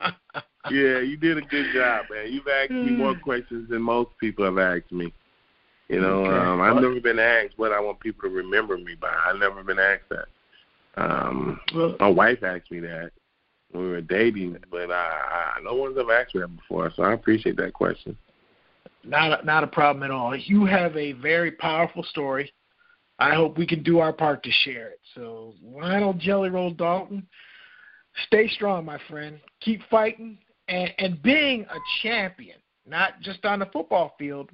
yeah. 0.03 0.11
yeah, 0.71 0.99
you 1.01 1.17
did 1.17 1.39
a 1.39 1.43
good 1.43 1.73
job, 1.75 2.07
man. 2.11 2.33
You've 2.33 2.49
asked 2.49 2.71
me 2.71 2.93
more 2.93 3.15
questions 3.15 3.69
than 3.69 3.83
most 3.83 4.11
people 4.19 4.45
have 4.45 4.59
asked 4.59 4.93
me. 4.93 5.13
You 5.89 6.01
know, 6.01 6.25
Okay. 6.25 6.37
um, 6.37 6.61
I've 6.61 6.83
never 6.83 7.01
been 7.01 7.19
asked 7.21 7.59
what 7.59 7.73
I 7.73 7.79
want 7.81 8.01
people 8.01 8.29
to 8.29 8.35
remember 8.35 8.77
me 8.77 8.95
by. 9.01 9.15
I've 9.25 9.39
never 9.39 9.63
been 9.63 9.79
asked 9.79 10.09
that. 10.11 10.27
Um, 10.97 11.61
Well, 11.75 11.95
my 12.01 12.09
wife 12.09 12.43
asked 12.43 12.71
me 12.71 12.81
that 12.81 13.13
when 13.71 13.85
we 13.85 13.91
were 13.91 14.01
dating, 14.01 14.57
but 14.71 14.91
I, 14.91 15.55
I 15.57 15.61
no 15.63 15.75
one's 15.75 15.99
ever 15.99 16.13
asked 16.13 16.35
me 16.35 16.41
that 16.41 16.57
before, 16.57 16.91
so 16.97 17.03
I 17.03 17.13
appreciate 17.13 17.57
that 17.59 17.73
question. 17.73 18.17
not 19.05 19.43
a, 19.43 19.45
not 19.45 19.63
a 19.63 19.69
problem 19.69 20.03
at 20.03 20.11
all. 20.11 20.35
You 20.35 20.65
have 20.65 20.97
a 20.97 21.13
very 21.13 21.53
powerful 21.53 22.03
story. 22.03 22.53
I 23.19 23.35
hope 23.35 23.57
we 23.57 23.67
can 23.67 23.83
do 23.83 23.99
our 23.99 24.13
part 24.13 24.43
to 24.43 24.51
share 24.65 24.89
it. 24.89 25.01
So, 25.15 25.55
Lional 25.63 26.15
Jelly 26.15 26.51
Roll 26.51 26.71
Dalton, 26.71 27.27
stay 28.27 28.49
strong, 28.49 28.85
my 28.85 28.99
friend. 29.09 29.41
Keep 29.61 29.83
fighting 29.91 30.39
and, 30.69 30.93
and 30.99 31.23
being 31.23 31.63
a 31.65 31.79
champion, 32.03 32.59
not 32.87 33.21
just 33.21 33.45
on 33.45 33.61
the 33.61 33.67
football 33.67 34.15
field, 34.19 34.51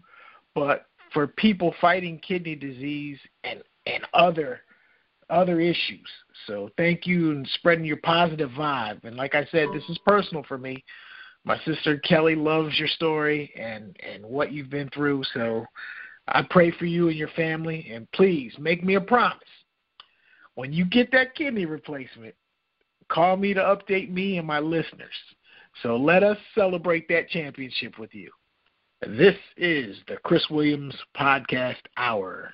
but 0.54 0.86
for 1.12 1.26
people 1.26 1.74
fighting 1.80 2.18
kidney 2.18 2.54
disease 2.54 3.18
and 3.44 3.62
and 3.86 4.04
other 4.14 4.60
other 5.28 5.60
issues. 5.60 6.08
So, 6.46 6.70
thank 6.76 7.06
you 7.06 7.32
and 7.32 7.48
spreading 7.54 7.84
your 7.84 7.96
positive 7.98 8.50
vibe. 8.50 9.04
And 9.04 9.16
like 9.16 9.34
I 9.34 9.44
said, 9.46 9.68
this 9.72 9.84
is 9.88 9.98
personal 10.06 10.44
for 10.44 10.58
me 10.58 10.84
my 11.44 11.58
sister 11.64 11.98
Kelly 11.98 12.34
loves 12.34 12.78
your 12.78 12.88
story 12.88 13.52
and 13.56 13.96
and 14.00 14.24
what 14.24 14.52
you've 14.52 14.70
been 14.70 14.88
through. 14.90 15.22
So 15.34 15.64
I 16.28 16.42
pray 16.48 16.70
for 16.70 16.86
you 16.86 17.08
and 17.08 17.16
your 17.16 17.28
family, 17.28 17.90
and 17.92 18.10
please 18.12 18.52
make 18.58 18.84
me 18.84 18.94
a 18.94 19.00
promise. 19.00 19.38
When 20.54 20.72
you 20.72 20.84
get 20.84 21.10
that 21.12 21.34
kidney 21.34 21.66
replacement, 21.66 22.34
call 23.08 23.36
me 23.36 23.54
to 23.54 23.60
update 23.60 24.10
me 24.10 24.38
and 24.38 24.46
my 24.46 24.58
listeners. 24.60 25.14
So 25.82 25.96
let 25.96 26.22
us 26.22 26.36
celebrate 26.54 27.08
that 27.08 27.28
championship 27.28 27.98
with 27.98 28.14
you. 28.14 28.30
This 29.00 29.36
is 29.56 29.96
the 30.06 30.16
Chris 30.18 30.44
Williams 30.50 30.94
Podcast 31.16 31.80
Hour. 31.96 32.52